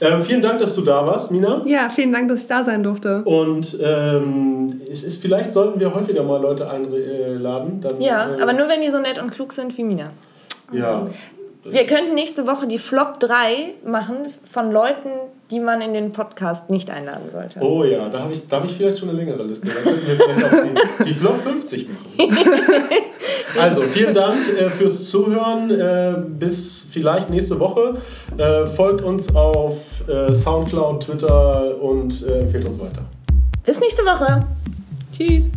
Ähm, 0.00 0.20
vielen 0.20 0.42
Dank, 0.42 0.58
dass 0.58 0.74
du 0.74 0.82
da 0.82 1.06
warst, 1.06 1.30
Mina. 1.30 1.62
Ja, 1.64 1.88
vielen 1.88 2.12
Dank, 2.12 2.28
dass 2.28 2.40
ich 2.40 2.46
da 2.48 2.64
sein 2.64 2.82
durfte. 2.82 3.22
Und 3.22 3.78
ähm, 3.80 4.80
es 4.90 5.04
ist, 5.04 5.22
vielleicht 5.22 5.52
sollten 5.52 5.78
wir 5.78 5.94
häufiger 5.94 6.24
mal 6.24 6.42
Leute 6.42 6.68
einladen. 6.68 7.80
Dann, 7.80 8.00
Ja, 8.00 8.34
äh, 8.36 8.42
aber 8.42 8.52
nur 8.52 8.68
wenn 8.68 8.80
die 8.80 8.90
so 8.90 8.98
nett 8.98 9.22
und 9.22 9.30
klug 9.30 9.52
sind 9.52 9.76
wie 9.78 9.84
Mina. 9.84 10.10
Ja. 10.72 11.06
Wir 11.64 11.86
könnten 11.86 12.14
nächste 12.14 12.46
Woche 12.46 12.66
die 12.66 12.78
Flop 12.78 13.20
3 13.20 13.74
machen 13.86 14.26
von 14.50 14.72
Leuten, 14.72 15.10
die 15.50 15.60
man 15.60 15.80
in 15.80 15.92
den 15.92 16.12
Podcast 16.12 16.70
nicht 16.70 16.90
einladen 16.90 17.30
sollte. 17.30 17.60
Oh 17.60 17.84
ja, 17.84 18.08
da 18.08 18.20
habe 18.20 18.32
ich, 18.32 18.48
da 18.48 18.56
hab 18.56 18.64
ich 18.64 18.72
vielleicht 18.72 18.98
schon 18.98 19.10
eine 19.10 19.18
längere 19.18 19.44
Liste. 19.44 19.68
Da 19.68 19.74
könnten 19.74 20.06
wir 20.06 20.16
vielleicht 20.16 20.44
auch 20.44 20.98
die, 20.98 21.04
die 21.04 21.14
Flop 21.14 21.40
50 21.40 21.88
machen. 21.88 22.36
Also, 23.60 23.82
vielen 23.82 24.14
Dank 24.14 24.38
äh, 24.58 24.70
fürs 24.70 25.10
Zuhören. 25.10 25.70
Äh, 25.70 26.14
bis 26.26 26.88
vielleicht 26.90 27.28
nächste 27.28 27.58
Woche. 27.60 27.98
Äh, 28.38 28.66
folgt 28.66 29.02
uns 29.02 29.34
auf 29.34 30.08
äh, 30.08 30.32
Soundcloud, 30.32 31.02
Twitter 31.02 31.80
und 31.80 32.26
äh, 32.26 32.40
empfehlt 32.40 32.66
uns 32.66 32.78
weiter. 32.78 33.02
Bis 33.64 33.78
nächste 33.78 34.02
Woche. 34.04 34.46
Tschüss. 35.14 35.50